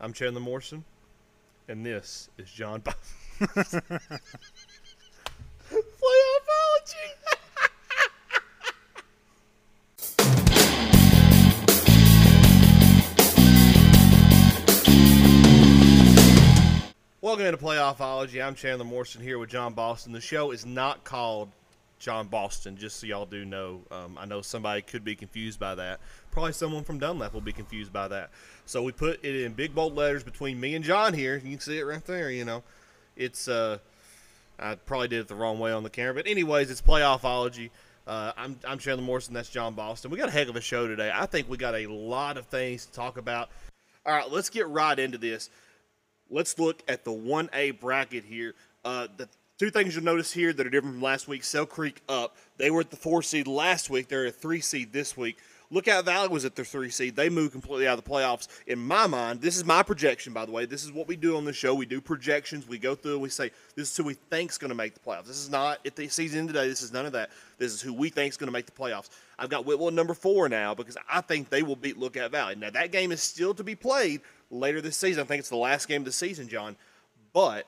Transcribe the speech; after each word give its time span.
I'm 0.00 0.12
Chandler 0.12 0.40
Morrison, 0.40 0.84
and 1.66 1.84
this 1.84 2.28
is 2.38 2.48
Jon. 2.50 2.80
Bo- 2.80 2.92
Playoffology. 3.40 3.88
Welcome 17.20 17.46
into 17.46 17.58
Playoffology. 17.58 18.42
I'm 18.42 18.54
Chandler 18.54 18.84
Morrison 18.84 19.20
here 19.20 19.38
with 19.38 19.50
Jon 19.50 19.74
Boston. 19.74 20.12
The 20.12 20.20
show 20.20 20.52
is 20.52 20.64
not 20.64 21.02
called 21.02 21.50
Jon 21.98 22.28
Boston, 22.28 22.76
just 22.76 23.00
so 23.00 23.06
y'all 23.06 23.26
do 23.26 23.44
know. 23.44 23.82
Um, 23.90 24.16
I 24.18 24.24
know 24.26 24.42
somebody 24.42 24.82
could 24.82 25.04
be 25.04 25.14
confused 25.14 25.58
by 25.58 25.74
that. 25.74 26.00
Probably 26.30 26.52
someone 26.52 26.84
from 26.84 26.98
Dunlap 26.98 27.34
will 27.34 27.40
be 27.40 27.52
confused 27.52 27.92
by 27.92 28.08
that. 28.08 28.30
So 28.66 28.82
we 28.82 28.92
put 28.92 29.24
it 29.24 29.42
in 29.42 29.52
big 29.52 29.74
bold 29.74 29.94
letters 29.94 30.22
between 30.22 30.60
me 30.60 30.74
and 30.74 30.84
Jon 30.84 31.14
here. 31.14 31.36
You 31.36 31.50
can 31.50 31.60
see 31.60 31.78
it 31.78 31.84
right 31.84 32.04
there. 32.04 32.30
You 32.30 32.44
know, 32.44 32.62
it's 33.16 33.48
uh, 33.48 33.78
I 34.58 34.74
probably 34.76 35.08
did 35.08 35.20
it 35.20 35.28
the 35.28 35.34
wrong 35.34 35.58
way 35.58 35.72
on 35.72 35.82
the 35.82 35.90
camera, 35.90 36.14
but 36.14 36.26
anyways, 36.26 36.70
it's 36.70 36.82
Playoffology. 36.82 37.70
Uh, 38.06 38.32
I'm 38.36 38.58
I'm 38.66 38.78
Chandler 38.78 39.04
Morrison. 39.04 39.34
That's 39.34 39.50
Jon 39.50 39.74
Boston. 39.74 40.10
We 40.10 40.18
got 40.18 40.28
a 40.28 40.32
heck 40.32 40.48
of 40.48 40.56
a 40.56 40.60
show 40.60 40.86
today. 40.86 41.10
I 41.14 41.26
think 41.26 41.48
we 41.48 41.56
got 41.56 41.74
a 41.74 41.86
lot 41.86 42.36
of 42.36 42.46
things 42.46 42.86
to 42.86 42.92
talk 42.92 43.18
about. 43.18 43.50
All 44.06 44.14
right, 44.14 44.30
let's 44.30 44.48
get 44.48 44.66
right 44.68 44.98
into 44.98 45.18
this 45.18 45.50
let's 46.30 46.58
look 46.58 46.82
at 46.88 47.04
the 47.04 47.10
1A 47.10 47.80
bracket 47.80 48.24
here. 48.24 48.54
Uh, 48.84 49.08
the 49.16 49.28
two 49.58 49.70
things 49.70 49.94
you'll 49.94 50.04
notice 50.04 50.32
here 50.32 50.52
that 50.52 50.66
are 50.66 50.70
different 50.70 50.94
from 50.94 51.02
last 51.02 51.28
week 51.28 51.44
Sale 51.44 51.66
Creek 51.66 52.00
up. 52.08 52.36
They 52.56 52.70
were 52.70 52.80
at 52.80 52.90
the 52.90 52.96
four 52.96 53.22
seed 53.22 53.46
last 53.46 53.90
week, 53.90 54.08
they're 54.08 54.26
a 54.26 54.30
three 54.30 54.60
seed 54.60 54.92
this 54.92 55.16
week. 55.16 55.38
Lookout 55.70 56.06
Valley 56.06 56.28
was 56.28 56.46
at 56.46 56.56
their 56.56 56.64
three 56.64 56.88
seed. 56.88 57.14
They 57.14 57.28
moved 57.28 57.52
completely 57.52 57.86
out 57.86 57.98
of 57.98 58.02
the 58.02 58.10
playoffs. 58.10 58.48
In 58.66 58.78
my 58.78 59.06
mind, 59.06 59.42
this 59.42 59.54
is 59.54 59.66
my 59.66 59.82
projection, 59.82 60.32
by 60.32 60.46
the 60.46 60.52
way. 60.52 60.64
This 60.64 60.82
is 60.82 60.92
what 60.92 61.06
we 61.06 61.14
do 61.14 61.36
on 61.36 61.44
the 61.44 61.52
show. 61.52 61.74
We 61.74 61.84
do 61.84 62.00
projections. 62.00 62.66
We 62.66 62.78
go 62.78 62.94
through 62.94 63.14
and 63.14 63.20
we 63.20 63.28
say, 63.28 63.50
this 63.74 63.90
is 63.90 63.96
who 63.96 64.04
we 64.04 64.14
think 64.14 64.50
is 64.50 64.56
going 64.56 64.70
to 64.70 64.74
make 64.74 64.94
the 64.94 65.00
playoffs. 65.00 65.26
This 65.26 65.36
is 65.36 65.50
not, 65.50 65.86
at 65.86 65.94
the 65.94 66.08
season 66.08 66.46
today, 66.46 66.66
this 66.68 66.80
is 66.80 66.90
none 66.90 67.04
of 67.04 67.12
that. 67.12 67.28
This 67.58 67.74
is 67.74 67.82
who 67.82 67.92
we 67.92 68.08
think 68.08 68.30
is 68.30 68.38
going 68.38 68.48
to 68.48 68.52
make 68.52 68.64
the 68.64 68.72
playoffs. 68.72 69.10
I've 69.38 69.50
got 69.50 69.66
Whitwell 69.66 69.90
number 69.90 70.14
four 70.14 70.48
now 70.48 70.74
because 70.74 70.96
I 71.06 71.20
think 71.20 71.50
they 71.50 71.62
will 71.62 71.76
beat 71.76 71.98
Lookout 71.98 72.30
Valley. 72.30 72.54
Now, 72.54 72.70
that 72.70 72.90
game 72.90 73.12
is 73.12 73.20
still 73.20 73.52
to 73.52 73.62
be 73.62 73.74
played 73.74 74.22
later 74.50 74.80
this 74.80 74.96
season. 74.96 75.22
I 75.22 75.26
think 75.26 75.40
it's 75.40 75.50
the 75.50 75.56
last 75.56 75.86
game 75.86 76.00
of 76.00 76.06
the 76.06 76.12
season, 76.12 76.48
Jon. 76.48 76.76
But 77.34 77.66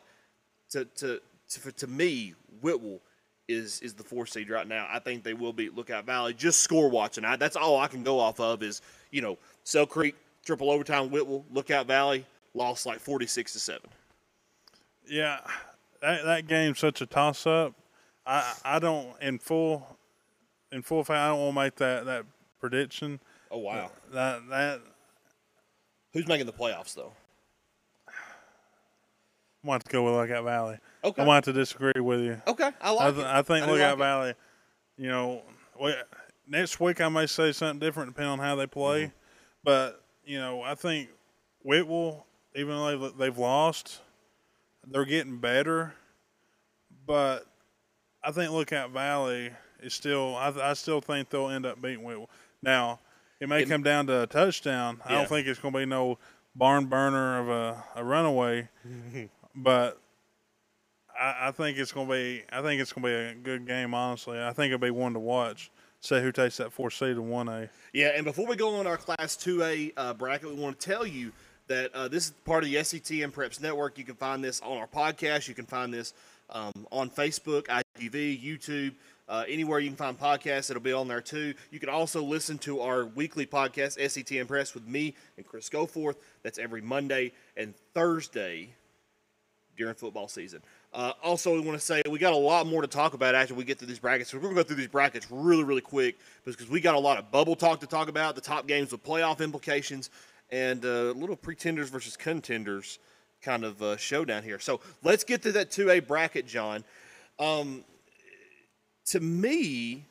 to, 0.71 0.87
to, 0.87 1.21
to, 1.51 1.73
to 1.73 1.87
me, 1.87 2.35
Whitwell 2.61 3.01
is 3.49 3.81
is 3.81 3.95
the 3.95 4.03
four 4.05 4.27
seed 4.27 4.51
right 4.51 4.67
now. 4.67 4.87
I 4.91 4.99
think 4.99 5.25
they 5.25 5.35
will 5.35 5.53
beat 5.53 5.75
Lookout 5.75 6.07
Valley. 6.07 6.35
Just 6.35 6.61
score 6.61 6.89
watching. 6.89 7.25
I, 7.25 7.37
that's 7.37 7.57
all 7.57 7.79
I 7.79 7.89
can 7.89 8.03
go 8.03 8.19
off 8.19 8.41
of 8.41 8.63
is 8.63 8.81
you 9.11 9.23
know 9.23 9.39
Sale 9.65 9.87
Creek 9.87 10.15
triple 10.45 10.71
overtime 10.71 11.11
Whitwell 11.11 11.45
Lookout 11.51 11.87
Valley 11.87 12.25
lost 12.55 12.87
like 12.87 12.99
forty 12.99 13.27
six 13.27 13.53
to 13.55 13.59
seven. 13.59 13.91
Yeah, 15.07 15.41
that 16.01 16.25
that 16.25 16.47
game's 16.47 16.79
such 16.79 17.01
a 17.01 17.07
toss 17.07 17.47
up. 17.47 17.75
I 18.27 18.55
I 18.65 18.79
don't 18.79 19.09
in 19.21 19.39
full 19.39 19.97
in 20.73 20.83
full 20.83 21.05
fact 21.05 21.19
I 21.19 21.29
don't 21.29 21.41
want 21.41 21.55
to 21.55 21.61
make 21.63 21.77
that 21.77 22.07
that 22.07 22.25
prediction. 22.61 23.21
Oh 23.51 23.59
wow! 23.59 23.91
That 24.13 24.49
that 24.49 24.81
Who's 26.13 26.27
making 26.27 26.47
the 26.47 26.53
playoffs 26.53 26.95
though? 26.95 27.13
I'm 29.63 29.69
going 29.69 29.81
to 29.81 29.89
go 29.91 30.03
with 30.05 30.15
Lookout 30.15 30.45
Valley. 30.45 30.79
Okay. 31.05 31.23
I 31.23 31.27
want 31.27 31.45
to 31.47 31.53
disagree 31.53 32.01
with 32.01 32.21
you. 32.21 32.41
Okay, 32.47 32.71
I 32.81 32.91
like 32.93 33.01
I, 33.01 33.11
th- 33.11 33.25
it. 33.25 33.27
I 33.27 33.43
think 33.43 33.67
do 33.67 33.73
Lookout 33.73 33.91
like. 33.91 33.99
Valley. 33.99 34.35
You 34.97 35.09
know, 35.09 35.43
we, 35.81 35.95
next 36.49 36.81
week 36.81 37.01
I 37.01 37.09
may 37.09 37.27
say 37.27 37.53
something 37.53 37.79
different 37.79 38.11
depending 38.11 38.33
on 38.33 38.39
how 38.39 38.55
they 38.57 38.67
play, 38.67 39.05
Mm-hmm. 39.05 39.13
but 39.65 40.03
you 40.25 40.39
know 40.39 40.63
I 40.63 40.75
think 40.75 41.09
Whitwell, 41.63 42.27
even 42.55 42.71
though 42.77 42.99
they've, 43.09 43.19
they've 43.19 43.39
lost, 43.39 44.01
they're 44.87 45.05
getting 45.05 45.39
better. 45.39 45.95
But 47.07 47.47
I 48.23 48.31
think 48.33 48.53
Lookout 48.53 48.91
Valley 48.93 49.51
is 49.83 49.95
still. 49.95 50.37
I, 50.37 50.53
I 50.71 50.73
still 50.75 51.01
think 51.01 51.31
they'll 51.31 51.49
end 51.49 51.67
up 51.67 51.81
beating 51.83 52.05
Whitwell. 52.05 52.31
Now 52.63 53.01
it 53.41 53.49
may 53.49 53.63
It- 53.63 53.69
come 53.69 53.83
down 53.83 54.07
to 54.09 54.23
a 54.23 54.27
touchdown. 54.27 55.01
I 55.05 55.13
don't 55.13 55.29
think 55.29 55.47
it's 55.47 55.59
going 55.61 55.73
to 55.75 55.81
be 55.81 55.87
no 55.87 56.19
barn 56.55 56.87
burner 56.87 57.39
of 57.41 57.49
a, 57.49 57.85
a 57.97 58.05
runaway, 58.05 58.69
but 59.55 60.01
I, 61.19 61.49
I 61.49 61.51
think 61.53 61.79
it's 61.79 61.93
to 61.93 62.07
be. 62.07 62.43
I 62.51 62.63
think 62.63 62.81
it's 62.81 62.93
to 62.93 63.01
be 63.01 63.13
a 63.13 63.35
good 63.35 63.67
game. 63.67 63.95
Honestly, 63.95 64.41
I 64.41 64.53
think 64.53 64.73
it'll 64.73 64.79
be 64.79 64.91
one 64.91 65.13
to 65.13 65.21
watch. 65.21 65.71
See 66.01 66.19
who 66.21 66.33
takes 66.33 66.57
that 66.57 66.73
four 66.73 66.91
seed 66.91 67.17
and 67.17 67.31
one 67.31 67.49
A. 67.49 67.69
Yeah, 67.93 68.13
and 68.17 68.25
before 68.25 68.47
we 68.47 68.57
go 68.57 68.77
on 68.77 68.87
our 68.87 68.97
Class 68.97 69.37
2A 69.37 69.93
uh, 69.97 70.15
bracket, 70.15 70.49
we 70.49 70.55
want 70.55 70.81
to 70.81 70.91
tell 70.91 71.07
you 71.07 71.31
that 71.67 71.95
uh, 71.95 72.09
this 72.09 72.27
is 72.27 72.31
part 72.47 72.65
of 72.65 72.71
the 72.71 72.77
SETN 72.77 73.31
Preps 73.33 73.61
Network. 73.61 73.99
You 73.99 74.05
can 74.05 74.15
find 74.15 74.43
this 74.43 74.63
on 74.63 74.79
our 74.79 74.87
podcast. 74.87 75.47
You 75.47 75.55
can 75.55 75.67
find 75.67 75.93
this 75.93 76.15
um, 76.49 76.73
on 76.91 77.11
Facebook, 77.11 77.65
ITV, 77.65 78.43
YouTube, 78.43 78.95
uh, 79.29 79.45
anywhere 79.47 79.79
you 79.79 79.89
can 79.91 79.97
find 79.97 80.19
podcasts. 80.19 80.71
It'll 80.71 80.83
be 80.83 80.93
on 80.93 81.07
there 81.07 81.21
too. 81.21 81.53
You 81.71 81.79
can 81.79 81.91
also 81.91 82.23
listen 82.23 82.57
to 82.59 82.81
our 82.81 83.05
weekly 83.05 83.45
podcast, 83.45 83.99
SETN 83.99 84.47
Preps, 84.47 84.73
with 84.73 84.87
me 84.87 85.15
and 85.37 85.47
Chris 85.47 85.69
Goforth. 85.69 86.17
That's 86.43 86.59
every 86.59 86.81
Monday 86.81 87.33
and 87.59 87.75
Thursday 87.93 88.71
during 89.77 89.95
football 89.95 90.29
season. 90.29 90.61
Uh, 90.93 91.13
also, 91.23 91.55
we 91.55 91.61
want 91.61 91.79
to 91.79 91.85
say 91.85 92.03
we 92.11 92.19
got 92.19 92.33
a 92.33 92.37
lot 92.37 92.67
more 92.67 92.83
to 92.83 92.89
talk 92.89 93.15
about 93.15 93.35
after 93.35 93.55
we 93.55 93.65
get 93.65 93.79
through 93.79 93.89
these 93.89 93.99
brackets. 93.99 94.31
So 94.31 94.37
we're 94.37 94.43
going 94.43 94.57
to 94.57 94.63
go 94.63 94.67
through 94.67 94.77
these 94.77 94.89
brackets 94.89 95.27
really, 95.31 95.65
really 95.65 95.81
quick 95.81 96.19
because 96.45 96.69
we 96.69 96.81
got 96.81 96.95
a 96.95 96.99
lot 96.99 97.19
of 97.19 97.31
bubble 97.31 97.57
talk 97.57 97.81
to 97.81 97.87
talk 97.87 98.09
about, 98.09 98.35
the 98.35 98.41
top 98.41 98.67
games 98.67 98.93
with 98.93 99.03
playoff 99.05 99.41
implications, 99.41 100.11
and 100.51 100.85
uh, 100.85 100.89
a 100.89 101.13
little 101.13 101.37
pretenders 101.37 101.91
versus 101.91 102.17
contenders 102.17 102.99
kind 103.43 103.65
of 103.65 103.81
uh, 103.83 103.97
showdown 103.97 104.43
here. 104.43 104.59
So 104.59 104.81
let's 105.03 105.25
get 105.25 105.43
to 105.43 105.53
that 105.53 105.71
2A 105.71 106.07
bracket, 106.07 106.47
Jon. 106.47 106.85
Um, 107.39 107.85
to 109.07 109.21
me, 109.21 110.05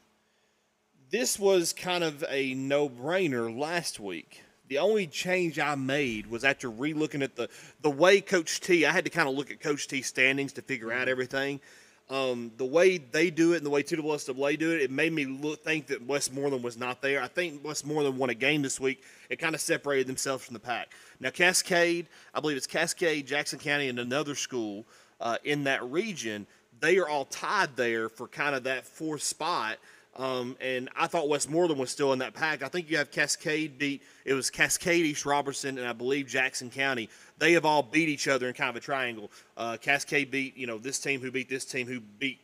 this 1.11 1.39
was 1.39 1.73
kind 1.73 2.03
of 2.03 2.23
a 2.29 2.53
no-brainer 2.53 3.55
last 3.55 3.99
week. 3.99 4.43
The 4.69 4.78
only 4.78 5.07
change 5.07 5.57
I 5.57 5.74
made 5.74 6.28
was 6.28 6.44
after 6.44 6.69
relooking 6.69 7.24
at 7.24 7.35
the 7.35 7.50
the 7.81 7.90
way 7.90 8.22
Coach 8.22 8.62
T. 8.62 8.85
I 8.85 8.91
had 8.91 9.03
to 9.06 9.09
kind 9.09 9.28
of 9.28 9.34
look 9.34 9.50
at 9.50 9.59
Coach 9.59 9.88
T's 9.88 10.06
standings 10.06 10.53
to 10.53 10.62
figure 10.62 10.91
out 10.91 11.09
everything. 11.09 11.59
Um, 12.07 12.52
the 12.57 12.66
way 12.66 12.97
they 12.97 13.30
do 13.30 13.53
it 13.53 13.57
and 13.57 13.66
the 13.66 13.69
way 13.69 13.84
TSSAA 13.84 14.57
do 14.57 14.72
it, 14.72 14.81
it 14.81 14.90
made 14.90 15.13
me 15.13 15.25
look, 15.25 15.63
think 15.63 15.88
that 15.88 16.03
Westmoreland 16.03 16.63
was 16.63 16.75
not 16.75 17.03
there. 17.03 17.22
I 17.22 17.28
think 17.28 17.63
Westmoreland 17.63 18.18
won 18.18 18.31
a 18.31 18.35
game 18.35 18.63
this 18.63 18.80
week. 18.80 19.03
It 19.30 19.38
kind 19.38 19.53
of 19.53 19.62
separated 19.62 20.07
themselves 20.07 20.44
from 20.46 20.53
the 20.53 20.59
pack. 20.59 20.91
Now 21.19 21.30
Cascade, 21.30 22.07
I 22.34 22.40
believe 22.40 22.57
it's 22.57 22.68
Cascade, 22.68 23.28
Jackson 23.28 23.59
County, 23.59 23.90
and 23.90 24.00
another 24.00 24.36
school 24.36 24.86
uh, 25.19 25.38
in 25.44 25.63
that 25.66 25.84
region. 25.84 26.47
They 26.80 26.97
are 26.97 27.09
all 27.09 27.25
tied 27.25 27.75
there 27.75 28.07
for 28.07 28.28
kind 28.28 28.56
of 28.56 28.63
that 28.63 28.86
fourth 28.86 29.24
spot. 29.24 29.78
Um, 30.15 30.57
and 30.59 30.89
I 30.97 31.07
thought 31.07 31.29
Westmoreland 31.29 31.79
was 31.79 31.91
still 31.91 32.11
in 32.13 32.19
that 32.19 32.33
pack. 32.33 32.61
I 32.61 32.67
think 32.67 32.89
you 32.89 32.97
have 32.97 33.11
Cascade 33.11 33.77
beat. 33.77 34.01
It 34.25 34.33
was 34.33 34.49
Cascade, 34.49 35.05
East 35.05 35.25
Robertson, 35.25 35.77
and 35.77 35.87
I 35.87 35.93
believe 35.93 36.27
Jackson 36.27 36.69
County. 36.69 37.09
They 37.37 37.53
have 37.53 37.65
all 37.65 37.83
beat 37.83 38.09
each 38.09 38.27
other 38.27 38.47
in 38.47 38.53
kind 38.53 38.69
of 38.69 38.75
a 38.75 38.79
triangle. 38.81 39.31
Uh, 39.55 39.77
Cascade 39.77 40.29
beat 40.29 40.57
you 40.57 40.67
know 40.67 40.77
this 40.77 40.99
team 40.99 41.21
who 41.21 41.31
beat 41.31 41.47
this 41.47 41.63
team 41.63 41.87
who 41.87 41.99
beat 41.99 42.39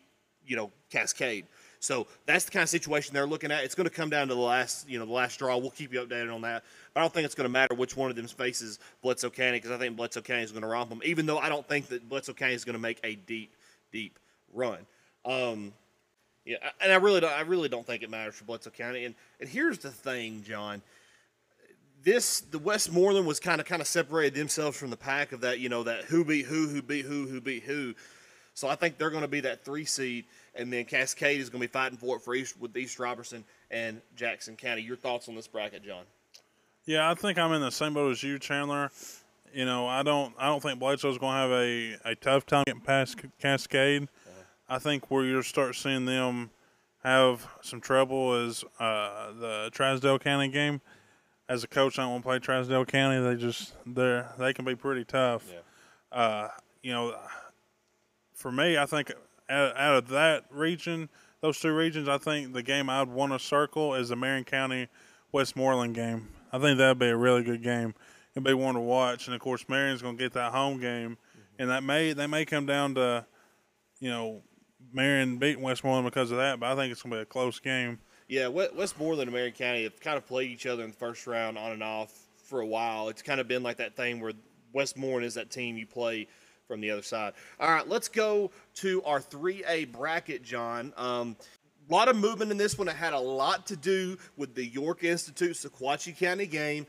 you 0.45 0.55
know 0.55 0.71
Cascade. 0.89 1.47
So 1.79 2.07
that's 2.25 2.45
the 2.45 2.51
kind 2.51 2.63
of 2.63 2.69
situation 2.69 3.13
they're 3.13 3.27
looking 3.27 3.51
at. 3.51 3.63
It's 3.63 3.75
going 3.75 3.87
to 3.87 3.93
come 3.93 4.09
down 4.09 4.27
to 4.29 4.33
the 4.33 4.39
last 4.39 4.87
you 4.87 4.97
know 4.97 5.05
the 5.05 5.11
last 5.11 5.33
straw. 5.33 5.57
We'll 5.57 5.69
keep 5.71 5.91
you 5.91 5.99
updated 5.99 6.33
on 6.33 6.41
that. 6.41 6.63
But 6.93 7.01
I 7.01 7.03
don't 7.03 7.13
think 7.13 7.25
it's 7.25 7.35
going 7.35 7.45
to 7.45 7.51
matter 7.51 7.75
which 7.75 7.97
one 7.97 8.09
of 8.09 8.15
them 8.15 8.27
faces 8.27 8.79
Bledsoe 9.01 9.29
County 9.29 9.57
because 9.57 9.71
I 9.71 9.77
think 9.77 9.97
Bledsoe 9.97 10.21
County 10.21 10.43
is 10.43 10.51
going 10.51 10.61
to 10.61 10.67
romp 10.67 10.89
them. 10.89 11.01
Even 11.03 11.25
though 11.25 11.39
I 11.39 11.49
don't 11.49 11.67
think 11.67 11.87
that 11.87 12.07
Bledsoe 12.07 12.33
County 12.33 12.53
is 12.53 12.63
going 12.63 12.75
to 12.75 12.81
make 12.81 12.99
a 13.03 13.15
deep 13.15 13.53
deep 13.91 14.17
run. 14.53 14.79
Um, 15.25 15.73
yeah, 16.45 16.57
and 16.79 16.91
I 16.91 16.95
really 16.95 17.19
don't. 17.19 17.33
I 17.33 17.41
really 17.41 17.69
don't 17.69 17.85
think 17.85 18.03
it 18.03 18.09
matters 18.09 18.35
for 18.35 18.45
Bledsoe 18.45 18.69
County. 18.69 19.05
And 19.05 19.15
and 19.39 19.49
here's 19.49 19.79
the 19.79 19.89
thing, 19.89 20.43
Jon. 20.47 20.81
This 22.03 22.41
the 22.41 22.59
Westmoreland 22.59 23.25
was 23.25 23.39
kind 23.39 23.59
of 23.59 23.65
kind 23.65 23.81
of 23.81 23.87
separated 23.87 24.35
themselves 24.35 24.77
from 24.77 24.91
the 24.91 24.97
pack 24.97 25.31
of 25.31 25.41
that. 25.41 25.59
You 25.59 25.69
know 25.69 25.83
that 25.83 26.05
who 26.05 26.23
beat 26.23 26.45
who, 26.45 26.67
who 26.67 26.81
beat 26.83 27.05
who, 27.05 27.27
who 27.27 27.41
beat 27.41 27.63
who. 27.63 27.95
So 28.53 28.69
I 28.69 28.75
think 28.75 28.97
they're 28.97 29.09
going 29.09 29.23
to 29.23 29.27
be 29.27 29.41
that 29.41 29.65
three 29.65 29.83
seed, 29.83 30.25
and 30.53 30.71
then 30.71 30.85
Cascade 30.85 31.41
is 31.41 31.49
going 31.49 31.61
to 31.61 31.67
be 31.67 31.71
fighting 31.71 31.97
for 31.97 32.15
it 32.17 32.21
for 32.21 32.35
East 32.35 32.59
with 32.59 32.77
East 32.77 32.99
Robertson 32.99 33.43
and 33.71 34.01
Jackson 34.15 34.55
County. 34.55 34.81
Your 34.81 34.95
thoughts 34.95 35.27
on 35.27 35.35
this 35.35 35.47
bracket, 35.47 35.83
Jon? 35.83 36.05
Yeah, 36.85 37.09
I 37.09 37.15
think 37.15 37.39
I'm 37.39 37.51
in 37.53 37.61
the 37.61 37.71
same 37.71 37.95
boat 37.95 38.11
as 38.11 38.23
you, 38.23 38.37
Chandler. 38.37 38.91
You 39.51 39.65
know, 39.65 39.87
I 39.87 40.03
don't 40.03 40.33
I 40.37 40.45
don't 40.45 40.61
think 40.61 40.79
Bledsoe's 40.79 41.17
going 41.17 41.33
to 41.33 41.39
have 41.39 41.51
a, 41.51 42.11
a 42.11 42.15
tough 42.15 42.45
time 42.45 42.63
getting 42.67 42.81
past 42.81 43.17
Cascade. 43.39 44.07
I 44.67 44.79
think 44.79 45.11
where 45.11 45.23
you'll 45.23 45.43
start 45.43 45.75
seeing 45.75 46.05
them 46.05 46.49
have 47.03 47.47
some 47.61 47.79
trouble 47.79 48.47
is 48.47 48.63
uh, 48.79 49.31
the 49.39 49.69
Trousdale 49.71 50.19
County 50.19 50.47
game. 50.47 50.81
As 51.47 51.63
a 51.63 51.67
coach, 51.67 51.99
I 51.99 52.03
don't 52.03 52.11
want 52.11 52.23
to 52.23 52.27
play 52.27 52.39
Trousdale 52.39 52.87
County. 52.87 53.21
They 53.21 53.35
just 53.35 53.73
they 53.85 54.23
they 54.39 54.53
can 54.53 54.65
be 54.65 54.75
pretty 54.75 55.05
tough. 55.05 55.45
Yeah. 55.47 56.17
Uh, 56.19 56.47
you 56.81 56.91
know, 56.91 57.15
for 58.33 58.51
me, 58.51 58.77
I 58.77 58.87
think 58.87 59.11
out, 59.47 59.77
out 59.77 59.95
of 59.95 60.07
that 60.09 60.45
region, 60.49 61.09
those 61.41 61.59
two 61.59 61.75
regions, 61.75 62.09
I 62.09 62.17
think 62.17 62.53
the 62.53 62.63
game 62.63 62.89
I'd 62.89 63.07
want 63.07 63.33
to 63.33 63.39
circle 63.39 63.93
is 63.93 64.09
the 64.09 64.15
Marion 64.15 64.43
County 64.43 64.87
Westmoreland 65.31 65.93
game. 65.93 66.29
I 66.51 66.57
think 66.57 66.79
that'd 66.79 66.97
be 66.97 67.07
a 67.09 67.17
really 67.17 67.43
good 67.43 67.61
game. 67.61 67.93
It'd 68.33 68.43
be 68.43 68.53
one 68.55 68.73
to 68.73 68.81
watch, 68.81 69.27
and 69.27 69.35
of 69.35 69.41
course, 69.41 69.65
Marion's 69.69 70.01
going 70.01 70.17
to 70.17 70.23
get 70.23 70.33
that 70.33 70.51
home 70.51 70.79
game, 70.79 71.17
and 71.59 71.69
that 71.69 71.83
may 71.83 72.13
they 72.13 72.25
may 72.25 72.45
come 72.45 72.65
down 72.65 72.95
to, 72.95 73.25
you 73.99 74.09
know, 74.09 74.41
Marion 74.93 75.37
beating 75.37 75.61
Westmoreland 75.63 76.05
because 76.05 76.31
of 76.31 76.37
that. 76.37 76.59
But 76.59 76.71
I 76.71 76.75
think 76.75 76.91
it's 76.91 77.01
going 77.01 77.11
to 77.11 77.17
be 77.17 77.21
a 77.21 77.25
close 77.25 77.59
game. 77.59 77.99
Yeah, 78.27 78.47
We- 78.47 78.69
Westmoreland 78.75 79.27
and 79.27 79.33
Marion 79.33 79.53
County 79.53 79.83
have 79.83 79.99
kind 79.99 80.17
of 80.17 80.25
played 80.25 80.49
each 80.49 80.65
other 80.65 80.83
in 80.83 80.91
the 80.91 80.95
first 80.95 81.27
round 81.27 81.57
on 81.57 81.71
and 81.71 81.83
off 81.83 82.11
for 82.43 82.61
a 82.61 82.65
while. 82.65 83.09
It's 83.09 83.21
kind 83.21 83.39
of 83.39 83.47
been 83.47 83.63
like 83.63 83.77
that 83.77 83.95
thing 83.95 84.19
where 84.19 84.33
Westmoreland 84.73 85.25
is 85.25 85.35
that 85.35 85.51
team 85.51 85.77
you 85.77 85.85
play 85.85 86.27
from 86.67 86.81
the 86.81 86.89
other 86.89 87.03
side. 87.03 87.33
All 87.59 87.69
right, 87.69 87.87
let's 87.87 88.07
go 88.07 88.51
to 88.75 89.03
our 89.03 89.19
3A 89.19 89.91
bracket, 89.91 90.43
Jon. 90.43 90.93
Um, 90.97 91.35
a 91.87 91.93
lot 91.93 92.07
of 92.07 92.15
movement 92.15 92.49
in 92.49 92.57
this 92.57 92.77
one. 92.77 92.87
It 92.87 92.95
had 92.95 93.13
a 93.13 93.19
lot 93.19 93.67
to 93.67 93.75
do 93.75 94.17
with 94.37 94.55
the 94.55 94.65
York 94.65 95.03
Institute 95.03 95.55
Sequatchie 95.55 96.17
County 96.17 96.47
game. 96.47 96.87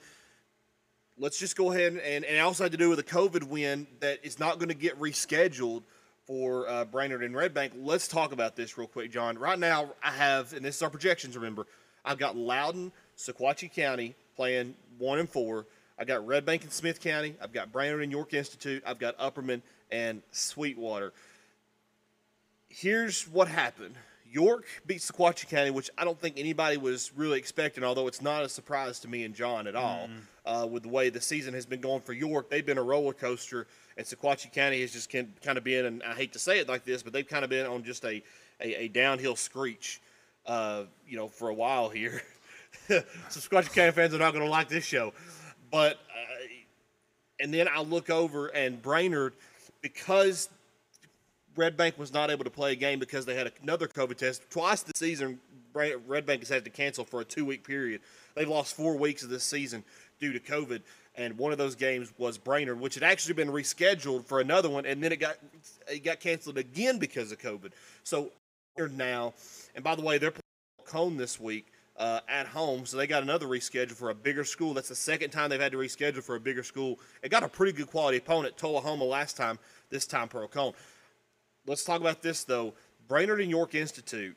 Let's 1.19 1.39
just 1.39 1.57
go 1.57 1.73
ahead 1.73 1.93
and, 1.93 2.01
and 2.01 2.25
it 2.25 2.39
also 2.41 2.63
had 2.65 2.73
to 2.73 2.79
do 2.79 2.89
with 2.91 2.99
a 2.99 3.03
COVID 3.03 3.45
win 3.45 3.87
that 4.01 4.21
is 4.23 4.39
not 4.39 4.59
going 4.59 4.69
to 4.69 4.75
get 4.75 4.99
rescheduled 5.01 5.83
for 6.27 6.69
uh, 6.69 6.85
Brainerd 6.85 7.23
and 7.23 7.35
Red 7.35 7.55
Bank. 7.55 7.73
Let's 7.77 8.09
talk 8.09 8.33
about 8.33 8.57
this 8.57 8.77
real 8.77 8.89
quick, 8.89 9.11
Jon. 9.13 9.39
Right 9.39 9.59
now, 9.59 9.91
I 10.03 10.11
have, 10.11 10.53
and 10.53 10.65
this 10.65 10.77
is 10.77 10.83
our 10.83 10.91
projections. 10.91 11.37
Remember, 11.37 11.67
I've 12.05 12.19
got 12.19 12.37
Loudon, 12.37 12.93
Sequatchie 13.17 13.73
County 13.73 14.15
playing 14.37 14.75
one 14.99 15.19
and 15.19 15.29
four. 15.29 15.67
I've 15.99 16.07
got 16.07 16.27
Red 16.27 16.45
Bank 16.45 16.63
and 16.63 16.73
Smith 16.73 17.01
County. 17.01 17.37
I've 17.41 17.53
got 17.53 17.73
Brainerd 17.73 18.03
and 18.03 18.13
York 18.13 18.35
Institute. 18.35 18.83
I've 18.85 18.99
got 18.99 19.17
Upperman 19.19 19.63
and 19.91 20.23
Sweetwater. 20.31 21.13
Here's 22.69 23.27
what 23.29 23.49
happened. 23.49 23.95
York 24.31 24.67
beat 24.85 24.99
Sequatchie 24.99 25.49
County, 25.49 25.71
which 25.71 25.89
I 25.97 26.05
don't 26.05 26.21
think 26.21 26.39
anybody 26.39 26.77
was 26.77 27.13
really 27.17 27.39
expecting, 27.39 27.85
although 27.85 28.09
it's 28.09 28.21
not 28.21 28.43
a 28.43 28.49
surprise 28.49 28.99
to 29.01 29.09
me 29.09 29.25
and 29.25 29.35
Jon 29.35 29.67
at 29.67 29.77
all. 29.77 30.09
Uh, 30.47 30.65
with 30.65 30.85
the 30.85 30.89
way 30.89 31.11
the 31.11 31.21
season 31.21 31.53
has 31.55 31.67
been 31.67 31.81
going 31.81 32.01
for 32.01 32.13
York, 32.13 32.49
they've 32.49 32.65
been 32.65 32.79
a 32.79 32.83
roller 32.83 33.13
coaster, 33.13 33.67
and 33.97 34.07
Sequatchie 34.07 34.53
County 34.53 34.81
has 34.81 34.93
just 34.93 35.11
kind 35.11 35.59
of 35.59 35.65
been, 35.65 35.87
and 35.87 36.03
I 36.05 36.15
hate 36.15 36.33
to 36.35 36.39
say 36.39 36.61
it 36.61 36.69
like 36.69 36.85
this, 36.85 37.03
but 37.03 37.13
they've 37.13 37.27
kind 37.27 37.43
of 37.43 37.51
been 37.51 37.67
on 37.67 37.83
just 37.83 38.05
a, 38.05 38.23
a, 38.61 38.85
a 38.85 38.89
downhill 38.89 39.35
screech, 39.35 40.01
uh, 40.47 40.85
you 41.05 41.17
know, 41.17 41.27
for 41.27 41.49
a 41.49 41.55
while 41.55 41.89
here. 41.89 42.23
Sequatchie 42.89 43.75
County 43.75 43.91
fans 43.91 44.15
are 44.15 44.19
not 44.19 44.33
going 44.33 44.45
to 44.45 44.51
like 44.51 44.69
this 44.69 44.85
show, 44.85 45.13
but 45.73 45.95
uh, 45.95 46.47
and 47.41 47.53
then 47.53 47.67
I 47.67 47.81
look 47.81 48.09
over 48.09 48.47
and 48.47 48.81
Brainerd, 48.81 49.33
because 49.83 50.49
Red 51.57 51.77
Bank 51.77 51.99
was 51.99 52.13
not 52.13 52.31
able 52.31 52.45
to 52.45 52.51
play 52.51 52.73
a 52.73 52.77
game 52.77 52.99
because 52.99 53.25
they 53.25 53.35
had 53.35 53.51
another 53.63 53.89
COVID 53.89 54.17
test. 54.17 54.43
Twice 54.51 54.83
this 54.83 54.99
season, 54.99 55.41
Red 55.75 56.27
Bank 56.27 56.41
has 56.41 56.49
had 56.49 56.65
to 56.65 56.71
cancel 56.71 57.05
for 57.05 57.21
a 57.21 57.25
two 57.25 57.45
week 57.45 57.67
period. 57.67 58.01
They've 58.35 58.49
lost 58.49 58.75
four 58.75 58.97
weeks 58.97 59.23
of 59.23 59.31
this 59.31 59.45
season 59.45 59.85
due 60.19 60.33
to 60.33 60.41
COVID, 60.41 60.83
and 61.15 61.37
one 61.39 61.53
of 61.53 61.59
those 61.59 61.75
games 61.75 62.13
was 62.19 62.39
Brainerd, 62.39 62.81
which 62.81 62.95
had 62.95 63.03
actually 63.03 63.35
been 63.35 63.49
rescheduled 63.49 64.25
for 64.25 64.41
another 64.41 64.69
one, 64.69 64.87
and 64.87 65.03
then 65.03 65.13
it 65.13 65.21
got 65.21 65.37
it 65.91 66.05
got 66.05 66.21
canceled 66.21 66.59
again 66.59 66.99
because 66.99 67.33
of 67.33 67.39
COVID. 67.39 67.73
So 68.03 68.33
now, 68.93 69.33
and 69.75 69.83
by 69.83 69.95
the 69.95 70.03
way, 70.03 70.19
they're 70.19 70.33
playing 70.33 70.43
Cohn 70.85 71.17
this 71.17 71.41
week. 71.41 71.67
Uh, 71.99 72.21
at 72.29 72.47
home, 72.47 72.85
so 72.85 72.99
they 72.99 73.07
got 73.07 73.23
another 73.23 73.47
reschedule 73.47 73.93
for 73.93 74.11
a 74.11 74.15
bigger 74.15 74.45
school. 74.45 74.75
That's 74.75 74.91
the 74.91 74.95
second 74.95 75.31
time 75.31 75.49
they've 75.49 75.59
had 75.59 75.73
to 75.73 75.79
reschedule 75.79 76.23
for 76.23 76.35
a 76.35 76.41
bigger 76.41 76.63
school. 76.63 77.01
It 77.23 77.31
got 77.31 77.43
a 77.43 77.49
pretty 77.49 77.73
good 77.73 77.87
quality 77.87 78.19
opponent, 78.19 78.59
Tullahoma 78.59 79.05
last 79.05 79.39
time. 79.39 79.59
This 79.89 80.07
time, 80.07 80.29
Pearl-Cohn 80.29 80.75
let's 81.67 81.85
talk 81.85 82.01
about 82.01 82.23
this 82.23 82.45
though. 82.45 82.75
Brainerd 83.09 83.41
and 83.41 83.51
York 83.51 83.75
Institute. 83.75 84.37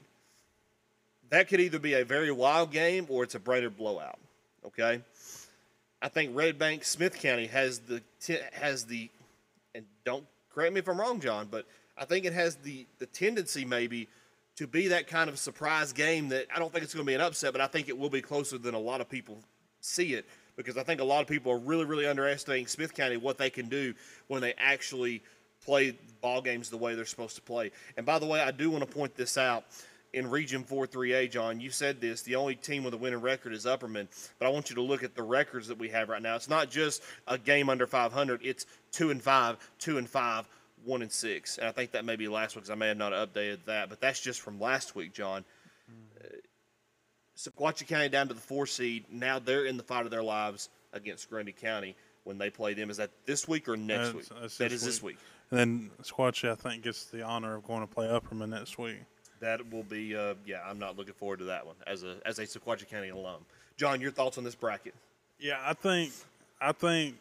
That 1.29 1.47
could 1.47 1.59
either 1.59 1.79
be 1.79 1.93
a 1.93 2.03
very 2.03 2.31
wild 2.31 2.71
game 2.71 3.05
or 3.09 3.23
it's 3.23 3.35
a 3.35 3.39
Brainerd 3.39 3.77
blowout. 3.77 4.19
Okay, 4.65 5.01
I 6.01 6.07
think 6.07 6.35
Red 6.35 6.57
Bank 6.57 6.83
Smith 6.83 7.19
County 7.19 7.47
has 7.47 7.79
the 7.79 8.01
has 8.53 8.85
the, 8.85 9.09
and 9.75 9.85
don't 10.05 10.25
correct 10.53 10.73
me 10.73 10.79
if 10.79 10.87
I'm 10.87 10.99
wrong, 10.99 11.19
Jon, 11.19 11.47
but 11.49 11.65
I 11.97 12.05
think 12.05 12.25
it 12.25 12.33
has 12.33 12.55
the 12.55 12.85
the 12.99 13.05
tendency 13.05 13.65
maybe 13.65 14.07
to 14.55 14.67
be 14.67 14.89
that 14.89 15.07
kind 15.07 15.29
of 15.29 15.39
surprise 15.39 15.93
game 15.93 16.29
that 16.29 16.47
I 16.53 16.59
don't 16.59 16.71
think 16.71 16.83
it's 16.83 16.93
going 16.93 17.05
to 17.05 17.09
be 17.09 17.15
an 17.15 17.21
upset, 17.21 17.53
but 17.53 17.61
I 17.61 17.67
think 17.67 17.87
it 17.87 17.97
will 17.97 18.09
be 18.09 18.21
closer 18.21 18.57
than 18.57 18.75
a 18.75 18.79
lot 18.79 18.99
of 18.99 19.09
people 19.09 19.37
see 19.81 20.13
it 20.13 20.25
because 20.57 20.75
I 20.75 20.83
think 20.83 20.99
a 20.99 21.05
lot 21.05 21.21
of 21.21 21.27
people 21.27 21.51
are 21.53 21.57
really, 21.57 21.85
really 21.85 22.05
underestimating 22.05 22.67
Smith 22.67 22.93
County 22.93 23.15
what 23.15 23.37
they 23.37 23.49
can 23.49 23.69
do 23.69 23.93
when 24.27 24.41
they 24.41 24.53
actually 24.57 25.21
play 25.63 25.97
ball 26.21 26.41
games 26.41 26.69
the 26.69 26.77
way 26.77 26.95
they're 26.95 27.05
supposed 27.05 27.35
to 27.35 27.41
play. 27.41 27.71
And 27.95 28.05
by 28.05 28.19
the 28.19 28.25
way, 28.25 28.41
I 28.41 28.51
do 28.51 28.69
want 28.69 28.85
to 28.85 28.93
point 28.93 29.15
this 29.15 29.37
out. 29.37 29.63
In 30.11 30.27
Region 30.29 30.63
4 30.63 30.87
3A, 30.87 31.29
Jon, 31.29 31.59
you 31.59 31.69
said 31.69 32.01
this. 32.01 32.23
The 32.23 32.35
only 32.35 32.55
team 32.55 32.83
with 32.83 32.95
a 32.95 32.97
winning 32.97 33.21
record 33.21 33.53
is 33.53 33.65
Upperman. 33.65 34.07
But 34.39 34.47
I 34.47 34.49
want 34.49 34.69
you 34.71 34.75
to 34.77 34.81
look 34.81 35.03
at 35.03 35.13
the 35.13 35.21
records 35.21 35.67
that 35.67 35.77
we 35.77 35.89
have 35.89 36.09
right 36.09 36.21
now. 36.21 36.35
It's 36.35 36.49
not 36.49 36.71
just 36.71 37.03
a 37.27 37.37
game 37.37 37.69
under 37.69 37.85
500. 37.85 38.41
It's 38.43 38.65
two 38.91 39.11
and 39.11 39.21
five, 39.21 39.57
two 39.77 39.99
and 39.99 40.09
five, 40.09 40.47
one 40.83 41.03
and 41.03 41.11
six. 41.11 41.59
And 41.59 41.67
I 41.67 41.71
think 41.71 41.91
that 41.91 42.05
may 42.05 42.15
be 42.15 42.27
last 42.27 42.55
week 42.55 42.63
because 42.63 42.71
I 42.71 42.75
may 42.75 42.87
have 42.87 42.97
not 42.97 43.13
updated 43.13 43.65
that. 43.65 43.89
But 43.89 44.01
that's 44.01 44.19
just 44.19 44.41
from 44.41 44.59
last 44.59 44.95
week, 44.95 45.13
Jon. 45.13 45.45
Uh, 46.19 46.27
Sequatchie 47.37 47.87
County 47.87 48.09
down 48.09 48.29
to 48.29 48.33
the 48.33 48.41
four 48.41 48.65
seed. 48.65 49.05
Now 49.11 49.37
they're 49.37 49.65
in 49.65 49.77
the 49.77 49.83
fight 49.83 50.05
of 50.05 50.11
their 50.11 50.23
lives 50.23 50.69
against 50.91 51.29
Grundy 51.29 51.51
County 51.51 51.95
when 52.23 52.39
they 52.39 52.49
play 52.49 52.73
them. 52.73 52.89
Is 52.89 52.97
that 52.97 53.11
this 53.27 53.47
week 53.47 53.69
or 53.69 53.77
next 53.77 54.07
That's- 54.07 54.13
week? 54.15 54.41
that's 54.41 54.57
That 54.57 54.71
this 54.71 54.81
is 54.81 54.85
this 54.85 55.03
week. 55.03 55.17
week. 55.17 55.25
And 55.51 55.59
then 55.59 55.91
Squatchy, 56.03 56.49
I 56.51 56.55
think, 56.55 56.83
gets 56.83 57.05
the 57.05 57.21
honor 57.23 57.55
of 57.55 57.63
going 57.63 57.81
to 57.81 57.87
play 57.87 58.07
Upperman 58.07 58.49
next 58.49 58.77
week. 58.79 58.97
That 59.39 59.71
will 59.71 59.83
be, 59.83 60.15
uh, 60.15 60.35
yeah. 60.45 60.61
I'm 60.65 60.79
not 60.79 60.97
looking 60.97 61.13
forward 61.13 61.39
to 61.39 61.45
that 61.45 61.65
one 61.65 61.75
as 61.87 62.03
a 62.03 62.17
as 62.25 62.39
a 62.39 62.43
Sequatchie 62.43 62.89
County 62.89 63.09
alum. 63.09 63.45
Jon, 63.77 64.01
your 64.01 64.11
thoughts 64.11 64.37
on 64.37 64.43
this 64.43 64.55
bracket? 64.55 64.93
Yeah, 65.39 65.59
I 65.65 65.73
think 65.73 66.11
I 66.59 66.71
think 66.73 67.15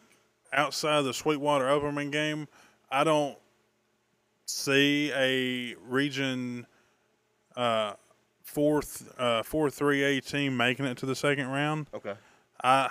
outside 0.51 0.97
of 0.99 1.05
the 1.05 1.13
Sweetwater 1.13 1.65
Upperman 1.65 2.11
game, 2.11 2.47
I 2.91 3.03
don't 3.03 3.37
see 4.45 5.11
a 5.13 5.75
region 5.87 6.65
uh, 7.55 7.93
fourth 8.43 9.13
uh, 9.17 9.43
four 9.43 9.69
three 9.69 10.03
A 10.03 10.21
team 10.21 10.57
making 10.57 10.85
it 10.85 10.97
to 10.97 11.05
the 11.05 11.15
second 11.15 11.47
round. 11.47 11.87
Okay. 11.93 12.15
I 12.61 12.89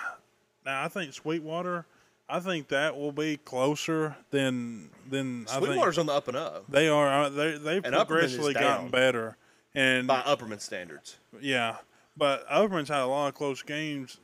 now 0.65 0.85
I 0.85 0.89
think 0.89 1.13
Sweetwater. 1.13 1.85
I 2.29 2.41
think 2.41 2.69
that 2.69 2.97
will 2.97 3.13
be 3.13 3.37
closer 3.39 4.17
than 4.31 4.91
than 5.09 5.47
I 5.49 5.55
think 5.55 5.67
Sweetwater's 5.67 5.99
on 5.99 6.07
the 6.07 6.13
up 6.13 6.29
and 6.29 6.37
up 6.37 6.65
they 6.69 6.89
are. 6.89 7.09
uh, 7.25 7.29
They 7.31 7.59
they've 7.59 7.85
And 7.85 7.95
progressively 7.95 8.53
gotten 8.55 8.89
better, 8.91 9.37
and 9.75 10.07
by 10.07 10.21
Upperman 10.21 10.61
standards. 10.61 11.17
yeah, 11.41 11.77
but 12.17 12.47
Upperman's 12.49 12.89
had 12.89 13.01
a 13.01 13.07
lot 13.07 13.29
of 13.29 13.35
close 13.35 13.63
games. 13.63 14.19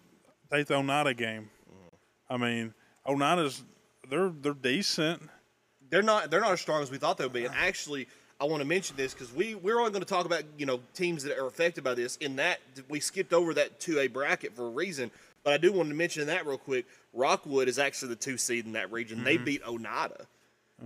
They 0.50 0.64
throw 0.64 0.82
not 0.82 1.06
a 1.06 1.14
game. 1.14 1.48
I 2.28 2.36
mean, 2.36 2.74
Oneida's 3.06 3.62
they're 4.10 4.28
they're 4.28 4.52
decent. 4.54 5.22
They're 5.90 6.02
not 6.02 6.30
they're 6.30 6.40
not 6.40 6.52
as 6.52 6.60
strong 6.60 6.82
as 6.82 6.90
we 6.90 6.98
thought 6.98 7.16
they 7.16 7.24
would 7.24 7.32
be. 7.32 7.46
And 7.46 7.54
actually, 7.54 8.06
I 8.40 8.44
want 8.44 8.60
to 8.60 8.66
mention 8.68 8.96
this 8.96 9.14
because 9.14 9.32
we 9.32 9.54
we're 9.54 9.78
only 9.78 9.90
going 9.92 10.02
to 10.02 10.08
talk 10.08 10.26
about 10.26 10.42
you 10.58 10.66
know 10.66 10.80
teams 10.92 11.22
that 11.24 11.38
are 11.38 11.46
affected 11.46 11.82
by 11.84 11.94
this. 11.94 12.16
In 12.16 12.36
that 12.36 12.58
we 12.90 13.00
skipped 13.00 13.32
over 13.32 13.54
that 13.54 13.80
two 13.80 13.98
A 14.00 14.08
bracket 14.08 14.54
for 14.54 14.66
a 14.66 14.70
reason. 14.70 15.10
But 15.44 15.52
I 15.52 15.58
do 15.58 15.72
want 15.72 15.90
to 15.90 15.94
mention 15.94 16.26
that 16.28 16.46
real 16.46 16.58
quick. 16.58 16.86
Rockwood 17.12 17.68
is 17.68 17.78
actually 17.78 18.08
the 18.08 18.16
two 18.16 18.38
seed 18.38 18.64
in 18.66 18.72
that 18.72 18.90
region. 18.90 19.22
They 19.24 19.36
beat 19.36 19.62
Oneida 19.66 20.26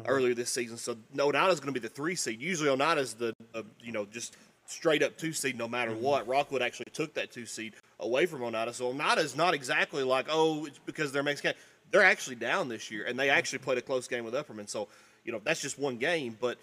earlier 0.06 0.34
this 0.34 0.50
season, 0.50 0.76
so 0.76 0.96
Oneida's 1.18 1.60
going 1.60 1.72
to 1.72 1.80
be 1.80 1.86
the 1.86 1.92
three 1.92 2.14
seed. 2.16 2.40
Usually 2.40 2.68
Oneida's 2.68 3.14
the 3.14 3.34
uh, 3.54 3.62
you 3.80 3.92
know 3.92 4.04
just 4.06 4.36
straight 4.66 5.02
up 5.02 5.16
two 5.16 5.32
seed 5.32 5.56
no 5.56 5.66
matter 5.68 5.92
what. 5.94 6.26
Rockwood 6.26 6.60
actually 6.60 6.90
took 6.92 7.14
that 7.14 7.30
two 7.32 7.46
seed 7.46 7.74
away 8.00 8.26
from 8.26 8.42
Oneida, 8.42 8.74
so 8.74 8.88
Oneida's 8.88 9.36
not 9.36 9.54
exactly 9.54 10.02
like 10.02 10.26
oh 10.28 10.66
it's 10.66 10.78
because 10.84 11.12
they're 11.12 11.22
Mexican. 11.22 11.54
They're 11.90 12.04
actually 12.04 12.36
down 12.36 12.68
this 12.68 12.90
year, 12.90 13.04
and 13.06 13.18
they 13.18 13.30
actually 13.30 13.60
played 13.60 13.78
a 13.78 13.82
close 13.82 14.08
game 14.08 14.24
with 14.24 14.34
Upperman. 14.34 14.68
So 14.68 14.88
you 15.24 15.32
know 15.32 15.40
that's 15.42 15.62
just 15.62 15.78
one 15.78 15.96
game, 15.96 16.36
but 16.40 16.58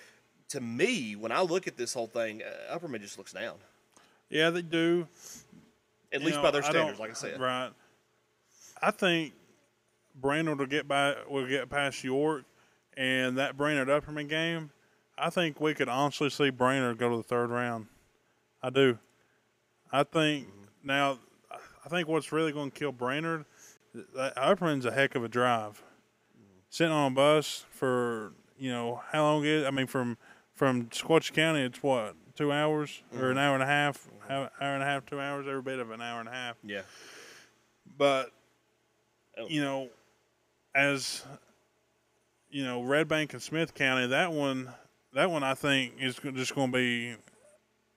to 0.50 0.62
me, 0.62 1.16
when 1.16 1.32
I 1.32 1.42
look 1.42 1.66
at 1.68 1.78
this 1.78 1.94
whole 1.94 2.06
thing, 2.08 2.44
uh, 2.44 2.78
Upperman 2.78 3.02
just 3.02 3.18
looks 3.18 3.34
down, 3.34 3.56
Yeah, 4.30 4.52
they 4.52 4.62
do. 4.62 5.08
at 6.14 6.20
You 6.20 6.26
least 6.28 6.38
know, 6.38 6.44
by 6.44 6.52
their 6.52 6.64
I 6.64 6.70
standards, 6.70 7.00
like 7.00 7.10
I 7.10 7.14
said. 7.14 7.40
Right. 7.40 7.72
I 8.86 8.92
think 8.92 9.34
Brainerd 10.14 10.60
will 10.60 10.68
get 10.68 10.88
by 10.88 11.16
will 11.28 11.48
get 11.48 11.72
past 11.72 12.04
York, 12.04 12.44
and 12.96 13.36
that 13.40 13.58
Brainerd 13.58 13.88
Upperman 13.88 14.30
game. 14.30 14.70
I 15.18 15.32
think 15.32 15.60
we 15.60 15.74
could 15.74 15.90
honestly 15.90 16.30
see 16.30 16.52
Brainerd 16.52 17.00
go 17.00 17.10
to 17.10 17.18
the 17.18 17.24
third 17.24 17.50
round. 17.50 17.88
I 18.62 18.70
do. 18.70 19.00
I 19.92 20.04
think 20.04 20.50
now. 20.84 21.18
I 21.84 21.90
think 21.90 22.08
what's 22.08 22.32
really 22.32 22.52
going 22.52 22.70
to 22.70 22.78
kill 22.78 22.92
Brainerd. 22.92 23.46
That 24.16 24.36
Upperman's 24.36 24.86
a 24.86 24.92
heck 24.92 25.16
of 25.16 25.24
a 25.24 25.30
drive. 25.30 25.82
Sitting 26.70 26.94
on 26.94 27.12
a 27.12 27.16
bus 27.16 27.66
for 27.72 28.34
you 28.56 28.70
know 28.70 29.02
how 29.12 29.24
long 29.24 29.46
is? 29.46 29.66
I 29.66 29.72
mean 29.72 29.88
from 29.88 30.16
from 30.54 30.86
Squatch 30.90 31.34
County, 31.34 31.62
it's 31.62 31.82
what 31.82 32.16
two 32.36 32.52
hours 32.52 33.02
or 33.16 33.32
an 33.32 33.38
mm-hmm. 33.38 33.38
hour 33.40 33.54
and 33.56 33.64
a 33.64 33.68
half, 33.68 34.08
hour 34.30 34.52
hour 34.62 34.74
and 34.76 34.84
a 34.84 34.86
half, 34.86 35.08
two 35.08 35.20
hours, 35.20 35.48
every 35.48 35.64
bit 35.64 35.80
of 35.80 35.90
an 35.90 36.02
hour 36.02 36.20
and 36.20 36.30
a 36.30 36.34
half. 36.34 36.58
Yeah, 36.64 36.84
But. 37.98 38.30
Oh. 39.38 39.48
you 39.48 39.62
know, 39.62 39.90
as 40.74 41.24
you 42.50 42.64
know, 42.64 42.82
Red 42.84 43.08
Bank 43.08 43.34
and 43.34 43.42
Smith 43.42 43.74
County, 43.74 44.08
that 44.08 44.32
one, 44.32 44.70
that 45.14 45.30
one, 45.30 45.44
I 45.44 45.56
think 45.56 45.96
is 46.00 46.16
just 46.16 46.56
going 46.56 46.72
to 46.72 46.78
be, 46.78 47.16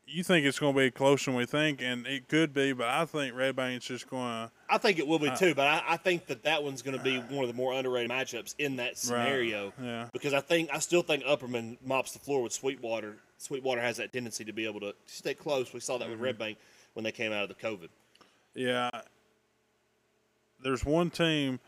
you 0.06 0.24
think 0.24 0.46
it's 0.46 0.58
going 0.58 0.74
to 0.74 0.80
be 0.80 0.90
closer 0.90 1.30
than 1.30 1.38
we 1.38 1.46
think, 1.46 1.80
and 1.80 2.06
it 2.06 2.28
could 2.28 2.52
be, 2.52 2.72
but 2.72 2.88
I 2.88 3.04
think 3.04 3.36
Red 3.36 3.54
Bank's 3.54 3.86
just 3.86 4.10
going 4.10 4.22
to. 4.22 4.50
I 4.68 4.78
think 4.78 4.98
it 4.98 5.06
will 5.06 5.20
be 5.20 5.30
too, 5.36 5.54
but 5.54 5.66
I, 5.66 5.82
I 5.90 5.96
think 5.96 6.26
that 6.26 6.42
that 6.42 6.64
one's 6.64 6.82
going 6.82 6.96
to 6.96 7.02
be 7.02 7.18
one 7.18 7.44
of 7.44 7.48
the 7.48 7.54
more 7.54 7.72
underrated 7.72 8.10
matchups 8.10 8.56
in 8.58 8.76
that 8.76 8.98
scenario. 8.98 9.72
yeah. 9.80 10.08
Because 10.12 10.34
I 10.34 10.40
think 10.40 10.70
I 10.72 10.80
still 10.80 11.02
think 11.02 11.22
Upperman 11.24 11.76
mops 11.84 12.12
the 12.12 12.18
floor 12.18 12.42
with 12.42 12.52
Sweetwater. 12.52 13.16
Sweetwater 13.36 13.80
has 13.80 13.98
that 13.98 14.12
tendency 14.12 14.44
to 14.44 14.52
be 14.52 14.66
able 14.66 14.80
to 14.80 14.94
stay 15.06 15.34
close. 15.34 15.72
We 15.72 15.78
saw 15.78 15.98
that 15.98 16.08
with 16.08 16.16
mm-hmm. 16.16 16.24
Red 16.24 16.38
Bank 16.38 16.58
when 16.94 17.04
they 17.04 17.12
came 17.12 17.32
out 17.32 17.44
of 17.44 17.48
the 17.48 17.54
COVID. 17.54 17.90
Yeah. 18.54 18.90
There's 20.62 20.84
one 20.84 21.10
team 21.10 21.60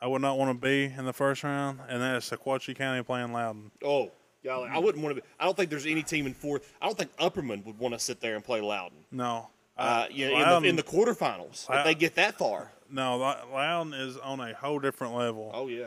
I 0.00 0.06
would 0.06 0.22
not 0.22 0.38
want 0.38 0.50
to 0.60 0.66
be 0.66 0.84
in 0.96 1.04
the 1.04 1.12
first 1.12 1.42
round, 1.44 1.80
and 1.88 2.00
that 2.02 2.16
is 2.16 2.24
Sequatchie 2.24 2.76
County 2.76 3.02
playing 3.02 3.32
Loudon. 3.32 3.70
Oh, 3.84 4.10
golly, 4.44 4.68
I 4.70 4.78
wouldn't 4.78 5.04
want 5.04 5.14
to 5.16 5.20
be. 5.22 5.26
I 5.38 5.44
don't 5.44 5.56
think 5.56 5.70
there's 5.70 5.86
any 5.86 6.02
team 6.02 6.26
in 6.26 6.34
fourth. 6.34 6.72
I 6.80 6.86
don't 6.86 6.96
think 6.98 7.14
Upperman 7.18 7.64
would 7.66 7.78
want 7.78 7.94
to 7.94 8.00
sit 8.00 8.20
there 8.20 8.34
and 8.34 8.44
play 8.44 8.60
Loudon. 8.60 8.98
No. 9.10 9.48
Uh, 9.76 10.06
yeah, 10.10 10.26
in 10.28 10.32
the, 10.32 10.38
Loudon- 10.40 10.64
in 10.70 10.76
the 10.76 10.82
quarterfinals, 10.82 11.66
if 11.70 11.84
they 11.84 11.94
get 11.94 12.14
that 12.16 12.36
far. 12.36 12.70
No, 12.90 13.16
Loudon 13.52 13.94
is 13.94 14.16
on 14.18 14.40
a 14.40 14.52
whole 14.54 14.78
different 14.78 15.14
level. 15.14 15.50
Oh 15.54 15.68
yeah. 15.68 15.86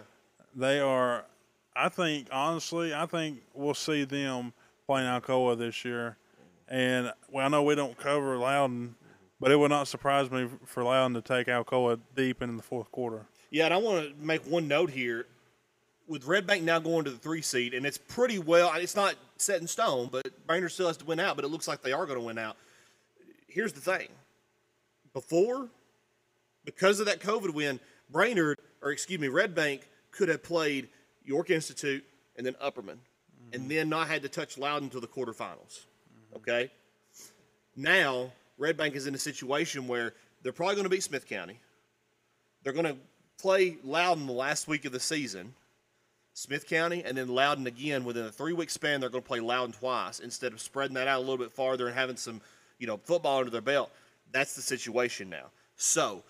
They 0.56 0.80
are, 0.80 1.26
I 1.76 1.90
think, 1.90 2.28
honestly, 2.32 2.94
I 2.94 3.06
think 3.08 3.42
we'll 3.54 3.74
see 3.74 4.04
them 4.04 4.54
playing 4.88 5.08
Alcoa 5.08 5.58
this 5.58 5.84
year. 5.84 6.18
And 6.68 7.12
well, 7.30 7.46
I 7.46 7.50
know 7.50 7.64
we 7.64 7.76
don't 7.76 7.98
cover 7.98 8.38
Loudon, 8.38 8.96
but 9.44 9.52
it 9.52 9.58
would 9.58 9.70
not 9.70 9.88
surprise 9.88 10.32
me 10.32 10.48
for 10.66 10.84
Loudon 10.84 11.14
to 11.14 11.22
take 11.22 11.48
Alcoa 11.48 12.00
deep 12.16 12.42
in 12.42 12.56
the 12.56 12.64
fourth 12.64 12.90
quarter. 12.92 13.26
Yeah, 13.52 13.66
and 13.66 13.74
I 13.74 13.78
want 13.78 14.08
to 14.08 14.26
make 14.26 14.46
one 14.46 14.68
note 14.68 14.90
here. 14.90 15.28
With 16.08 16.26
Red 16.26 16.46
Bank 16.48 16.64
now 16.64 16.80
going 16.80 17.06
to 17.06 17.12
the 17.12 17.18
three 17.18 17.42
seed, 17.42 17.74
and 17.74 17.86
it's 17.86 17.98
pretty 17.98 18.40
well, 18.40 18.74
it's 18.76 18.96
not 18.96 19.16
set 19.38 19.62
in 19.62 19.68
stone, 19.68 20.10
but 20.12 20.46
Brainerd 20.48 20.72
still 20.72 20.88
has 20.88 20.98
to 20.98 21.06
win 21.06 21.20
out, 21.20 21.36
but 21.36 21.46
it 21.46 21.48
looks 21.48 21.68
like 21.68 21.82
they 21.82 21.94
are 21.94 22.06
going 22.06 22.20
to 22.20 22.26
win 22.26 22.38
out. 22.38 22.58
Here's 23.48 23.72
the 23.72 23.80
thing 23.80 24.10
before, 25.14 25.70
because 26.66 27.00
of 27.00 27.06
that 27.06 27.20
COVID 27.20 27.54
win, 27.54 27.80
Brainerd, 28.10 28.60
or 28.82 28.92
excuse 28.92 29.20
me, 29.20 29.28
Red 29.28 29.56
Bank 29.56 29.88
could 30.12 30.28
have 30.30 30.44
played 30.44 30.90
York 31.24 31.50
Institute 31.50 32.04
and 32.36 32.46
then 32.46 32.56
Upperman, 32.56 32.98
and 33.52 33.62
mm-hmm. 33.62 33.68
then 33.70 33.90
not 33.90 34.08
had 34.08 34.24
to 34.24 34.30
touch 34.30 34.58
Loudon 34.58 34.86
until 34.86 35.02
the 35.02 35.08
quarterfinals. 35.08 35.86
Okay? 36.36 36.72
Now, 37.76 38.32
Red 38.58 38.78
Bank 38.78 38.96
is 38.96 39.08
in 39.08 39.16
a 39.16 39.20
situation 39.20 39.88
where 39.88 40.14
they're 40.42 40.54
probably 40.54 40.76
going 40.76 40.86
to 40.86 40.90
beat 40.90 41.04
Smith 41.04 41.28
County. 41.28 41.60
They're 42.64 42.74
going 42.74 42.86
to 42.86 42.98
play 43.40 43.78
Loudon 43.84 44.28
the 44.28 44.34
last 44.34 44.68
week 44.68 44.86
of 44.86 44.92
the 44.92 45.00
season, 45.00 45.54
Smith 46.34 46.68
County, 46.68 47.04
and 47.04 47.18
then 47.18 47.28
Loudon 47.28 47.68
again 47.68 48.04
within 48.06 48.26
a 48.26 48.32
three 48.32 48.54
week 48.54 48.70
span. 48.70 49.00
They're 49.00 49.10
going 49.10 49.24
to 49.24 49.28
play 49.28 49.40
Loudon 49.40 49.74
twice 49.74 50.20
instead 50.20 50.54
of 50.54 50.62
spreading 50.62 50.96
that 50.96 51.08
out 51.08 51.18
a 51.18 51.22
little 51.22 51.38
bit 51.38 51.52
farther 51.52 51.88
and 51.88 51.96
having 51.96 52.18
some, 52.18 52.42
you 52.80 52.88
know, 52.88 52.98
football 52.98 53.40
under 53.40 53.52
their 53.52 53.62
belt. 53.62 53.92
That's 54.32 54.56
the 54.56 54.62
situation 54.62 55.30
now. 55.30 55.46
So 55.76 56.24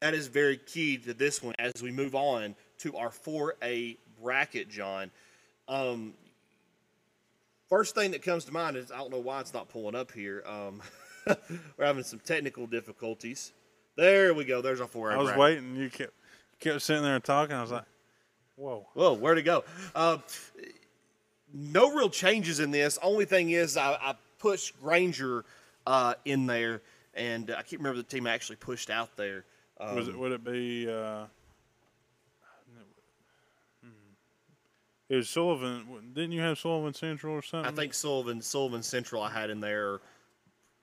that 0.00 0.14
is 0.14 0.26
very 0.26 0.56
key 0.56 0.98
to 0.98 1.14
this 1.14 1.42
one 1.42 1.54
as 1.58 1.82
we 1.82 1.90
move 1.90 2.14
on 2.14 2.54
to 2.78 2.96
our 2.96 3.10
4A 3.10 3.96
bracket, 4.22 4.68
Jon. 4.68 5.10
Um, 5.68 6.14
first 7.68 7.94
thing 7.94 8.10
that 8.12 8.22
comes 8.22 8.44
to 8.46 8.52
mind 8.52 8.76
is 8.76 8.90
I 8.90 8.98
don't 8.98 9.10
know 9.10 9.18
why 9.18 9.40
it's 9.40 9.54
not 9.54 9.68
pulling 9.68 9.94
up 9.94 10.12
here. 10.12 10.42
Um, 10.46 10.82
we're 11.76 11.84
having 11.84 12.04
some 12.04 12.20
technical 12.20 12.66
difficulties. 12.66 13.52
There 13.96 14.32
we 14.34 14.44
go. 14.44 14.62
There's 14.62 14.80
our 14.80 14.86
4A 14.86 15.12
I 15.12 15.16
was 15.16 15.24
bracket. 15.26 15.38
waiting. 15.38 15.76
You 15.76 15.90
kept 15.90 16.12
kept 16.60 16.82
sitting 16.82 17.02
there 17.02 17.14
and 17.16 17.24
talking. 17.24 17.56
I 17.56 17.62
was 17.62 17.70
like, 17.70 17.84
"Whoa!" 18.56 18.86
Whoa, 18.94 19.14
where'd 19.14 19.38
it 19.38 19.42
go? 19.42 19.64
Uh, 19.94 20.18
no 21.52 21.92
real 21.94 22.10
changes 22.10 22.60
in 22.60 22.70
this. 22.70 22.98
Only 23.02 23.24
thing 23.24 23.50
is, 23.50 23.76
I, 23.76 23.92
I 23.92 24.14
pushed 24.38 24.80
Granger 24.80 25.44
uh, 25.86 26.14
in 26.24 26.46
there, 26.46 26.82
and 27.14 27.50
I 27.50 27.62
can't 27.62 27.78
remember 27.80 27.98
the 27.98 28.02
team 28.04 28.26
I 28.26 28.30
actually 28.30 28.56
pushed 28.56 28.90
out 28.90 29.16
there. 29.16 29.44
Um, 29.78 29.96
Was 29.96 30.08
it? 30.08 30.18
Would 30.18 30.32
it 30.32 30.44
be? 30.44 30.88
Uh, 30.88 31.24
hmm. 33.82 33.88
it 35.08 35.16
was 35.16 35.28
Sullivan. 35.28 36.12
Didn't 36.14 36.32
you 36.32 36.40
have 36.40 36.58
Sullivan 36.58 36.94
Central 36.94 37.34
or 37.34 37.42
something? 37.42 37.70
I 37.72 37.74
think 37.74 37.94
Sullivan, 37.94 38.40
Sullivan 38.40 38.82
Central, 38.82 39.22
I 39.22 39.30
had 39.30 39.50
in 39.50 39.60
there, 39.60 40.00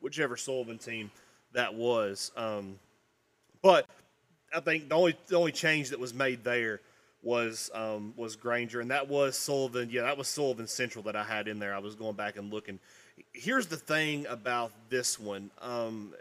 whichever 0.01 0.38
Sullivan 0.38 0.77
team 0.77 1.12
that 1.54 1.74
was. 1.74 2.32
Um, 2.36 2.80
but 3.62 3.88
I 4.54 4.60
think 4.60 4.89
the 4.89 4.96
only 4.96 5.18
the 5.27 5.38
only 5.38 5.51
change 5.51 5.89
that 5.89 6.00
was 6.00 6.13
made 6.13 6.44
there 6.44 6.82
was 7.24 7.70
um, 7.74 8.13
was 8.16 8.36
Granger, 8.36 8.82
and 8.82 8.92
that 8.92 9.08
was 9.08 9.38
Sullivan. 9.38 9.89
Yeah, 9.92 10.04
that 10.04 10.18
was 10.18 10.27
Sullivan 10.27 10.68
Central 10.68 11.04
that 11.04 11.16
I 11.16 11.24
had 11.24 11.48
in 11.48 11.60
there. 11.60 11.74
I 11.74 11.80
was 11.80 11.96
going 11.96 12.16
back 12.16 12.38
and 12.38 12.51
looking. 12.51 12.80
Here's 13.34 13.68
the 13.68 13.77
thing 13.77 14.25
about 14.27 14.72
this 14.89 15.20
one. 15.20 15.50
Um, 15.62 16.13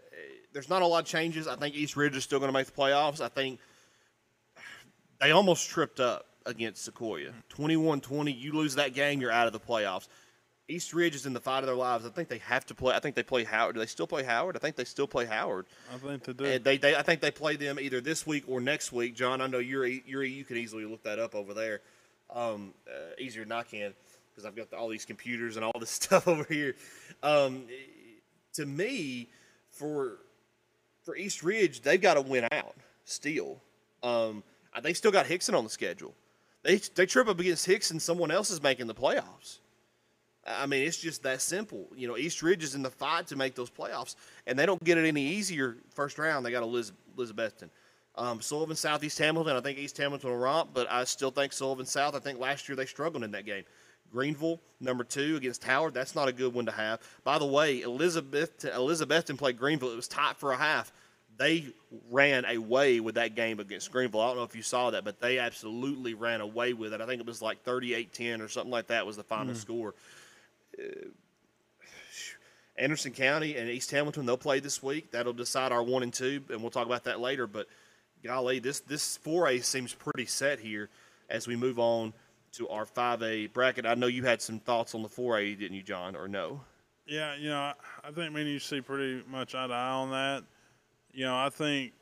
there's 0.52 0.70
not 0.70 0.80
a 0.80 0.86
lot 0.86 1.00
of 1.00 1.06
changes. 1.06 1.46
I 1.46 1.56
think 1.56 1.74
East 1.74 1.96
Ridge 1.96 2.16
is 2.16 2.24
still 2.24 2.38
going 2.38 2.48
to 2.48 2.52
make 2.58 2.66
the 2.66 2.72
playoffs. 2.72 3.20
I 3.20 3.28
think 3.28 3.60
they 5.20 5.30
almost 5.30 5.68
tripped 5.68 6.00
up 6.00 6.26
against 6.46 6.90
Sequoyah. 6.90 7.32
21-20, 7.54 8.38
you 8.38 8.52
lose 8.52 8.74
that 8.76 8.94
game, 8.94 9.20
you're 9.20 9.30
out 9.32 9.46
of 9.46 9.52
the 9.52 9.60
playoffs. 9.60 10.08
East 10.68 10.92
Ridge 10.92 11.14
is 11.14 11.26
in 11.26 11.32
the 11.32 11.40
fight 11.40 11.60
of 11.60 11.66
their 11.66 11.76
lives. 11.76 12.04
I 12.04 12.08
think 12.08 12.28
they 12.28 12.38
have 12.38 12.66
to 12.66 12.74
play. 12.74 12.94
I 12.94 12.98
think 12.98 13.14
they 13.14 13.22
play 13.22 13.44
Howard. 13.44 13.74
Do 13.74 13.80
they 13.80 13.86
still 13.86 14.06
play 14.06 14.24
Howard? 14.24 14.56
I 14.56 14.58
think 14.58 14.74
they 14.74 14.84
still 14.84 15.06
play 15.06 15.24
Howard. 15.24 15.66
I 15.94 15.98
think 15.98 16.24
they 16.24 16.32
do. 16.32 16.44
And 16.44 16.64
they, 16.64 16.76
they, 16.76 16.96
I 16.96 17.02
think 17.02 17.20
they 17.20 17.30
play 17.30 17.54
them 17.56 17.78
either 17.78 18.00
this 18.00 18.26
week 18.26 18.44
or 18.48 18.60
next 18.60 18.92
week. 18.92 19.14
Jon, 19.14 19.40
I 19.40 19.46
know 19.46 19.58
you're, 19.58 19.86
you're 19.86 20.24
you 20.24 20.44
can 20.44 20.56
easily 20.56 20.84
look 20.84 21.04
that 21.04 21.20
up 21.20 21.36
over 21.36 21.54
there, 21.54 21.82
um, 22.34 22.74
uh, 22.88 23.14
easier 23.18 23.44
than 23.44 23.52
I 23.52 23.62
can 23.62 23.94
because 24.36 24.44
I've 24.44 24.56
got 24.56 24.76
all 24.76 24.88
these 24.88 25.04
computers 25.04 25.56
and 25.56 25.64
all 25.64 25.78
this 25.78 25.90
stuff 26.02 26.26
over 26.28 26.44
here. 26.44 26.74
Um, 27.22 27.64
to 28.54 28.66
me, 28.66 29.28
for 29.70 30.18
for 31.04 31.16
East 31.16 31.42
Ridge, 31.42 31.82
they've 31.82 32.00
got 32.00 32.14
to 32.14 32.22
win 32.22 32.48
out 32.50 32.74
still. 33.04 33.60
Um, 34.02 34.42
they 34.82 34.92
still 34.92 35.12
got 35.12 35.26
Hixson 35.26 35.56
on 35.56 35.64
the 35.64 35.70
schedule. 35.70 36.14
They 36.62 36.76
they 36.76 37.06
trip 37.06 37.28
up 37.28 37.38
against 37.38 37.66
Hixson, 37.66 38.00
someone 38.00 38.30
else 38.30 38.50
is 38.50 38.62
making 38.62 38.88
the 38.88 38.94
playoffs. 38.94 39.58
I 40.46 40.66
mean, 40.66 40.86
it's 40.86 40.98
just 40.98 41.22
that 41.24 41.42
simple. 41.42 41.86
You 41.96 42.08
know, 42.08 42.16
East 42.16 42.42
Ridge 42.42 42.62
is 42.62 42.74
in 42.74 42.82
the 42.82 42.90
fight 42.90 43.26
to 43.28 43.36
make 43.36 43.54
those 43.54 43.70
playoffs, 43.70 44.14
and 44.46 44.58
they 44.58 44.66
don't 44.66 44.82
get 44.84 44.98
it 44.98 45.06
any 45.06 45.22
easier 45.22 45.76
first 45.90 46.18
round. 46.18 46.46
They 46.46 46.50
got 46.50 46.62
Eliz- 46.62 46.92
Elizabethton. 47.16 47.68
Um, 48.14 48.40
Sullivan 48.40 48.76
South, 48.76 49.04
East 49.04 49.18
Hamilton. 49.18 49.56
I 49.56 49.60
think 49.60 49.78
East 49.78 49.96
Hamilton 49.98 50.30
will 50.30 50.38
romp, 50.38 50.70
but 50.72 50.90
I 50.90 51.04
still 51.04 51.30
think 51.30 51.52
Sullivan 51.52 51.84
South. 51.84 52.14
I 52.14 52.18
think 52.18 52.38
last 52.38 52.68
year 52.68 52.76
they 52.76 52.86
struggled 52.86 53.24
in 53.24 53.30
that 53.32 53.44
game. 53.44 53.64
Greeneville, 54.14 54.60
number 54.80 55.04
two 55.04 55.36
against 55.36 55.64
Howard. 55.64 55.92
That's 55.92 56.14
not 56.14 56.28
a 56.28 56.32
good 56.32 56.54
one 56.54 56.66
to 56.66 56.72
have. 56.72 57.00
By 57.24 57.38
the 57.38 57.46
way, 57.46 57.82
Elizabeth 57.82 58.58
Elizabethton 58.60 59.36
played 59.36 59.58
Greeneville. 59.58 59.92
It 59.92 59.96
was 59.96 60.08
tight 60.08 60.36
for 60.36 60.52
a 60.52 60.56
half. 60.56 60.92
They 61.36 61.66
ran 62.10 62.46
away 62.46 63.00
with 63.00 63.16
that 63.16 63.34
game 63.34 63.60
against 63.60 63.92
Greeneville. 63.92 64.22
I 64.22 64.28
don't 64.28 64.36
know 64.36 64.44
if 64.44 64.56
you 64.56 64.62
saw 64.62 64.90
that, 64.92 65.04
but 65.04 65.20
they 65.20 65.38
absolutely 65.38 66.14
ran 66.14 66.40
away 66.40 66.72
with 66.72 66.94
it. 66.94 67.02
I 67.02 67.06
think 67.06 67.20
it 67.20 67.26
was 67.26 67.42
like 67.42 67.62
38-10 67.64 68.40
or 68.40 68.48
something 68.48 68.70
like 68.70 68.86
that 68.86 69.04
was 69.04 69.16
the 69.16 69.22
final 69.24 69.54
score. 69.54 69.94
Uh, 70.78 71.08
Anderson 72.78 73.12
County 73.12 73.56
and 73.56 73.70
East 73.70 73.90
Hamilton, 73.90 74.26
they'll 74.26 74.36
play 74.36 74.60
this 74.60 74.82
week. 74.82 75.10
That'll 75.10 75.32
decide 75.32 75.72
our 75.72 75.82
one 75.82 76.02
and 76.02 76.12
two, 76.12 76.44
and 76.50 76.60
we'll 76.60 76.70
talk 76.70 76.86
about 76.86 77.04
that 77.04 77.20
later. 77.20 77.46
But 77.46 77.66
golly, 78.22 78.58
this 78.58 78.80
this 78.80 79.16
four 79.16 79.48
A 79.48 79.60
seems 79.60 79.94
pretty 79.94 80.26
set 80.26 80.58
here 80.60 80.90
as 81.30 81.46
we 81.46 81.56
move 81.56 81.78
on 81.78 82.12
to 82.52 82.68
our 82.68 82.84
five 82.84 83.22
A 83.22 83.46
bracket. 83.46 83.86
I 83.86 83.94
know 83.94 84.06
you 84.06 84.24
had 84.24 84.42
some 84.42 84.60
thoughts 84.60 84.94
on 84.94 85.02
the 85.02 85.08
four 85.08 85.38
A, 85.38 85.54
didn't 85.54 85.76
you, 85.76 85.82
Jon? 85.82 86.16
Or 86.16 86.28
no? 86.28 86.60
yeah, 87.06 87.36
you 87.36 87.48
know, 87.48 87.58
I, 87.58 87.74
I 88.04 88.10
think 88.10 88.34
me 88.34 88.42
and 88.42 88.50
you 88.50 88.58
see 88.58 88.80
pretty 88.80 89.22
much 89.28 89.54
eye 89.54 89.66
to 89.66 89.72
eye 89.72 89.90
on 89.90 90.10
that. 90.10 90.44
You 91.12 91.24
know, 91.24 91.36
I 91.36 91.48
think 91.50 91.92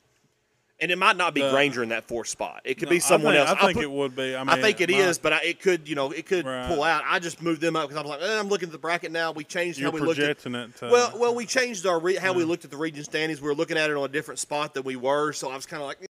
And 0.81 0.91
it 0.91 0.99
might 0.99 1.17
not 1.17 1.35
be 1.35 1.41
The- 1.41 1.51
Granger 1.51 1.83
in 1.85 1.91
that 1.91 2.05
fourth 2.09 2.27
spot. 2.29 2.63
It 2.65 2.75
could 2.79 2.89
no, 2.89 2.91
be 2.91 3.01
someone 3.01 3.35
I 3.37 3.39
think, 3.39 3.49
else. 3.49 3.59
I 3.59 3.67
think 3.67 3.77
put- 3.77 3.85
it 3.85 3.91
would 3.91 4.17
be. 4.17 4.35
I, 4.35 4.41
mean, 4.41 4.49
I 4.49 4.61
think 4.61 4.81
it 4.81 4.91
my- 4.91 4.97
is, 4.97 5.19
but 5.19 5.33
I, 5.33 5.43
it 5.43 5.61
could, 5.61 5.89
you 5.89 5.95
know, 5.95 6.11
it 6.11 6.27
could 6.27 6.45
Right. 6.45 6.67
pull 6.69 6.83
out. 6.83 7.05
I 7.07 7.21
just 7.21 7.41
moved 7.41 7.61
them 7.61 7.77
up 7.77 7.89
because 7.89 7.97
I 8.05 8.07
was 8.07 8.11
like, 8.21 8.29
eh, 8.29 8.39
I'm 8.41 8.49
looking 8.49 8.69
at 8.69 8.73
the 8.73 8.79
bracket 8.79 9.13
now. 9.13 9.31
We 9.31 9.45
changed 9.45 9.79
You're 9.79 9.91
how 9.91 9.95
we 9.95 10.01
looked 10.01 10.19
at. 10.19 10.31
it. 10.31 10.39
To, 10.41 10.71
Well, 10.91 11.13
well, 11.17 11.35
we 11.35 11.47
changed 11.47 11.87
our 11.87 12.01
re- 12.01 12.17
how 12.17 12.33
we 12.33 12.43
looked 12.43 12.65
at 12.65 12.73
the 12.73 12.77
region 12.77 13.05
standings. 13.05 13.41
We 13.41 13.47
were 13.47 13.55
looking 13.55 13.79
at 13.79 13.89
it 13.89 13.97
on 13.97 14.05
a 14.05 14.09
different 14.09 14.41
spot 14.41 14.75
than 14.75 14.83
we 14.83 14.97
were, 14.97 15.33
so 15.33 15.49
I 15.49 15.55
was 15.57 15.65
kind 15.65 15.81
of 15.81 15.87
like, 15.87 15.99
eh. 16.03 16.07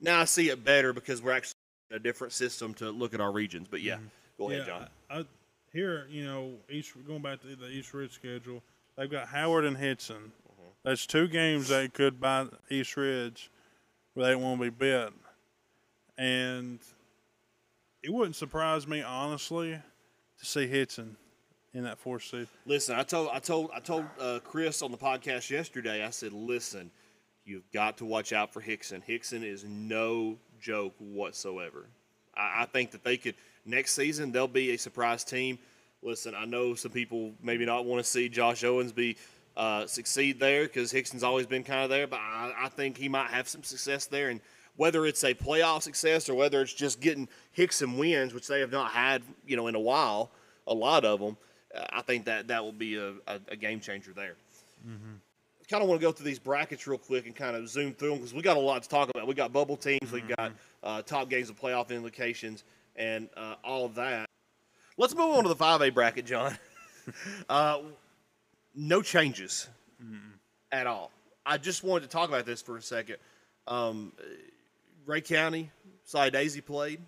now 0.00 0.20
I 0.20 0.24
see 0.24 0.48
it 0.50 0.64
better 0.64 0.92
because 0.92 1.22
we're 1.22 1.32
actually 1.32 1.54
in 1.90 1.96
a 1.96 2.00
different 2.00 2.32
system 2.32 2.74
to 2.74 2.90
look 2.90 3.14
at 3.14 3.20
our 3.20 3.30
regions. 3.30 3.68
But 3.70 3.82
yeah, 3.82 3.98
go 4.36 4.50
ahead, 4.50 4.66
Jon. 4.66 4.88
I, 5.08 5.18
I, 5.20 5.24
here, 5.72 6.06
you 6.10 6.24
know, 6.24 6.54
East 6.68 6.92
going 7.06 7.22
back 7.22 7.40
to 7.42 7.54
the 7.54 7.68
East 7.68 7.94
Ridge 7.94 8.12
schedule, 8.12 8.62
they've 8.96 9.10
got 9.10 9.28
Howard 9.28 9.64
and 9.64 9.76
Hixson. 9.76 10.16
Mm-hmm. 10.16 10.68
That's 10.82 11.06
two 11.06 11.28
games 11.28 11.68
they 11.68 11.86
could 11.88 12.20
buy 12.20 12.46
East 12.68 12.96
Ridge 12.96 13.50
where 14.18 14.26
they 14.26 14.34
won't 14.34 14.60
be 14.60 14.68
bit. 14.68 15.12
And 16.18 16.80
it 18.02 18.12
wouldn't 18.12 18.34
surprise 18.34 18.84
me, 18.88 19.00
honestly, 19.00 19.78
to 20.40 20.44
see 20.44 20.66
Hixson 20.66 21.10
in 21.72 21.84
that 21.84 21.98
fourth 21.98 22.24
seed. 22.24 22.48
Listen, 22.66 22.96
I 22.96 23.04
told 23.04 23.28
I 23.32 23.38
told 23.38 23.70
I 23.72 23.78
told 23.78 24.06
uh, 24.18 24.40
Chris 24.42 24.82
on 24.82 24.90
the 24.90 24.98
podcast 24.98 25.50
yesterday. 25.50 26.04
I 26.04 26.10
said, 26.10 26.32
listen, 26.32 26.90
you've 27.44 27.70
got 27.72 27.98
to 27.98 28.04
watch 28.04 28.32
out 28.32 28.52
for 28.52 28.60
Hixson. 28.60 29.04
Hixson 29.06 29.44
is 29.44 29.64
no 29.64 30.36
joke 30.60 30.94
whatsoever. 30.98 31.86
I, 32.36 32.62
I 32.62 32.66
think 32.66 32.90
that 32.90 33.04
they 33.04 33.18
could 33.18 33.36
next 33.64 33.92
season 33.92 34.32
they'll 34.32 34.48
be 34.48 34.72
a 34.72 34.78
surprise 34.78 35.22
team. 35.22 35.60
listen, 36.02 36.34
I 36.34 36.44
know 36.44 36.74
some 36.74 36.90
people 36.90 37.34
maybe 37.40 37.64
not 37.64 37.84
want 37.84 38.04
to 38.04 38.10
see 38.10 38.28
Josh 38.28 38.64
Owens 38.64 38.90
be 38.90 39.16
uh, 39.58 39.86
succeed 39.88 40.38
there 40.38 40.62
because 40.62 40.92
Hixson's 40.92 41.24
always 41.24 41.46
been 41.46 41.64
kind 41.64 41.82
of 41.82 41.90
there, 41.90 42.06
but 42.06 42.20
I, 42.20 42.54
I 42.56 42.68
think 42.68 42.96
he 42.96 43.08
might 43.08 43.30
have 43.30 43.48
some 43.48 43.64
success 43.64 44.06
there. 44.06 44.30
And 44.30 44.40
whether 44.76 45.04
it's 45.04 45.24
a 45.24 45.34
playoff 45.34 45.82
success 45.82 46.28
or 46.28 46.36
whether 46.36 46.62
it's 46.62 46.72
just 46.72 47.00
getting 47.00 47.28
Hixson 47.56 47.98
wins, 47.98 48.32
which 48.32 48.46
they 48.46 48.60
have 48.60 48.70
not 48.70 48.92
had, 48.92 49.22
you 49.44 49.56
know, 49.56 49.66
in 49.66 49.74
a 49.74 49.80
while, 49.80 50.30
a 50.68 50.72
lot 50.72 51.04
of 51.04 51.18
them, 51.18 51.36
uh, 51.76 51.84
I 51.92 52.02
think 52.02 52.24
that 52.26 52.46
that 52.48 52.62
will 52.62 52.72
be 52.72 52.96
a, 52.96 53.14
a, 53.26 53.40
a 53.48 53.56
game 53.56 53.80
changer 53.80 54.12
there. 54.14 54.36
Kind 55.68 55.82
of 55.82 55.88
want 55.88 56.00
to 56.00 56.06
go 56.06 56.12
through 56.12 56.24
these 56.24 56.38
brackets 56.38 56.86
real 56.86 56.96
quick 56.96 57.26
and 57.26 57.36
kind 57.36 57.54
of 57.54 57.68
zoom 57.68 57.92
through 57.92 58.10
them 58.10 58.18
because 58.18 58.32
we 58.32 58.40
got 58.40 58.56
a 58.56 58.60
lot 58.60 58.82
to 58.84 58.88
talk 58.88 59.10
about. 59.10 59.26
We 59.26 59.34
got 59.34 59.52
bubble 59.52 59.76
teams, 59.76 60.10
we 60.10 60.22
got 60.22 60.52
uh, 60.82 61.02
top 61.02 61.28
games 61.28 61.50
of 61.50 61.60
playoff 61.60 61.90
implications, 61.90 62.64
and 62.96 63.28
uh, 63.36 63.56
all 63.62 63.84
of 63.84 63.96
that. 63.96 64.24
Let's 64.96 65.14
move 65.14 65.36
on 65.36 65.42
to 65.42 65.48
the 65.48 65.56
5A 65.56 65.92
bracket, 65.92 66.24
Jon. 66.24 66.56
uh, 67.50 67.80
no 68.74 69.02
changes 69.02 69.68
at 70.72 70.86
all. 70.86 71.10
I 71.44 71.58
just 71.58 71.82
wanted 71.82 72.02
to 72.04 72.08
talk 72.08 72.28
about 72.28 72.46
this 72.46 72.62
for 72.62 72.76
a 72.76 72.82
second. 72.82 73.16
Um, 73.66 74.12
Rhea 75.06 75.22
County, 75.22 75.70
Soddy 76.04 76.30
Daisy 76.30 76.60
played. 76.60 77.00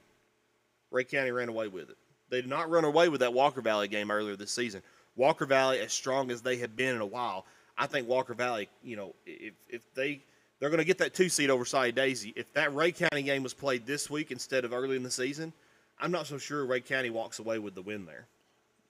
Rhea 0.91 1.05
County 1.05 1.31
ran 1.31 1.49
away 1.49 1.69
with 1.69 1.91
it. 1.91 1.97
They 2.31 2.41
did 2.41 2.51
not 2.51 2.71
run 2.71 2.85
away 2.85 3.09
with 3.09 3.21
that 3.21 3.35
Walker 3.35 3.61
Valley 3.61 3.89
game 3.89 4.11
earlier 4.11 4.37
this 4.37 4.53
season. 4.53 4.83
Walker 5.17 5.47
Valley, 5.47 5.81
as 5.81 5.93
strong 5.93 6.31
as 6.31 6.41
they 6.43 6.57
have 6.59 6.77
been 6.77 6.95
in 6.95 7.01
a 7.01 7.07
while, 7.07 7.45
I 7.77 7.87
think 7.87 8.09
Walker 8.09 8.35
Valley, 8.35 8.69
you 8.83 8.97
know, 8.97 9.15
if, 9.27 9.55
if 9.69 9.95
they 9.95 10.23
they're 10.61 10.69
going 10.69 10.79
to 10.79 10.85
get 10.85 10.99
that 10.99 11.15
two 11.15 11.29
seed 11.29 11.51
over 11.51 11.65
Soddy 11.65 11.91
Daisy. 11.91 12.33
If 12.37 12.53
that 12.53 12.75
Rhea 12.75 12.93
County 12.93 13.23
game 13.23 13.43
was 13.43 13.55
played 13.55 13.87
this 13.87 14.11
week 14.11 14.31
instead 14.31 14.65
of 14.65 14.73
early 14.73 14.97
in 14.97 15.03
the 15.03 15.11
season, 15.11 15.53
I'm 15.99 16.11
not 16.11 16.27
so 16.27 16.39
sure 16.39 16.65
Rhea 16.65 16.81
County 16.81 17.11
walks 17.11 17.39
away 17.39 17.59
with 17.59 17.75
the 17.75 17.83
win 17.83 18.05
there. 18.05 18.27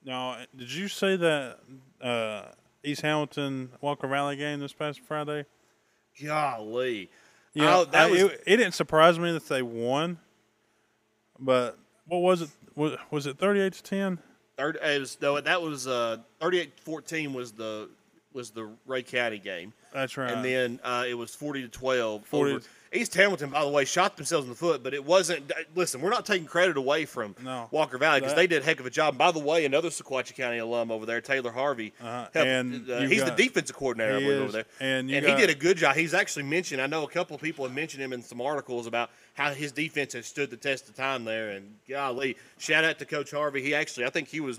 Now, 0.05 0.39
did 0.57 0.73
you 0.73 0.89
say 0.89 1.17
that 1.17 1.59
uh, 2.00 2.43
East 2.84 3.02
Hamilton 3.02 3.70
Walker 3.80 4.06
Valley 4.08 4.37
game 4.37 4.60
this 4.60 4.72
past 4.72 5.00
Friday? 5.00 5.44
Golly, 6.25 7.10
Yeah, 7.54 7.78
Oh, 7.78 7.84
that 7.84 8.06
I- 8.08 8.10
was- 8.10 8.20
it, 8.22 8.42
it 8.46 8.56
didn't 8.56 8.72
surprise 8.75 9.18
me 9.18 9.32
that 9.32 9.49
they 9.49 9.62
won, 9.62 10.18
but 11.38 11.78
what 12.06 12.18
was 12.18 12.42
it? 12.42 12.50
Was, 12.75 12.96
was 13.10 13.26
it 13.26 13.38
thirty-eight 13.38 13.72
to 13.75 13.82
ten? 13.82 14.18
Third, 14.56 14.78
it 14.82 15.00
was 15.00 15.18
no, 15.20 15.40
that 15.40 15.60
was 15.62 15.87
uh, 15.87 16.18
38-14 16.40 17.32
was 17.32 17.52
the 17.52 17.88
was 18.32 18.50
the 18.50 18.68
Rhea 18.87 19.02
County 19.02 19.38
game, 19.38 19.72
That's 19.92 20.16
right. 20.16 20.30
and 20.32 20.44
then 20.44 20.80
uh, 20.84 21.04
it 21.08 21.14
was 21.14 21.34
forty 21.34 21.62
to 21.62 21.68
twelve. 21.68 22.25
40 22.26 22.52
over. 22.52 22.64
East 22.92 23.14
Hamilton, 23.14 23.50
by 23.50 23.62
the 23.64 23.70
way, 23.70 23.84
shot 23.84 24.16
themselves 24.16 24.46
in 24.46 24.50
the 24.50 24.56
foot, 24.56 24.82
but 24.82 24.92
it 24.94 25.04
wasn't. 25.04 25.52
Listen, 25.76 26.00
we're 26.00 26.10
not 26.10 26.26
taking 26.26 26.44
credit 26.49 26.76
away 26.76 27.04
from 27.04 27.37
No. 27.40 27.68
Walker 27.70 27.99
Valley 27.99 28.18
because 28.18 28.34
they 28.34 28.49
did 28.49 28.62
a 28.62 28.64
heck 28.64 28.80
of 28.80 28.87
a 28.87 28.90
job. 28.90 29.16
by 29.16 29.30
the 29.30 29.38
way, 29.38 29.64
another 29.64 29.90
Sequatchie 29.90 30.34
County 30.34 30.58
alum 30.58 30.90
over 30.90 31.06
there, 31.06 31.20
Taylor 31.20 31.52
Harvey, 31.52 31.92
Uh-huh. 32.00 32.26
helped- 32.34 32.37
And 32.37 32.90
uh, 32.90 33.02
he's 33.02 33.22
got- 33.22 33.37
the 33.37 33.44
defensive 33.44 33.76
coordinator 33.76 34.16
I 34.16 34.18
believe, 34.18 34.32
is. 34.32 34.42
over 34.42 34.52
there, 34.52 34.64
And 34.80 35.08
you 35.08 35.20
he 35.20 35.26
got- 35.28 35.38
did 35.38 35.50
a 35.50 35.54
good 35.54 35.76
job. 35.76 35.94
He's 35.94 36.14
actually 36.14 36.42
mentioned. 36.46 36.82
I 36.82 36.88
know 36.88 37.04
a 37.04 37.08
couple 37.08 37.37
of 37.37 37.40
people 37.42 37.64
have 37.64 37.72
mentioned 37.75 38.02
him 38.02 38.12
in 38.12 38.22
some 38.22 38.40
articles 38.40 38.88
about 38.88 39.10
how 39.34 39.52
his 39.52 39.70
defense 39.70 40.14
has 40.14 40.26
stood 40.26 40.50
the 40.50 40.56
test 40.56 40.88
of 40.88 40.96
time 40.96 41.25
there. 41.25 41.50
And 41.50 41.76
golly, 41.88 42.37
shout 42.58 42.82
out 42.82 42.99
to 42.99 43.04
Coach 43.04 43.30
Harvey. 43.30 43.62
He 43.62 43.72
actually, 43.72 44.04
I 44.06 44.10
think 44.10 44.26
he 44.26 44.40
was 44.40 44.58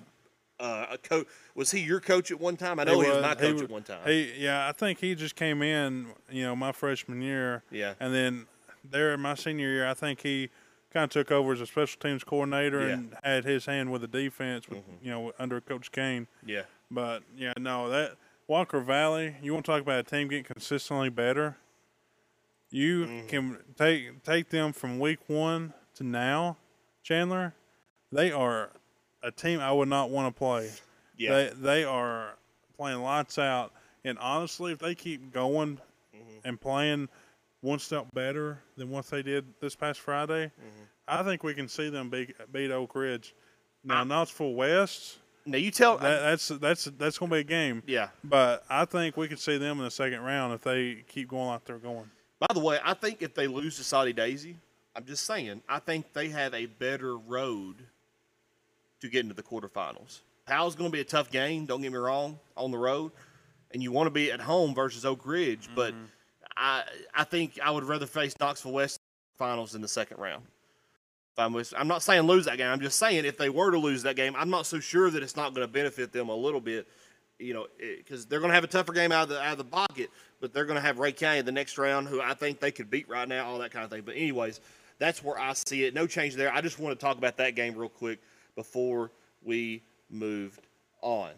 uh, 0.61 0.85
a 0.91 0.97
coach. 0.97 1.27
Was 1.55 1.71
he 1.71 1.79
your 1.81 1.99
coach 1.99 2.31
at 2.31 2.39
one 2.39 2.55
time? 2.57 2.79
I 2.79 2.83
know 2.85 3.01
he, 3.01 3.09
was, 3.09 3.21
my 3.21 3.35
coach 3.35 3.53
was- 3.53 3.61
at 3.63 3.69
one 3.69 3.83
time. 3.83 3.99
He, 4.05 4.33
yeah, 4.37 4.67
I 4.69 4.71
think 4.71 4.99
he 4.99 5.15
just 5.15 5.35
came 5.35 5.61
in, 5.61 6.07
you 6.29 6.43
know, 6.43 6.55
my 6.55 6.71
freshman 6.71 7.21
year. 7.21 7.63
Yeah. 7.71 7.95
And 7.99 8.13
then 8.13 8.45
there 8.89 9.13
in 9.13 9.19
my 9.19 9.35
senior 9.35 9.67
year, 9.67 9.87
I 9.87 9.93
think 9.93 10.21
he 10.21 10.49
kind 10.93 11.03
of 11.05 11.09
took 11.09 11.31
over 11.31 11.53
as 11.53 11.61
a 11.61 11.65
special 11.65 11.99
teams 11.99 12.23
coordinator 12.23 12.81
Yeah. 12.87 12.93
and 12.93 13.15
had 13.23 13.43
his 13.45 13.65
hand 13.65 13.91
with 13.91 14.01
the 14.01 14.07
defense, 14.07 14.69
with, 14.69 14.79
Mm-hmm. 14.79 15.05
you 15.05 15.11
know, 15.11 15.31
under 15.39 15.59
Coach 15.61 15.91
Kane. 15.91 16.27
yeah, 16.45 16.63
But 16.89 17.23
yeah, 17.35 17.53
no, 17.57 17.89
that 17.89 18.17
Walker 18.47 18.81
Valley. 18.81 19.35
You 19.41 19.53
want 19.53 19.65
to 19.65 19.71
talk 19.71 19.81
about 19.81 19.99
a 19.99 20.03
team 20.03 20.27
getting 20.27 20.43
consistently 20.43 21.09
better? 21.09 21.57
You 22.69 23.05
Mm-hmm. 23.05 23.27
can 23.27 23.57
take 23.77 24.23
take 24.23 24.49
them 24.49 24.73
from 24.73 24.99
week 24.99 25.19
one 25.27 25.73
to 25.95 26.03
now, 26.03 26.57
Chandler. 27.03 27.53
They 28.11 28.31
are 28.31 28.71
a 29.23 29.31
team 29.31 29.59
I 29.59 29.71
would 29.71 29.87
not 29.89 30.09
want 30.09 30.33
to 30.33 30.37
play. 30.37 30.69
yeah. 31.17 31.31
They 31.33 31.49
they 31.55 31.83
are 31.83 32.35
playing 32.77 33.01
lights 33.01 33.37
out, 33.37 33.71
and 34.03 34.17
honestly, 34.19 34.71
if 34.71 34.79
they 34.79 34.95
keep 34.95 35.31
going 35.33 35.79
Mm-hmm. 36.15 36.47
and 36.47 36.59
playing 36.59 37.07
one 37.61 37.79
step 37.79 38.05
better 38.13 38.59
than 38.75 38.89
what 38.89 39.05
they 39.07 39.21
did 39.23 39.45
this 39.61 39.75
past 39.75 39.99
Friday, 40.01 40.45
Mm-hmm. 40.47 40.83
I 41.07 41.23
think 41.23 41.43
we 41.43 41.53
can 41.53 41.67
see 41.67 41.89
them 41.89 42.09
beat, 42.09 42.35
beat 42.53 42.71
Oak 42.71 42.95
Ridge. 42.95 43.33
Now, 43.83 44.03
Knoxville 44.03 44.53
West, 44.53 45.17
now 45.45 45.57
you 45.57 45.71
tell. 45.71 45.97
that, 45.97 46.21
that's 46.21 46.47
that's 46.49 46.83
that's 46.97 47.17
going 47.17 47.29
to 47.31 47.35
be 47.35 47.39
a 47.41 47.43
game. 47.43 47.81
yeah. 47.87 48.09
But 48.23 48.63
I 48.69 48.85
think 48.85 49.17
we 49.17 49.27
could 49.27 49.39
see 49.39 49.57
them 49.57 49.79
in 49.79 49.83
the 49.85 49.91
second 49.91 50.21
round 50.21 50.53
if 50.53 50.61
they 50.61 51.03
keep 51.07 51.27
going 51.29 51.47
like 51.47 51.65
they're 51.65 51.77
going. 51.79 52.09
By 52.39 52.47
the 52.53 52.59
way, 52.59 52.77
I 52.83 52.93
think 52.93 53.21
if 53.21 53.33
they 53.33 53.47
lose 53.47 53.77
to 53.77 53.83
Soddy 53.83 54.13
Daisy, 54.13 54.55
I'm 54.95 55.05
just 55.05 55.25
saying, 55.25 55.61
I 55.67 55.79
think 55.79 56.13
they 56.13 56.29
have 56.29 56.53
a 56.53 56.65
better 56.67 57.17
road 57.17 57.75
to 59.01 59.09
get 59.09 59.21
into 59.21 59.33
the 59.33 59.43
quarterfinals. 59.43 60.21
Powell's 60.45 60.75
going 60.75 60.89
to 60.89 60.93
be 60.93 61.01
a 61.01 61.05
tough 61.05 61.29
game. 61.29 61.65
Don't 61.65 61.81
get 61.81 61.91
me 61.91 61.97
wrong, 61.97 62.39
on 62.55 62.71
the 62.71 62.77
road, 62.77 63.11
and 63.71 63.83
you 63.83 63.91
want 63.91 64.07
to 64.07 64.11
be 64.11 64.31
at 64.31 64.41
home 64.41 64.73
versus 64.73 65.05
Oak 65.05 65.25
Ridge. 65.25 65.69
But 65.75 65.93
mm-hmm. 65.93 66.05
I, 66.57 66.83
I 67.13 67.23
think 67.23 67.59
I 67.63 67.71
would 67.71 67.83
rather 67.83 68.05
face 68.05 68.35
Knoxville 68.39 68.73
West 68.73 68.99
finals 69.37 69.75
in 69.75 69.81
the 69.81 69.87
second 69.87 70.17
round. 70.17 70.43
If 71.33 71.39
I'm, 71.39 71.53
with- 71.53 71.73
I'm 71.77 71.87
not 71.87 72.03
saying 72.03 72.23
lose 72.23 72.45
that 72.45 72.57
game. 72.57 72.71
I'm 72.71 72.81
just 72.81 72.99
saying 72.99 73.25
if 73.25 73.37
they 73.37 73.49
were 73.49 73.71
to 73.71 73.77
lose 73.77 74.03
that 74.03 74.15
game, 74.15 74.35
I'm 74.37 74.49
not 74.49 74.65
so 74.65 74.79
sure 74.79 75.09
that 75.09 75.23
it's 75.23 75.35
not 75.35 75.53
going 75.53 75.65
to 75.65 75.71
benefit 75.71 76.11
them 76.11 76.29
a 76.29 76.35
little 76.35 76.61
bit. 76.61 76.87
You 77.39 77.55
know, 77.55 77.67
eh, 77.81 77.95
because 77.97 78.25
they're 78.27 78.39
going 78.39 78.51
to 78.51 78.55
have 78.55 78.63
a 78.63 78.67
tougher 78.67 78.93
game 78.93 79.11
out 79.11 79.23
of 79.23 79.29
the 79.29 79.41
out 79.41 79.53
of 79.53 79.57
the 79.57 79.63
pocket, 79.63 80.11
but 80.39 80.53
they're 80.53 80.65
going 80.65 80.75
to 80.75 80.81
have 80.81 80.99
Rhea 80.99 81.11
County 81.11 81.41
the 81.41 81.51
next 81.51 81.77
round, 81.79 82.07
who 82.07 82.21
I 82.21 82.35
think 82.35 82.59
they 82.59 82.71
could 82.71 82.91
beat 82.91 83.09
right 83.09 83.27
now, 83.27 83.47
all 83.47 83.57
that 83.59 83.71
kind 83.71 83.83
of 83.83 83.89
thing. 83.89 84.03
But 84.05 84.15
anyways, 84.15 84.59
that's 84.99 85.23
where 85.23 85.39
I 85.39 85.53
see 85.53 85.85
it. 85.85 85.95
No 85.95 86.05
change 86.05 86.35
there. 86.35 86.53
I 86.53 86.61
just 86.61 86.77
want 86.77 86.99
to 86.99 87.03
talk 87.03 87.17
about 87.17 87.37
that 87.37 87.55
game 87.55 87.73
real 87.73 87.89
quick 87.89 88.19
before 88.55 89.11
we 89.43 89.81
moved 90.09 90.67
on. 91.01 91.31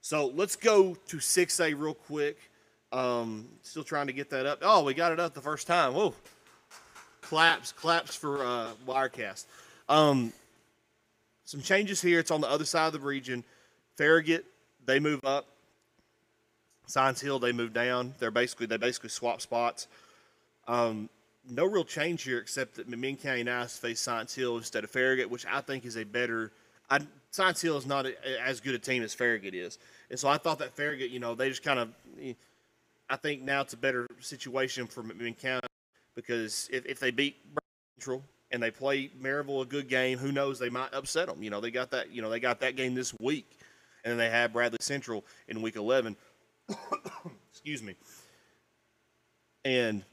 So 0.00 0.28
let's 0.34 0.56
go 0.56 0.94
to 1.08 1.16
6A 1.18 1.74
real 1.78 1.94
quick. 1.94 2.38
Um, 2.92 3.48
still 3.62 3.84
trying 3.84 4.06
to 4.06 4.12
get 4.12 4.30
that 4.30 4.46
up. 4.46 4.60
Oh, 4.62 4.82
we 4.84 4.94
got 4.94 5.12
it 5.12 5.20
up 5.20 5.34
the 5.34 5.40
first 5.40 5.66
time. 5.66 5.94
Whoa. 5.94 6.14
Claps, 7.20 7.72
claps 7.72 8.14
for 8.14 8.42
uh, 8.44 8.68
Wirecast. 8.86 9.44
Um, 9.88 10.32
some 11.44 11.60
changes 11.60 12.00
here. 12.00 12.18
It's 12.18 12.30
on 12.30 12.40
the 12.40 12.48
other 12.48 12.64
side 12.64 12.86
of 12.86 12.92
the 12.94 13.00
region. 13.00 13.44
Farragut, 13.96 14.46
they 14.86 14.98
move 15.00 15.24
up. 15.24 15.46
Science 16.86 17.20
Hill, 17.20 17.38
they 17.38 17.52
move 17.52 17.74
down. 17.74 18.14
They're 18.18 18.30
basically 18.30 18.66
they 18.66 18.78
basically 18.78 19.10
swap 19.10 19.42
spots. 19.42 19.88
Um, 20.66 21.10
no 21.50 21.64
real 21.64 21.84
change 21.84 22.22
here 22.22 22.38
except 22.38 22.76
that 22.76 22.90
McMinn 22.90 23.20
County 23.20 23.42
Nice 23.42 23.76
face 23.76 24.00
Science 24.00 24.34
Hill 24.34 24.56
instead 24.56 24.84
of 24.84 24.90
Farragut, 24.90 25.30
which 25.30 25.46
I 25.46 25.60
think 25.60 25.84
is 25.84 25.96
a 25.96 26.04
better. 26.04 26.52
I, 26.90 27.00
Science 27.30 27.60
Hill 27.60 27.76
is 27.76 27.86
not 27.86 28.06
a, 28.06 28.42
as 28.42 28.60
good 28.60 28.74
a 28.74 28.78
team 28.78 29.02
as 29.02 29.14
Farragut 29.14 29.54
is, 29.54 29.78
and 30.10 30.18
so 30.18 30.28
I 30.28 30.38
thought 30.38 30.58
that 30.60 30.74
Farragut, 30.74 31.10
you 31.10 31.20
know, 31.20 31.34
they 31.34 31.48
just 31.48 31.62
kind 31.62 31.78
of. 31.78 31.92
Eh, 32.20 32.34
I 33.10 33.16
think 33.16 33.42
now 33.42 33.62
it's 33.62 33.72
a 33.72 33.78
better 33.78 34.06
situation 34.20 34.86
for 34.86 35.02
McMinn 35.02 35.38
County 35.38 35.66
because 36.14 36.68
if, 36.70 36.84
if 36.84 37.00
they 37.00 37.10
beat 37.10 37.36
Central 37.96 38.22
and 38.50 38.62
they 38.62 38.70
play 38.70 39.10
Maryville 39.20 39.62
a 39.62 39.64
good 39.64 39.88
game, 39.88 40.18
who 40.18 40.30
knows? 40.30 40.58
They 40.58 40.68
might 40.68 40.92
upset 40.92 41.28
them. 41.28 41.42
You 41.42 41.48
know, 41.48 41.60
they 41.60 41.70
got 41.70 41.90
that. 41.92 42.10
You 42.12 42.22
know, 42.22 42.28
they 42.28 42.40
got 42.40 42.60
that 42.60 42.76
game 42.76 42.94
this 42.94 43.14
week, 43.18 43.50
and 44.04 44.18
they 44.18 44.28
have 44.28 44.52
Bradley 44.52 44.78
Central 44.80 45.24
in 45.48 45.62
Week 45.62 45.76
11. 45.76 46.16
Excuse 47.50 47.82
me. 47.82 47.94
And 49.64 50.04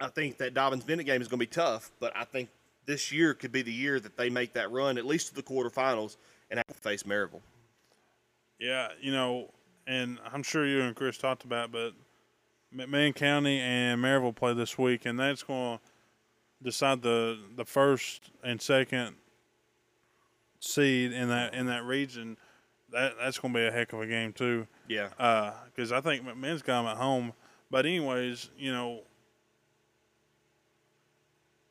I 0.00 0.08
think 0.08 0.38
that 0.38 0.54
Dobyns-Bennett 0.54 1.06
game 1.06 1.20
is 1.20 1.28
going 1.28 1.38
to 1.38 1.46
be 1.46 1.50
tough, 1.50 1.90
but 2.00 2.16
I 2.16 2.24
think 2.24 2.48
this 2.86 3.12
year 3.12 3.34
could 3.34 3.52
be 3.52 3.62
the 3.62 3.72
year 3.72 4.00
that 4.00 4.16
they 4.16 4.30
make 4.30 4.54
that 4.54 4.70
run 4.70 4.98
at 4.98 5.06
least 5.06 5.28
to 5.28 5.34
the 5.34 5.42
quarterfinals 5.42 6.16
and 6.50 6.58
have 6.58 6.66
to 6.66 6.74
face 6.74 7.02
Maryville. 7.02 7.42
Yeah, 8.58 8.88
you 9.00 9.12
know, 9.12 9.50
and 9.86 10.18
I'm 10.32 10.42
sure 10.42 10.66
you 10.66 10.80
and 10.82 10.96
Chris 10.96 11.18
talked 11.18 11.44
about, 11.44 11.66
it, 11.66 11.72
but 11.72 11.92
McMinn 12.74 13.14
County 13.14 13.58
and 13.60 14.02
Maryville 14.02 14.34
play 14.34 14.54
this 14.54 14.78
week, 14.78 15.06
and 15.06 15.18
that's 15.18 15.42
going 15.42 15.78
to 15.78 15.84
decide 16.62 17.02
the 17.02 17.38
the 17.56 17.64
first 17.64 18.30
and 18.44 18.60
second 18.60 19.16
seed 20.60 21.12
in 21.12 21.28
that 21.28 21.54
in 21.54 21.66
that 21.66 21.84
region. 21.84 22.36
That 22.90 23.14
that's 23.18 23.38
going 23.38 23.54
to 23.54 23.60
be 23.60 23.66
a 23.66 23.70
heck 23.70 23.92
of 23.92 24.00
a 24.00 24.06
game 24.06 24.32
too. 24.32 24.66
Yeah. 24.88 25.08
Uh, 25.18 25.52
because 25.66 25.92
I 25.92 26.00
think 26.00 26.26
McMinn's 26.26 26.62
got 26.62 26.82
them 26.82 26.90
at 26.90 26.96
home. 26.96 27.32
But 27.70 27.86
anyways, 27.86 28.50
you 28.58 28.72
know, 28.72 29.02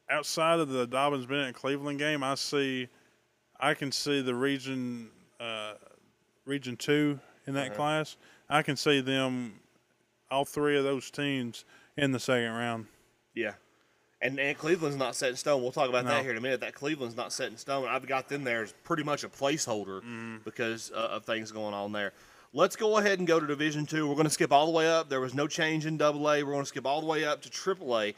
outside 0.10 0.60
of 0.60 0.70
the 0.70 0.88
Dobyns-Bennett 0.88 1.56
Cleveland 1.56 2.00
game, 2.00 2.24
I 2.24 2.36
see, 2.36 2.88
I 3.60 3.74
can 3.74 3.92
see 3.92 4.22
the 4.22 4.36
region, 4.36 5.10
uh, 5.40 5.74
region 6.46 6.76
two 6.78 7.20
in 7.48 7.54
that 7.56 7.76
class. 7.76 8.18
I 8.50 8.62
can 8.62 8.76
see 8.76 9.02
them, 9.02 9.60
all 10.32 10.46
three 10.46 10.78
of 10.78 10.84
those 10.84 11.10
teams 11.12 11.66
in 11.98 12.12
the 12.12 12.20
second 12.20 12.52
round. 12.52 12.86
Yeah. 13.36 13.54
And, 14.22 14.38
and 14.40 14.58
Cleveland's 14.58 14.98
not 14.98 15.16
set 15.16 15.30
in 15.30 15.36
stone. 15.38 15.62
We'll 15.62 15.72
talk 15.72 15.88
about 15.88 16.04
No. 16.04 16.12
that 16.12 16.24
here 16.24 16.32
in 16.32 16.38
a 16.38 16.42
minute. 16.42 16.60
That 16.60 16.74
Cleveland's 16.74 17.16
not 17.16 17.32
set 17.32 17.52
in 17.52 17.58
stone. 17.58 17.88
I've 17.88 18.06
got 18.06 18.28
them 18.28 18.44
there 18.44 18.64
as 18.64 18.74
pretty 18.84 19.04
much 19.04 19.24
a 19.24 19.30
placeholder 19.30 20.02
Mm-hmm. 20.02 20.38
because 20.44 20.92
uh, 20.94 20.98
of 21.12 21.24
things 21.26 21.52
going 21.52 21.74
on 21.74 21.92
there. 21.94 22.12
Let's 22.52 22.76
go 22.76 22.98
ahead 22.98 23.20
and 23.20 23.28
go 23.28 23.40
to 23.40 23.46
Division 23.48 23.86
Two. 23.86 24.08
We're 24.08 24.16
going 24.16 24.26
to 24.26 24.32
skip 24.32 24.52
all 24.52 24.66
the 24.66 24.72
way 24.72 24.90
up. 24.92 25.08
There 25.08 25.22
was 25.22 25.36
no 25.36 25.48
change 25.48 25.86
in 25.86 25.98
Double 25.98 26.30
A. 26.32 26.44
We're 26.44 26.52
going 26.52 26.64
to 26.64 26.68
skip 26.68 26.86
all 26.86 27.00
the 27.00 27.06
way 27.08 27.24
up 27.24 27.42
to 27.44 27.50
Triple 27.50 27.98
A. 28.00 28.16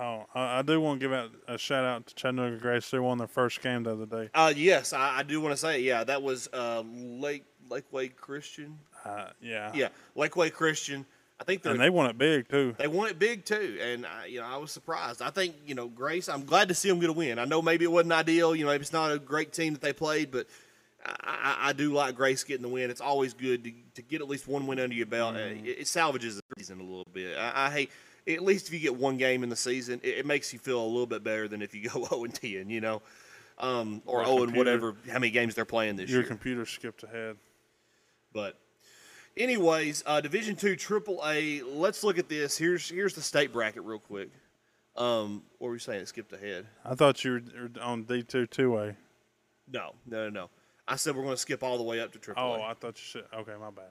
Oh, 0.00 0.26
I, 0.34 0.58
I 0.58 0.62
do 0.62 0.80
want 0.80 1.00
to 1.00 1.04
give 1.04 1.12
out 1.12 1.30
a 1.46 1.58
shout 1.58 1.84
out 1.84 2.06
to 2.06 2.14
Chattanooga 2.14 2.56
Grace. 2.56 2.90
They 2.90 2.98
won 2.98 3.18
their 3.18 3.26
first 3.26 3.60
game 3.62 3.82
the 3.82 3.92
other 3.92 4.06
day. 4.06 4.30
Uh, 4.34 4.52
yes, 4.54 4.92
I, 4.92 5.18
I 5.18 5.22
do 5.22 5.40
want 5.40 5.52
to 5.52 5.56
say, 5.56 5.80
yeah, 5.80 6.04
that 6.04 6.22
was 6.22 6.48
uh, 6.52 6.82
Lake 6.86 7.44
Lakeway 7.68 8.14
Christian. 8.14 8.78
Uh, 9.04 9.26
yeah. 9.40 9.70
Yeah, 9.74 9.88
Lakeway 10.16 10.52
Christian. 10.52 11.06
I 11.40 11.44
think 11.44 11.64
And 11.64 11.80
they 11.80 11.90
won 11.90 12.10
it 12.10 12.18
big 12.18 12.48
too. 12.48 12.74
They 12.78 12.88
won 12.88 13.08
it 13.08 13.18
big 13.18 13.44
too, 13.44 13.78
and 13.80 14.04
I, 14.04 14.26
you 14.26 14.40
know 14.40 14.46
I 14.46 14.56
was 14.56 14.72
surprised. 14.72 15.22
I 15.22 15.30
think 15.30 15.54
you 15.64 15.76
know 15.76 15.86
Grace. 15.86 16.28
I'm 16.28 16.44
glad 16.44 16.68
to 16.68 16.74
see 16.74 16.88
them 16.88 16.98
get 16.98 17.10
a 17.10 17.12
win. 17.12 17.38
I 17.38 17.44
know 17.44 17.62
maybe 17.62 17.84
it 17.84 17.92
wasn't 17.92 18.12
ideal. 18.12 18.56
You 18.56 18.64
know 18.64 18.72
maybe 18.72 18.82
it's 18.82 18.92
not 18.92 19.12
a 19.12 19.20
great 19.20 19.52
team 19.52 19.74
that 19.74 19.80
they 19.80 19.92
played, 19.92 20.32
but 20.32 20.48
I, 21.06 21.56
I, 21.68 21.72
do 21.74 21.92
like 21.92 22.16
Grace 22.16 22.42
getting 22.42 22.62
the 22.62 22.68
win. 22.68 22.90
It's 22.90 23.00
always 23.00 23.34
good 23.34 23.62
to, 23.64 23.72
to 23.94 24.02
get 24.02 24.20
at 24.20 24.28
least 24.28 24.48
one 24.48 24.66
win 24.66 24.80
under 24.80 24.94
your 24.94 25.06
belt. 25.06 25.36
Uh, 25.36 25.38
It, 25.38 25.78
it 25.80 25.86
salvages 25.86 26.36
the 26.36 26.42
season 26.58 26.80
a 26.80 26.82
little 26.82 27.06
bit. 27.12 27.38
I, 27.38 27.66
I 27.66 27.70
hate 27.70 27.90
at 28.28 28.42
least 28.42 28.68
if 28.68 28.74
you 28.74 28.80
get 28.80 28.96
one 28.96 29.16
game 29.16 29.42
in 29.42 29.48
the 29.48 29.56
season, 29.56 30.00
it, 30.02 30.18
it 30.18 30.26
makes 30.26 30.52
you 30.52 30.58
feel 30.58 30.82
a 30.82 30.86
little 30.86 31.06
bit 31.06 31.24
better 31.24 31.48
than 31.48 31.62
if 31.62 31.74
you 31.74 31.88
go 31.88 32.04
0 32.04 32.24
and 32.24 32.34
10. 32.34 32.70
You 32.70 32.80
know, 32.80 33.02
um, 33.58 34.02
or 34.06 34.20
Or 34.20 34.26
0 34.26 34.42
and 34.44 34.56
whatever 34.56 34.94
how 35.08 35.14
many 35.14 35.30
games 35.30 35.54
they're 35.54 35.64
playing 35.64 35.96
this 35.96 36.10
Your 36.10 36.20
year. 36.20 36.22
Your 36.22 36.28
computer 36.28 36.66
skipped 36.66 37.02
ahead. 37.02 37.36
But 38.32 38.58
anyways, 39.36 40.04
uh, 40.06 40.20
Division 40.20 40.56
Two, 40.56 40.76
Triple 40.76 41.20
A. 41.24 41.62
Let's 41.62 42.04
look 42.04 42.18
at 42.18 42.28
this. 42.28 42.58
Here's 42.58 42.88
here's 42.88 43.14
the 43.14 43.22
state 43.22 43.52
bracket 43.52 43.82
real 43.84 43.98
quick. 43.98 44.30
Um, 44.96 45.42
what 45.58 45.68
were 45.68 45.74
you 45.74 45.78
saying? 45.78 46.00
It 46.00 46.08
skipped 46.08 46.32
ahead. 46.32 46.66
I 46.84 46.94
thought 46.94 47.24
you 47.24 47.32
were 47.32 47.42
were 47.62 47.82
on 47.82 48.02
D 48.04 48.22
two 48.22 48.46
two 48.46 48.76
A. 48.78 48.96
No, 49.70 49.94
no, 50.06 50.24
no, 50.24 50.30
no. 50.30 50.50
I 50.86 50.96
said 50.96 51.14
we're 51.14 51.22
going 51.22 51.34
to 51.34 51.40
skip 51.40 51.62
all 51.62 51.76
the 51.76 51.84
way 51.84 52.00
up 52.00 52.12
to 52.12 52.18
Triple 52.18 52.42
Oh, 52.42 52.62
I 52.62 52.72
thought 52.74 52.98
you 52.98 53.20
said. 53.20 53.24
Okay, 53.40 53.52
my 53.60 53.70
bad. 53.70 53.90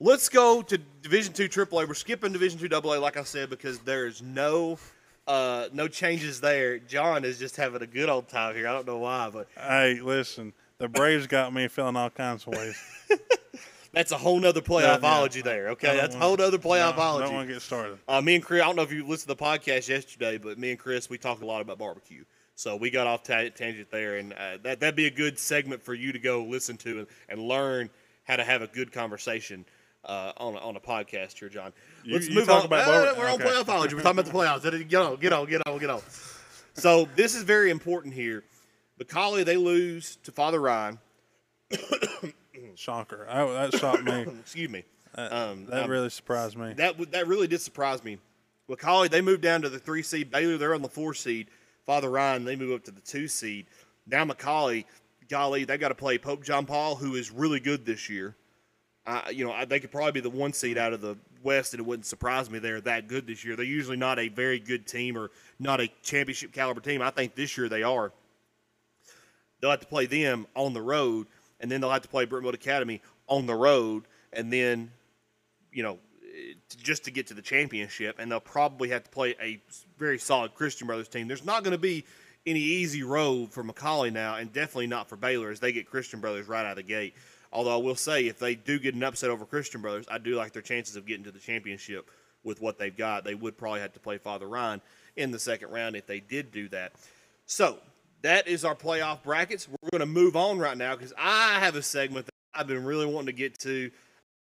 Let's 0.00 0.28
go 0.28 0.60
to 0.62 0.78
Division 1.02 1.32
Two, 1.32 1.48
Triple 1.48 1.80
A. 1.80 1.86
We're 1.86 1.94
skipping 1.94 2.32
Division 2.32 2.58
Two, 2.58 2.68
Double 2.68 2.92
A, 2.94 2.98
like 2.98 3.16
I 3.16 3.22
said, 3.24 3.50
because 3.50 3.78
there's 3.80 4.22
no. 4.22 4.78
Uh, 5.26 5.68
no 5.72 5.88
changes 5.88 6.38
there. 6.42 6.78
Jon 6.78 7.24
is 7.24 7.38
just 7.38 7.56
having 7.56 7.80
a 7.80 7.86
good 7.86 8.10
old 8.10 8.28
time 8.28 8.54
here. 8.54 8.68
I 8.68 8.72
don't 8.72 8.86
know 8.86 8.98
why, 8.98 9.30
but 9.32 9.48
Hey, 9.56 9.98
listen, 10.02 10.52
the 10.76 10.86
Braves 10.86 11.26
got 11.26 11.50
me 11.50 11.66
feeling 11.68 11.96
all 11.96 12.10
kinds 12.10 12.46
of 12.46 12.52
ways. 12.52 12.78
that's 13.94 14.12
a 14.12 14.18
whole 14.18 14.38
nother 14.38 14.60
playoffology 14.60 15.42
there. 15.42 15.68
I 15.68 15.70
Okay, 15.70 15.86
don't 15.86 15.96
that's 15.96 16.14
a 16.14 16.18
whole 16.18 16.34
other 16.34 16.50
No, 16.50 16.58
playoffology. 16.58 17.20
don't 17.20 17.32
want 17.36 17.48
to 17.48 17.54
get 17.54 17.62
started. 17.62 17.96
Uh, 18.06 18.20
me 18.20 18.34
and 18.34 18.44
Chris, 18.44 18.60
I 18.60 18.66
don't 18.66 18.76
know 18.76 18.82
if 18.82 18.92
you 18.92 19.06
listened 19.06 19.34
to 19.34 19.42
the 19.42 19.42
podcast 19.42 19.88
yesterday, 19.88 20.36
but 20.36 20.58
me 20.58 20.72
and 20.72 20.78
Chris, 20.78 21.08
we 21.08 21.16
talked 21.16 21.40
a 21.42 21.46
lot 21.46 21.62
about 21.62 21.78
barbecue. 21.78 22.24
So 22.54 22.76
we 22.76 22.90
got 22.90 23.06
off 23.06 23.22
ta- 23.22 23.48
tangent 23.54 23.90
there, 23.90 24.18
and 24.18 24.34
uh, 24.34 24.58
that 24.62 24.80
that'd 24.80 24.94
be 24.94 25.06
a 25.06 25.10
good 25.10 25.38
segment 25.38 25.82
for 25.82 25.94
you 25.94 26.12
to 26.12 26.18
go 26.18 26.44
listen 26.44 26.76
to 26.78 26.98
and, 26.98 27.06
and 27.30 27.40
learn 27.40 27.88
how 28.24 28.36
to 28.36 28.44
have 28.44 28.60
a 28.60 28.66
good 28.66 28.92
conversation 28.92 29.64
uh, 30.04 30.32
on 30.36 30.54
a, 30.54 30.58
on 30.58 30.76
a 30.76 30.80
podcast 30.80 31.38
here, 31.38 31.48
Jon. 31.48 31.72
Let's 32.06 32.28
you 32.28 32.34
move 32.36 32.46
talk 32.46 32.60
on. 32.60 32.66
about 32.66 32.88
Uh, 32.88 33.14
we're 33.18 33.28
on 33.28 33.38
playoffology. 33.38 33.94
We're 33.94 34.02
talking 34.02 34.18
about 34.20 34.26
the 34.26 34.32
playoffs. 34.70 34.88
Get 34.88 35.02
on, 35.02 35.16
get 35.16 35.32
on, 35.32 35.46
get 35.46 35.66
on, 35.66 35.78
get 35.78 35.90
on. 35.90 36.00
So 36.74 37.08
this 37.16 37.34
is 37.34 37.42
very 37.42 37.70
important 37.70 38.14
here. 38.14 38.44
McCallie 39.00 39.44
they 39.44 39.56
lose 39.56 40.16
to 40.24 40.32
Father 40.32 40.60
Ryan. 40.60 40.98
Shocker. 42.76 43.26
I, 43.28 43.44
that 43.68 43.78
shocked 43.78 44.04
me. 44.04 44.20
Excuse 44.40 44.70
me. 44.70 44.84
That, 45.14 45.32
Um, 45.32 45.66
that 45.66 45.84
um, 45.84 45.90
really 45.90 46.10
surprised 46.10 46.56
me. 46.56 46.72
That 46.74 47.12
that 47.12 47.26
really 47.26 47.46
did 47.46 47.60
surprise 47.60 48.02
me. 48.02 48.18
McCallie, 48.68 49.10
they 49.10 49.20
moved 49.20 49.42
down 49.42 49.62
to 49.62 49.68
the 49.68 49.78
three 49.78 50.02
seed. 50.02 50.30
Baylor, 50.30 50.56
they're 50.56 50.74
on 50.74 50.82
the 50.82 50.88
four 50.88 51.14
seed. 51.14 51.48
Father 51.86 52.10
Ryan, 52.10 52.44
they 52.44 52.56
move 52.56 52.72
up 52.72 52.84
to 52.84 52.90
the 52.90 53.00
two 53.00 53.28
seed. 53.28 53.66
Now 54.06 54.24
McCallie, 54.24 54.84
golly, 55.28 55.64
they 55.64 55.78
got 55.78 55.88
to 55.88 55.94
play 55.94 56.18
Pope 56.18 56.42
John 56.42 56.66
Paul, 56.66 56.96
who 56.96 57.14
is 57.14 57.30
really 57.30 57.60
good 57.60 57.84
this 57.84 58.08
year. 58.08 58.36
You 59.32 59.44
know, 59.44 59.52
I, 59.52 59.64
they 59.64 59.80
could 59.80 59.90
probably 59.90 60.12
be 60.12 60.20
the 60.20 60.30
one 60.30 60.52
seed 60.52 60.78
out 60.78 60.92
of 60.92 61.00
the 61.00 61.16
West, 61.42 61.74
and 61.74 61.80
it 61.80 61.86
wouldn't 61.86 62.06
surprise 62.06 62.48
me 62.48 62.58
they're 62.58 62.80
that 62.82 63.06
good 63.06 63.26
this 63.26 63.44
year. 63.44 63.54
They're 63.54 63.64
usually 63.64 63.98
not 63.98 64.18
a 64.18 64.28
very 64.28 64.58
good 64.58 64.86
team 64.86 65.18
or 65.18 65.30
not 65.58 65.80
a 65.80 65.90
championship 66.02 66.52
caliber 66.52 66.80
team. 66.80 67.02
I 67.02 67.10
think 67.10 67.34
this 67.34 67.58
year 67.58 67.68
they 67.68 67.82
are. 67.82 68.12
They'll 69.60 69.70
have 69.70 69.80
to 69.80 69.86
play 69.86 70.06
them 70.06 70.46
on 70.54 70.72
the 70.72 70.82
road, 70.82 71.26
and 71.60 71.70
then 71.70 71.80
they'll 71.80 71.90
have 71.90 72.02
to 72.02 72.08
play 72.08 72.24
Brentwood 72.24 72.54
Academy 72.54 73.02
on 73.28 73.46
the 73.46 73.54
road, 73.54 74.04
and 74.32 74.52
then 74.52 74.90
you 75.70 75.82
know, 75.82 75.98
just 76.76 77.04
to 77.04 77.10
get 77.10 77.26
to 77.26 77.34
the 77.34 77.42
championship, 77.42 78.16
and 78.18 78.30
they'll 78.30 78.40
probably 78.40 78.88
have 78.88 79.04
to 79.04 79.10
play 79.10 79.34
a 79.40 79.60
very 79.98 80.18
solid 80.18 80.54
Christian 80.54 80.86
Brothers 80.86 81.08
team. 81.08 81.28
There's 81.28 81.44
not 81.44 81.62
going 81.62 81.72
to 81.72 81.78
be 81.78 82.04
any 82.46 82.60
easy 82.60 83.02
road 83.02 83.52
for 83.52 83.64
McCallie 83.64 84.12
now, 84.12 84.36
and 84.36 84.52
definitely 84.52 84.86
not 84.86 85.08
for 85.08 85.16
Baylor 85.16 85.50
as 85.50 85.60
they 85.60 85.72
get 85.72 85.88
Christian 85.88 86.20
Brothers 86.20 86.46
right 86.46 86.64
out 86.64 86.72
of 86.72 86.76
the 86.76 86.82
gate. 86.82 87.14
Although 87.52 87.74
I 87.74 87.82
will 87.82 87.94
say, 87.94 88.26
if 88.26 88.38
they 88.38 88.54
do 88.54 88.78
get 88.78 88.94
an 88.94 89.02
upset 89.04 89.30
over 89.30 89.46
Christian 89.46 89.80
Brothers, 89.80 90.06
I 90.10 90.18
do 90.18 90.34
like 90.34 90.52
their 90.52 90.62
chances 90.62 90.96
of 90.96 91.06
getting 91.06 91.24
to 91.24 91.30
the 91.30 91.38
championship 91.38 92.10
with 92.42 92.60
what 92.60 92.78
they've 92.78 92.96
got. 92.96 93.24
They 93.24 93.34
would 93.34 93.56
probably 93.56 93.80
have 93.80 93.92
to 93.94 94.00
play 94.00 94.18
Father 94.18 94.46
Ryan 94.46 94.80
in 95.16 95.30
the 95.30 95.38
second 95.38 95.70
round 95.70 95.96
if 95.96 96.06
they 96.06 96.20
did 96.20 96.50
do 96.50 96.68
that. 96.70 96.92
So 97.46 97.78
that 98.22 98.48
is 98.48 98.64
our 98.64 98.74
playoff 98.74 99.22
brackets. 99.22 99.68
We're 99.68 99.90
going 99.90 100.00
to 100.00 100.06
move 100.06 100.36
on 100.36 100.58
right 100.58 100.76
now 100.76 100.96
because 100.96 101.12
I 101.16 101.60
have 101.60 101.76
a 101.76 101.82
segment 101.82 102.26
that 102.26 102.32
I've 102.54 102.66
been 102.66 102.84
really 102.84 103.06
wanting 103.06 103.26
to 103.26 103.32
get 103.32 103.58
to 103.60 103.90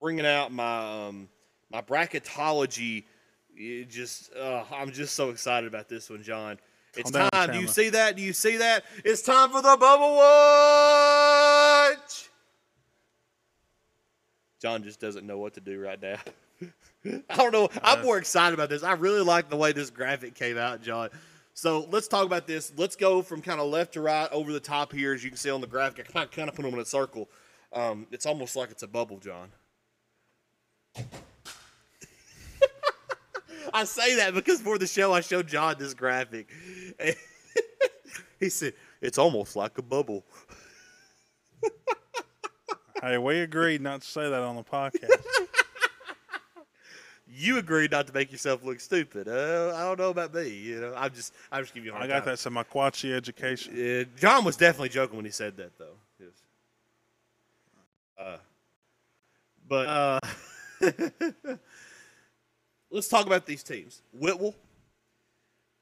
bringing 0.01 0.27
out 0.27 0.53
my 0.53 1.07
um, 1.07 1.29
my 1.71 1.81
bracketology. 1.81 3.05
It 3.57 3.89
just 3.89 4.35
uh, 4.35 4.65
I'm 4.73 4.93
just 4.93 5.15
so 5.15 5.31
excited 5.31 5.67
about 5.67 5.89
this 5.89 6.11
one, 6.11 6.23
Jon. 6.23 6.59
It's 6.97 7.11
Calm 7.11 7.29
down, 7.33 7.49
time. 7.49 7.53
Do 7.53 7.61
you 7.61 7.69
see 7.69 7.89
that? 7.91 8.17
Do 8.17 8.23
you 8.23 8.33
see 8.33 8.57
that? 8.59 8.85
It's 9.05 9.23
time 9.23 9.51
for 9.51 9.63
the 9.63 9.77
bubble 9.79 10.17
watch. 10.17 10.31
Jon 14.61 14.83
just 14.83 15.01
doesn't 15.01 15.27
know 15.27 15.39
what 15.39 15.55
to 15.55 15.61
do 15.61 15.79
right 15.81 16.01
now. 16.01 16.17
I 17.29 17.37
don't 17.37 17.53
know. 17.53 17.69
I'm 17.83 18.03
more 18.03 18.17
excited 18.19 18.55
about 18.55 18.71
this. 18.71 18.83
I 18.83 18.93
really 18.93 19.21
like 19.21 19.51
the 19.51 19.57
way 19.57 19.73
this 19.73 19.91
graphic 19.91 20.35
came 20.35 20.57
out, 20.57 20.83
Jon. 20.83 21.11
So 21.53 21.87
let's 21.91 22.09
talk 22.09 22.25
about 22.25 22.47
this. 22.47 22.73
Let's 22.77 22.97
go 22.97 23.23
from 23.23 23.43
kind 23.43 23.61
of 23.61 23.69
left 23.69 23.93
to 23.95 24.01
right 24.01 24.29
over 24.33 24.53
the 24.53 24.61
top 24.61 24.93
here, 24.93 25.13
as 25.13 25.23
you 25.23 25.31
can 25.31 25.37
see 25.37 25.51
on 25.51 25.61
the 25.61 25.67
graphic. 25.67 26.11
I 26.15 26.25
kind 26.25 26.49
of 26.49 26.55
put 26.55 26.63
them 26.63 26.73
in 26.75 26.81
a 26.81 26.85
circle. 26.85 27.29
Um, 27.73 28.07
it's 28.11 28.27
almost 28.27 28.57
like 28.57 28.71
it's 28.71 28.83
a 28.83 28.89
bubble, 28.89 29.19
Jon. 29.19 29.49
I 33.75 33.85
say 33.85 34.15
that 34.17 34.35
because 34.35 34.61
for 34.61 34.79
the 34.79 34.87
show 34.87 35.13
I 35.13 35.21
showed 35.21 35.49
Jon 35.49 35.75
this 35.79 35.95
graphic. 35.95 36.49
he 38.41 38.49
said, 38.49 38.75
It's 39.03 39.19
almost 39.19 39.57
like 39.57 39.77
a 39.79 39.83
bubble. 39.83 40.25
hey, 43.03 43.19
we 43.19 43.41
agreed 43.41 43.81
not 43.81 44.03
to 44.03 44.07
say 44.07 44.31
that 44.31 44.43
on 44.43 44.57
the 44.57 44.65
podcast. 44.65 45.11
You 47.37 47.59
agreed 47.59 47.91
not 47.91 48.07
to 48.07 48.13
make 48.13 48.31
yourself 48.31 48.63
look 48.65 48.79
stupid. 48.79 49.27
Uh, 49.27 49.73
I 49.75 49.81
don't 49.81 49.99
know 49.99 50.11
about 50.11 50.33
me. 50.33 50.51
You 50.51 50.81
know, 50.81 50.95
I'm 50.97 51.13
just, 51.13 51.35
I'm 51.51 51.65
just 51.65 51.75
giving 51.75 51.89
you 51.89 51.95
I 51.95 52.07
got 52.07 52.21
time. 52.21 52.27
that 52.27 52.39
some 52.39 52.55
Aquachi 52.55 53.13
education. 53.13 53.75
Uh, 53.75 54.05
Jon 54.21 54.45
was 54.45 54.57
definitely 54.57 54.91
joking 54.91 55.17
when 55.17 55.25
he 55.25 55.33
said 55.33 55.57
that, 55.57 55.77
though. 55.77 55.97
Yes. 56.21 56.31
Uh, 58.17 58.37
but 59.69 59.89
uh, 59.89 60.21
let's 62.95 63.09
talk 63.09 63.27
about 63.27 63.45
these 63.45 63.63
teams. 63.63 64.01
Whitwell 64.13 64.55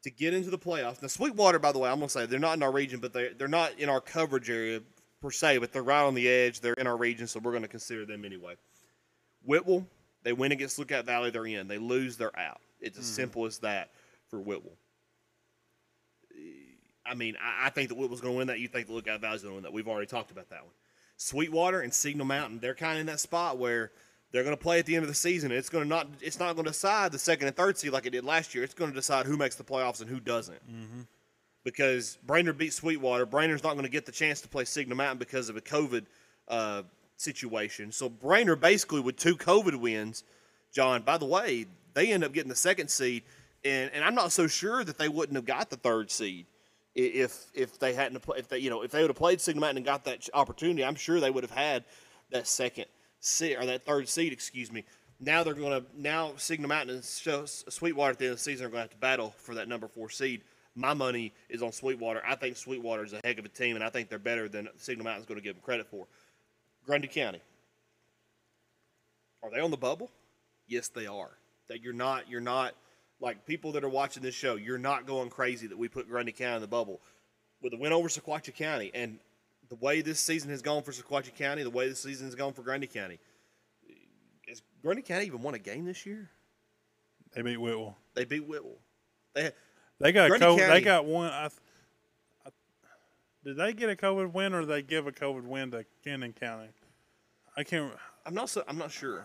to 0.02 0.10
get 0.10 0.34
into 0.34 0.50
the 0.50 0.58
playoffs. 0.58 1.00
Now, 1.00 1.08
Sweetwater, 1.08 1.58
by 1.58 1.70
the 1.70 1.78
way, 1.78 1.90
I'm 1.90 1.98
gonna 1.98 2.08
say 2.08 2.26
they're 2.26 2.40
not 2.40 2.56
in 2.56 2.62
our 2.62 2.72
region, 2.72 2.98
but 2.98 3.12
they 3.12 3.28
they're 3.28 3.48
not 3.48 3.78
in 3.78 3.88
our 3.88 4.00
coverage 4.00 4.50
area 4.50 4.80
per 5.20 5.30
se, 5.30 5.58
but 5.58 5.72
they're 5.72 5.82
right 5.82 6.02
on 6.02 6.14
the 6.14 6.28
edge. 6.28 6.60
They're 6.60 6.74
in 6.74 6.86
our 6.86 6.96
region, 6.96 7.26
so 7.26 7.38
we're 7.38 7.52
gonna 7.52 7.68
consider 7.68 8.04
them 8.04 8.24
anyway. 8.24 8.54
Whitwell, 9.44 9.86
they 10.22 10.32
win 10.32 10.52
against 10.52 10.78
Lookout 10.78 11.04
Valley, 11.04 11.30
they're 11.30 11.46
in. 11.46 11.68
They 11.68 11.78
lose, 11.78 12.16
they're 12.16 12.36
out. 12.38 12.60
It's 12.80 12.98
as 12.98 13.04
mm. 13.04 13.14
simple 13.14 13.46
as 13.46 13.58
that 13.58 13.90
for 14.28 14.40
Whitwell. 14.40 14.76
I 17.04 17.14
mean, 17.14 17.36
I, 17.42 17.66
I 17.66 17.70
think 17.70 17.88
that 17.88 17.96
Whitwell's 17.96 18.20
going 18.20 18.34
to 18.34 18.38
win 18.38 18.46
that. 18.46 18.60
You 18.60 18.68
think 18.68 18.86
the 18.86 18.92
Lookout 18.92 19.20
Valley's 19.20 19.42
going 19.42 19.52
to 19.52 19.56
win 19.56 19.62
that. 19.64 19.72
We've 19.72 19.88
already 19.88 20.06
talked 20.06 20.30
about 20.30 20.48
that 20.50 20.62
one. 20.62 20.72
Sweetwater 21.16 21.80
and 21.80 21.92
Signal 21.92 22.26
Mountain, 22.26 22.60
they're 22.60 22.74
kind 22.74 22.94
of 22.94 23.00
in 23.00 23.06
that 23.06 23.20
spot 23.20 23.58
where 23.58 23.90
they're 24.32 24.42
going 24.42 24.56
to 24.56 24.62
play 24.62 24.78
at 24.78 24.86
the 24.86 24.96
end 24.96 25.04
of 25.04 25.08
the 25.08 25.14
season. 25.14 25.50
And 25.50 25.58
it's 25.58 25.68
going 25.68 25.84
to 25.84 25.88
not. 25.88 26.08
It's 26.20 26.40
not 26.40 26.54
going 26.54 26.64
to 26.64 26.70
decide 26.70 27.12
the 27.12 27.18
second 27.18 27.46
and 27.46 27.56
third 27.56 27.78
seed 27.78 27.92
like 27.92 28.06
it 28.06 28.10
did 28.10 28.24
last 28.24 28.54
year. 28.54 28.64
It's 28.64 28.74
going 28.74 28.90
to 28.90 28.94
decide 28.94 29.26
who 29.26 29.36
makes 29.36 29.56
the 29.56 29.64
playoffs 29.64 30.00
and 30.00 30.08
who 30.08 30.20
doesn't. 30.20 30.60
Because 31.64 32.18
Brainerd 32.26 32.58
beat 32.58 32.72
Sweetwater, 32.72 33.24
Brainerd's 33.26 33.62
not 33.62 33.74
going 33.74 33.84
to 33.84 33.90
get 33.90 34.04
the 34.06 34.12
chance 34.12 34.40
to 34.40 34.48
play 34.48 34.64
Signal 34.64 34.96
Mountain 34.96 35.18
because 35.18 35.48
of 35.48 35.56
a 35.56 35.60
COVID 35.60 36.06
uh, 36.48 36.82
situation. 37.16 37.92
So 37.92 38.08
Brainerd 38.08 38.60
basically 38.60 39.00
with 39.00 39.16
two 39.16 39.36
COVID 39.36 39.76
wins, 39.76 40.24
Jon. 40.72 41.02
By 41.02 41.18
the 41.18 41.26
way, 41.26 41.66
they 41.94 42.10
end 42.10 42.24
up 42.24 42.32
getting 42.32 42.48
the 42.48 42.56
second 42.56 42.88
seed, 42.88 43.22
and 43.64 43.90
and 43.92 44.02
I'm 44.02 44.14
not 44.14 44.32
so 44.32 44.46
sure 44.46 44.82
that 44.82 44.98
they 44.98 45.08
wouldn't 45.08 45.36
have 45.36 45.44
got 45.44 45.70
the 45.70 45.76
third 45.76 46.10
seed 46.10 46.46
if 46.94 47.46
if 47.54 47.78
they 47.78 47.92
hadn't 47.92 48.18
played. 48.20 48.40
If 48.40 48.48
they 48.48 48.58
you 48.58 48.70
know 48.70 48.82
if 48.82 48.90
they 48.90 49.02
would 49.02 49.10
have 49.10 49.16
played 49.16 49.40
Signal 49.40 49.60
Mountain 49.60 49.78
and 49.78 49.86
got 49.86 50.04
that 50.04 50.28
opportunity, 50.34 50.84
I'm 50.84 50.94
sure 50.94 51.20
they 51.20 51.30
would 51.30 51.44
have 51.44 51.50
had 51.50 51.84
that 52.30 52.46
second 52.46 52.86
seed 53.22 53.56
or 53.58 53.64
that 53.66 53.86
third 53.86 54.08
seed. 54.08 54.32
Excuse 54.32 54.70
me. 54.70 54.84
now 55.20 55.42
they're 55.42 55.54
going 55.54 55.80
to 55.80 55.86
now 55.96 56.32
Signal 56.36 56.68
Mountain 56.68 56.96
and 56.96 57.04
Sweetwater 57.04 58.10
at 58.10 58.18
the 58.18 58.26
end 58.26 58.32
of 58.32 58.38
the 58.38 58.42
season 58.44 58.66
are 58.66 58.68
going 58.68 58.78
to 58.78 58.82
have 58.82 58.90
to 58.90 58.96
battle 58.98 59.34
for 59.38 59.54
that 59.54 59.68
number 59.68 59.88
four 59.88 60.10
seed. 60.10 60.42
My 60.74 60.94
money 60.94 61.32
is 61.48 61.62
on 61.62 61.70
Sweetwater. 61.72 62.22
I 62.26 62.34
think 62.34 62.56
Sweetwater 62.56 63.04
is 63.04 63.12
a 63.12 63.20
heck 63.24 63.38
of 63.38 63.44
a 63.44 63.48
team, 63.48 63.76
and 63.76 63.84
I 63.84 63.90
think 63.90 64.08
they're 64.08 64.18
better 64.18 64.48
than 64.48 64.68
Signal 64.76 65.04
Mountain 65.04 65.22
is 65.22 65.26
going 65.26 65.38
to 65.38 65.44
give 65.44 65.54
them 65.54 65.62
credit 65.62 65.86
for. 65.86 66.06
Grundy 66.84 67.08
County, 67.08 67.40
are 69.42 69.50
they 69.50 69.60
on 69.60 69.70
the 69.70 69.76
bubble? 69.76 70.10
Yes, 70.66 70.88
they 70.88 71.06
are. 71.06 71.30
That 71.68 71.82
you're 71.82 71.92
not. 71.92 72.28
You're 72.28 72.40
not 72.40 72.74
like 73.20 73.46
people 73.46 73.72
that 73.72 73.84
are 73.84 73.88
watching 73.88 74.22
this 74.22 74.34
show. 74.34 74.56
You're 74.56 74.78
not 74.78 75.06
going 75.06 75.30
crazy 75.30 75.66
that 75.68 75.78
we 75.78 75.88
put 75.88 76.08
Grundy 76.08 76.32
County 76.32 76.56
in 76.56 76.62
the 76.62 76.66
bubble 76.66 77.00
with 77.62 77.72
a 77.74 77.76
win 77.76 77.92
over 77.92 78.08
Sequatchie 78.08 78.54
County, 78.54 78.90
and 78.94 79.18
the 79.72 79.76
way 79.76 80.02
this 80.02 80.20
season 80.20 80.50
has 80.50 80.60
gone 80.60 80.82
for 80.82 80.92
Sequatchie 80.92 81.34
County, 81.34 81.62
the 81.62 81.70
way 81.70 81.88
this 81.88 82.02
season 82.02 82.26
has 82.26 82.34
gone 82.34 82.52
for 82.52 82.60
Grundy 82.60 82.86
County. 82.86 83.18
Has 84.46 84.60
Grundy 84.82 85.00
County 85.00 85.24
even 85.24 85.40
won 85.40 85.54
a 85.54 85.58
game 85.58 85.86
this 85.86 86.04
year? 86.04 86.28
They 87.34 87.40
beat 87.40 87.56
Whitwell. 87.56 87.96
They 88.12 88.26
beat 88.26 88.46
Whitwell. 88.46 88.76
They 89.32 89.50
They 89.98 90.12
got 90.12 90.28
Grundy 90.28 90.44
COVID, 90.44 90.58
County- 90.58 90.72
they 90.74 90.80
got 90.82 91.06
one. 91.06 91.30
I, 91.30 91.46
I, 92.44 92.50
did 93.42 93.56
they 93.56 93.72
get 93.72 93.88
a 93.88 93.96
COVID 93.96 94.34
win, 94.34 94.52
or 94.52 94.60
did 94.60 94.68
they 94.68 94.82
give 94.82 95.06
a 95.06 95.12
COVID 95.12 95.44
win 95.44 95.70
to 95.70 95.86
Cannon 96.04 96.34
County? 96.34 96.68
I 97.56 97.64
can't. 97.64 97.94
I'm 98.26 98.34
not 98.34 98.50
so, 98.50 98.62
I'm 98.68 98.76
not 98.76 98.90
sure. 98.90 99.24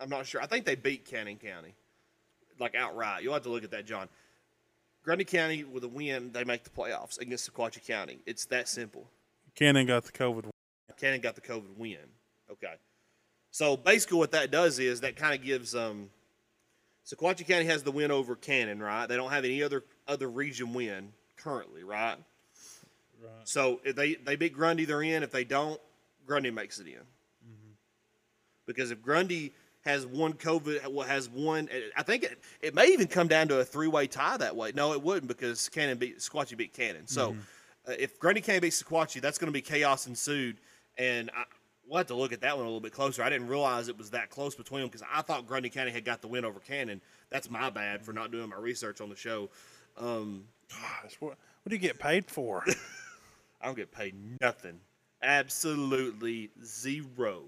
I'm 0.00 0.08
not 0.08 0.26
sure. 0.26 0.42
I 0.42 0.46
think 0.46 0.64
they 0.64 0.74
beat 0.74 1.04
Cannon 1.04 1.36
County, 1.36 1.76
like 2.58 2.74
outright. 2.74 3.22
You'll 3.22 3.34
have 3.34 3.44
to 3.44 3.50
look 3.50 3.62
at 3.62 3.70
that, 3.70 3.86
Jon. 3.86 4.08
Grundy 5.02 5.24
County 5.24 5.64
with 5.64 5.84
a 5.84 5.88
win, 5.88 6.30
they 6.32 6.44
make 6.44 6.64
the 6.64 6.70
playoffs 6.70 7.20
against 7.20 7.52
Sequatchie 7.52 7.86
County. 7.86 8.20
It's 8.26 8.44
that 8.46 8.68
simple. 8.68 9.08
Cannon 9.54 9.86
got 9.86 10.04
the 10.04 10.12
COVID. 10.12 10.44
win. 10.44 10.52
Cannon 10.98 11.20
got 11.20 11.34
the 11.34 11.40
COVID 11.40 11.76
win. 11.76 11.98
Okay. 12.50 12.74
So 13.50 13.76
basically, 13.76 14.18
what 14.18 14.32
that 14.32 14.50
does 14.50 14.78
is 14.78 15.00
that 15.00 15.16
kind 15.16 15.34
of 15.34 15.44
gives 15.44 15.74
um, 15.74 16.08
Sequatchie 17.06 17.46
County 17.46 17.66
has 17.66 17.82
the 17.82 17.90
win 17.90 18.10
over 18.10 18.36
Cannon, 18.36 18.80
right? 18.80 19.06
They 19.06 19.16
don't 19.16 19.30
have 19.30 19.44
any 19.44 19.62
other 19.62 19.84
other 20.06 20.28
region 20.28 20.72
win 20.72 21.12
currently, 21.36 21.82
right? 21.82 22.16
Right. 23.22 23.30
So 23.44 23.80
if 23.84 23.96
they 23.96 24.14
they 24.14 24.36
beat 24.36 24.54
Grundy, 24.54 24.84
they're 24.84 25.02
in. 25.02 25.22
If 25.22 25.32
they 25.32 25.44
don't, 25.44 25.80
Grundy 26.26 26.50
makes 26.50 26.78
it 26.78 26.86
in. 26.86 27.02
Because 28.64 28.92
if 28.92 29.02
Grundy 29.02 29.52
has 29.82 30.06
one 30.06 30.32
COVID, 30.32 31.06
has 31.06 31.28
one, 31.28 31.68
I 31.96 32.02
think 32.02 32.24
it, 32.24 32.38
it 32.60 32.74
may 32.74 32.86
even 32.88 33.06
come 33.06 33.28
down 33.28 33.48
to 33.48 33.60
a 33.60 33.64
three 33.64 33.88
way 33.88 34.06
tie 34.06 34.36
that 34.36 34.56
way. 34.56 34.72
No, 34.74 34.92
it 34.92 35.02
wouldn't 35.02 35.28
because 35.28 35.68
Cannon 35.68 35.98
beat 35.98 36.18
Squatchy 36.18 36.56
beat 36.56 36.72
Cannon. 36.72 37.06
So 37.06 37.36
uh, 37.88 37.92
if 37.98 38.18
Grundy 38.18 38.40
can't 38.40 38.62
beat 38.62 38.72
Sequatchie, 38.72 39.20
that's 39.20 39.38
going 39.38 39.48
to 39.48 39.52
be 39.52 39.60
chaos 39.60 40.06
ensued. 40.06 40.58
And 40.98 41.30
I, 41.36 41.44
we'll 41.88 41.98
have 41.98 42.06
to 42.08 42.14
look 42.14 42.32
at 42.32 42.40
that 42.42 42.56
one 42.56 42.64
a 42.64 42.68
little 42.68 42.80
bit 42.80 42.92
closer. 42.92 43.22
I 43.22 43.30
didn't 43.30 43.48
realize 43.48 43.88
it 43.88 43.98
was 43.98 44.10
that 44.10 44.30
close 44.30 44.54
between 44.54 44.82
them 44.82 44.88
because 44.88 45.06
I 45.12 45.22
thought 45.22 45.46
Grundy 45.46 45.68
County 45.68 45.90
had 45.90 46.04
got 46.04 46.22
the 46.22 46.28
win 46.28 46.44
over 46.44 46.60
Cannon. 46.60 47.00
That's 47.30 47.50
my 47.50 47.70
bad 47.70 48.04
for 48.04 48.12
not 48.12 48.30
doing 48.30 48.50
my 48.50 48.56
research 48.56 49.00
on 49.00 49.08
the 49.08 49.16
show. 49.16 49.50
Um, 49.98 50.44
Gosh, 50.70 51.16
what, 51.20 51.30
what 51.30 51.70
do 51.70 51.74
you 51.74 51.80
get 51.80 51.98
paid 51.98 52.30
for? 52.30 52.64
I 53.60 53.66
don't 53.66 53.76
get 53.76 53.92
paid 53.92 54.14
nothing. 54.40 54.80
Absolutely 55.22 56.50
zero. 56.64 57.44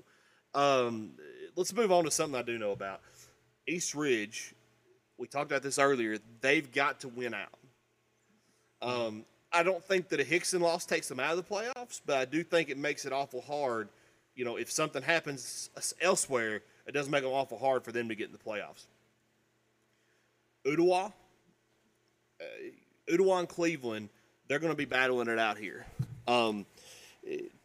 Um, 0.55 1.13
let's 1.57 1.73
move 1.73 1.93
on 1.93 2.05
to 2.05 2.11
something 2.11 2.39
I 2.39 2.43
do 2.43 2.59
know 2.59 2.73
about. 2.73 3.01
East 3.67 3.95
Ridge, 3.95 4.55
we 5.19 5.27
talked 5.27 5.51
about 5.51 5.63
this 5.63 5.79
earlier. 5.79 6.19
They've 6.41 6.71
got 6.71 7.01
to 7.01 7.09
win 7.09 7.35
out. 7.35 7.59
Um, 8.83 9.25
I 9.53 9.63
don't 9.63 9.83
think 9.83 10.09
that 10.09 10.21
a 10.21 10.25
Hixson 10.25 10.61
loss 10.61 10.85
takes 10.85 11.09
them 11.09 11.21
out 11.21 11.37
of 11.37 11.37
the 11.37 11.55
playoffs, 11.55 12.01
but 12.05 12.17
I 12.19 12.25
do 12.25 12.43
think 12.43 12.69
it 12.69 12.77
makes 12.77 13.05
it 13.05 13.13
awful 13.13 13.41
hard. 13.41 13.89
You 14.35 14.45
know, 14.45 14.57
if 14.57 14.71
something 14.71 15.03
happens 15.03 15.71
elsewhere, 16.01 16.63
it 16.87 16.93
doesn't 16.93 17.11
make 17.11 17.23
it 17.23 17.29
awful 17.29 17.59
hard 17.59 17.85
for 17.85 17.93
them 17.93 18.09
to 18.09 18.15
get 18.15 18.27
in 18.27 18.33
the 18.33 18.39
playoffs. 18.39 18.87
Ooltewah, 20.67 21.13
Ooltewah 23.09 23.39
and 23.39 23.49
Cleveland, 23.49 24.09
they're 24.49 24.59
going 24.59 24.73
to 24.73 24.77
be 24.77 24.87
battling 24.87 25.29
it 25.29 25.39
out 25.39 25.57
here. 25.57 25.87
Um, 26.27 26.67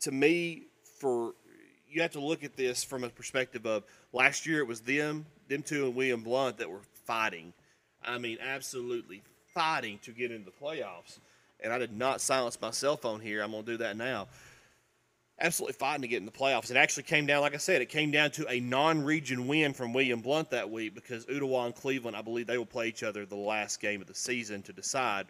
to 0.02 0.12
me, 0.12 0.64
for 1.00 1.34
you 1.90 2.02
have 2.02 2.12
to 2.12 2.20
look 2.20 2.44
at 2.44 2.56
this 2.56 2.84
from 2.84 3.04
a 3.04 3.10
perspective 3.10 3.66
of 3.66 3.84
last 4.14 4.46
year 4.46 4.60
it 4.60 4.68
was 4.68 4.82
them, 4.82 5.26
them 5.48 5.64
two, 5.64 5.86
and 5.86 5.96
William 5.96 6.24
Blount 6.24 6.58
that 6.58 6.70
were 6.70 6.82
fighting. 7.06 7.54
I 8.04 8.18
mean, 8.18 8.38
absolutely 8.42 9.22
fighting 9.54 10.00
to 10.04 10.12
get 10.12 10.32
into 10.32 10.46
the 10.46 10.66
playoffs. 10.66 11.20
And 11.62 11.74
I 11.74 11.78
did 11.78 11.92
not 11.92 12.22
silence 12.22 12.60
my 12.62 12.72
cell 12.72 12.96
phone 12.96 13.20
here. 13.20 13.42
I'm 13.42 13.52
going 13.52 13.66
to 13.66 13.72
do 13.72 13.78
that 13.78 13.98
now. 13.98 14.28
Absolutely 15.42 15.74
fighting 15.74 16.02
to 16.04 16.08
get 16.08 16.18
in 16.18 16.26
the 16.26 16.32
playoffs. 16.32 16.70
It 16.70 16.78
actually 16.78 17.04
came 17.04 17.26
down, 17.26 17.42
like 17.42 17.54
I 17.54 17.58
said, 17.58 17.82
it 17.82 17.90
came 17.90 18.12
down 18.12 18.32
to 18.32 18.48
a 18.50 18.60
non-region 18.60 19.48
win 19.48 19.74
from 19.74 19.94
William 19.94 20.22
Blount 20.22 20.52
that 20.52 20.70
week 20.70 20.94
because 20.94 21.26
Ooltewah 21.26 21.68
and 21.68 21.76
Cleveland, 21.76 22.16
I 22.16 22.22
believe 22.22 22.48
they 22.48 22.58
will 22.58 22.66
play 22.66 22.88
each 22.88 23.04
other 23.04 23.26
the 23.26 23.36
last 23.36 23.82
game 23.82 24.02
of 24.02 24.08
the 24.08 24.16
season 24.16 24.62
to 24.64 24.74
decide 24.74 25.28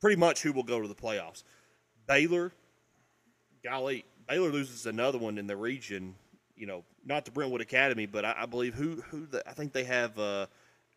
pretty 0.00 0.16
much 0.16 0.42
who 0.42 0.52
will 0.52 0.64
go 0.64 0.82
to 0.82 0.88
the 0.88 0.94
playoffs. 0.94 1.44
Baylor, 2.06 2.52
golly, 3.64 4.04
Baylor 4.28 4.50
loses 4.50 4.86
another 4.86 5.18
one 5.18 5.38
in 5.38 5.46
the 5.46 5.56
region. 5.56 6.14
You 6.56 6.66
know, 6.66 6.84
not 7.04 7.24
the 7.24 7.30
Brentwood 7.30 7.60
Academy, 7.60 8.06
but 8.06 8.24
I, 8.24 8.34
I 8.40 8.46
believe 8.46 8.74
who 8.74 9.02
who 9.10 9.26
the, 9.26 9.48
I 9.48 9.52
think 9.52 9.72
they 9.72 9.84
have 9.84 10.18
uh, 10.18 10.46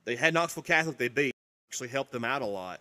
they 0.06 0.16
had 0.16 0.34
Knoxville 0.34 0.64
Catholic. 0.64 0.98
They 0.98 1.10
beat 1.10 1.34
actually 1.70 1.90
helped 1.90 2.12
them 2.12 2.26
out 2.26 2.42
a 2.42 2.46
lot. 2.46 2.80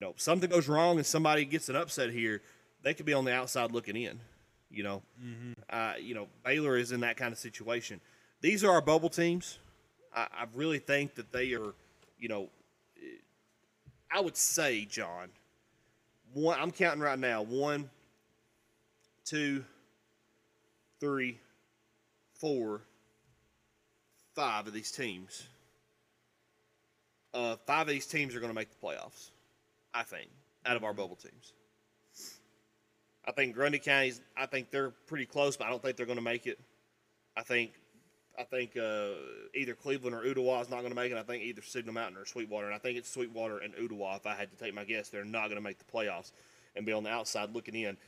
You 0.00 0.06
know, 0.06 0.14
something 0.16 0.48
goes 0.48 0.68
wrong 0.68 0.96
and 0.96 1.06
somebody 1.06 1.44
gets 1.44 1.68
an 1.68 1.76
upset 1.76 2.10
here, 2.10 2.40
they 2.82 2.94
could 2.94 3.06
be 3.06 3.12
on 3.12 3.24
the 3.24 3.32
outside 3.32 3.70
looking 3.70 3.96
in. 3.96 4.18
You 4.70 4.82
know, 4.82 5.02
uh, 5.70 5.94
you 6.00 6.14
know 6.14 6.28
Baylor 6.44 6.76
is 6.76 6.92
in 6.92 7.00
that 7.00 7.16
kind 7.16 7.32
of 7.32 7.38
situation. 7.38 8.00
These 8.40 8.64
are 8.64 8.70
our 8.72 8.80
bubble 8.80 9.10
teams. 9.10 9.58
I, 10.14 10.22
I 10.22 10.46
really 10.54 10.78
think 10.78 11.14
that 11.16 11.30
they 11.32 11.52
are. 11.52 11.74
You 12.18 12.28
know, 12.28 12.48
I 14.10 14.20
would 14.20 14.36
say, 14.36 14.84
Jon, 14.86 15.28
one. 16.32 16.58
I'm 16.58 16.70
counting 16.70 17.02
right 17.02 17.18
now. 17.18 17.42
One, 17.42 17.90
two, 19.24 19.64
three, 21.00 21.38
four, 22.34 22.82
five 24.34 24.66
of 24.66 24.72
these 24.72 24.90
teams. 24.90 25.46
Uh, 27.34 27.56
five 27.66 27.82
of 27.82 27.88
these 27.88 28.06
teams 28.06 28.34
are 28.34 28.40
going 28.40 28.50
to 28.50 28.54
make 28.54 28.68
the 28.70 28.86
playoffs. 28.86 29.30
I 29.94 30.02
think 30.02 30.28
out 30.66 30.76
of 30.76 30.84
our 30.84 30.92
bubble 30.92 31.16
teams. 31.16 31.52
I 33.24 33.32
think 33.32 33.54
Grundy 33.54 33.78
County's. 33.78 34.20
I 34.36 34.46
think 34.46 34.70
they're 34.70 34.90
pretty 34.90 35.26
close, 35.26 35.56
but 35.56 35.66
I 35.66 35.70
don't 35.70 35.82
think 35.82 35.96
they're 35.96 36.06
going 36.06 36.18
to 36.18 36.24
make 36.24 36.46
it. 36.46 36.58
I 37.36 37.42
think. 37.42 37.72
I 38.38 38.44
think 38.44 38.78
uh, 38.78 39.10
either 39.54 39.74
Cleveland 39.74 40.16
or 40.16 40.22
Ooltewah 40.22 40.62
is 40.62 40.70
not 40.70 40.78
going 40.78 40.88
to 40.88 40.96
make 40.96 41.12
it. 41.12 41.18
I 41.18 41.22
think 41.22 41.42
either 41.42 41.60
Signal 41.60 41.92
Mountain 41.92 42.16
or 42.16 42.24
Sweetwater, 42.24 42.64
and 42.64 42.74
I 42.74 42.78
think 42.78 42.96
it's 42.96 43.10
Sweetwater 43.10 43.58
and 43.58 43.74
Ooltewah. 43.74 44.16
If 44.16 44.26
I 44.26 44.34
had 44.34 44.50
to 44.50 44.56
take 44.56 44.74
my 44.74 44.84
guess, 44.84 45.10
they're 45.10 45.22
not 45.22 45.48
going 45.48 45.56
to 45.56 45.62
make 45.62 45.76
the 45.78 45.84
playoffs 45.84 46.32
and 46.74 46.86
be 46.86 46.92
on 46.92 47.02
the 47.02 47.10
outside 47.10 47.54
looking 47.54 47.74
in 47.74 47.98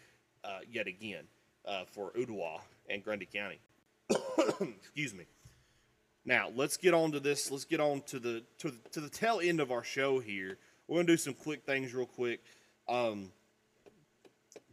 uh, 0.45 0.59
yet 0.71 0.87
again 0.87 1.25
uh, 1.67 1.85
for 1.87 2.11
Ooltewah 2.13 2.61
and 2.89 3.03
Grundy 3.03 3.27
County. 3.27 3.59
Excuse 4.61 5.15
me. 5.15 5.25
Now 6.25 6.51
let's 6.55 6.77
get 6.77 6.95
on 6.95 7.13
to 7.13 7.21
this. 7.21 7.51
Let's 7.51 7.65
get 7.65 7.81
on 7.81 8.03
to 8.03 8.19
the 8.19 8.43
to 8.59 8.71
the, 8.71 8.89
to 8.93 9.01
the 9.01 9.09
tail 9.09 9.41
end 9.43 9.61
of 9.61 9.71
our 9.71 9.85
show 9.85 10.19
here. 10.19 10.59
We're 10.89 10.99
gonna 10.99 11.07
do 11.07 11.17
some 11.17 11.35
quick 11.35 11.65
things 11.65 11.95
real 11.95 12.07
quick. 12.07 12.43
Um, 12.89 13.31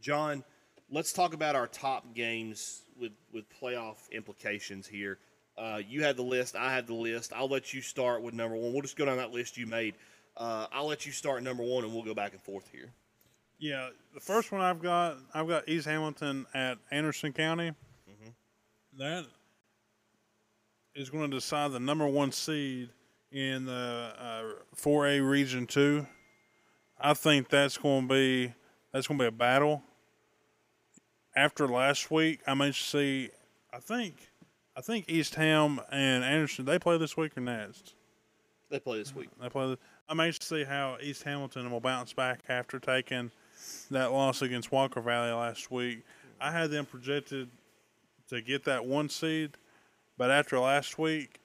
Jon, 0.00 0.44
let's 0.90 1.12
talk 1.12 1.34
about 1.34 1.56
our 1.56 1.66
top 1.66 2.14
games 2.14 2.82
with 2.98 3.12
with 3.32 3.44
playoff 3.60 4.10
implications 4.10 4.86
here. 4.86 5.18
Uh, 5.58 5.80
you 5.86 6.02
had 6.02 6.16
the 6.16 6.22
list. 6.22 6.56
I 6.56 6.72
had 6.72 6.86
the 6.86 6.94
list. 6.94 7.32
I'll 7.34 7.48
let 7.48 7.74
you 7.74 7.82
start 7.82 8.22
with 8.22 8.32
number 8.32 8.56
one. 8.56 8.72
We'll 8.72 8.82
just 8.82 8.96
go 8.96 9.04
down 9.04 9.18
that 9.18 9.32
list 9.32 9.58
you 9.58 9.66
made. 9.66 9.94
Uh, 10.36 10.66
I'll 10.72 10.86
let 10.86 11.04
you 11.04 11.12
start 11.12 11.42
number 11.42 11.62
one, 11.62 11.84
and 11.84 11.92
we'll 11.92 12.04
go 12.04 12.14
back 12.14 12.32
and 12.32 12.40
forth 12.40 12.68
here. 12.72 12.90
Yeah, 13.62 13.90
the 14.12 14.18
first 14.18 14.50
one 14.50 14.60
I've 14.60 14.82
got, 14.82 15.18
I've 15.32 15.46
got 15.46 15.68
East 15.68 15.86
Hamilton 15.86 16.46
at 16.52 16.78
Anderson 16.90 17.32
County. 17.32 17.70
That 18.98 19.24
is 20.96 21.10
going 21.10 21.30
to 21.30 21.36
decide 21.36 21.70
the 21.70 21.78
number 21.78 22.08
one 22.08 22.32
seed 22.32 22.90
in 23.30 23.66
the 23.66 24.14
uh, 24.18 24.42
4A 24.76 25.26
Region 25.26 25.68
Two. 25.68 26.08
I 27.00 27.14
think 27.14 27.50
that's 27.50 27.78
going 27.78 28.08
to 28.08 28.12
be 28.12 28.52
that's 28.92 29.06
going 29.06 29.18
to 29.18 29.22
be 29.22 29.28
a 29.28 29.30
battle. 29.30 29.84
After 31.36 31.68
last 31.68 32.10
week, 32.10 32.40
I 32.44 32.54
may 32.54 32.72
see. 32.72 33.30
I 33.72 33.78
think, 33.78 34.16
I 34.76 34.80
think 34.80 35.04
East 35.08 35.36
Ham 35.36 35.80
and 35.92 36.24
Anderson 36.24 36.64
they 36.64 36.80
play 36.80 36.98
this 36.98 37.16
week 37.16 37.38
or 37.38 37.42
next. 37.42 37.94
They 38.70 38.80
play 38.80 38.98
this 38.98 39.14
week. 39.14 39.28
They 39.40 39.48
play. 39.48 39.76
I'm 40.08 40.18
anxious 40.18 40.40
to 40.40 40.46
see 40.46 40.64
how 40.64 40.96
East 41.00 41.22
Hamilton 41.22 41.70
will 41.70 41.80
bounce 41.80 42.12
back 42.12 42.40
after 42.48 42.80
taking 42.80 43.30
that 43.90 44.12
loss 44.12 44.42
against 44.42 44.72
Walker 44.72 45.00
Valley 45.00 45.32
last 45.32 45.70
week. 45.70 46.04
I 46.40 46.50
had 46.50 46.70
them 46.70 46.86
projected 46.86 47.48
to 48.28 48.40
get 48.40 48.64
that 48.64 48.84
one 48.84 49.08
seed, 49.08 49.52
but 50.18 50.30
after 50.30 50.58
last 50.58 50.98
week, 50.98 51.40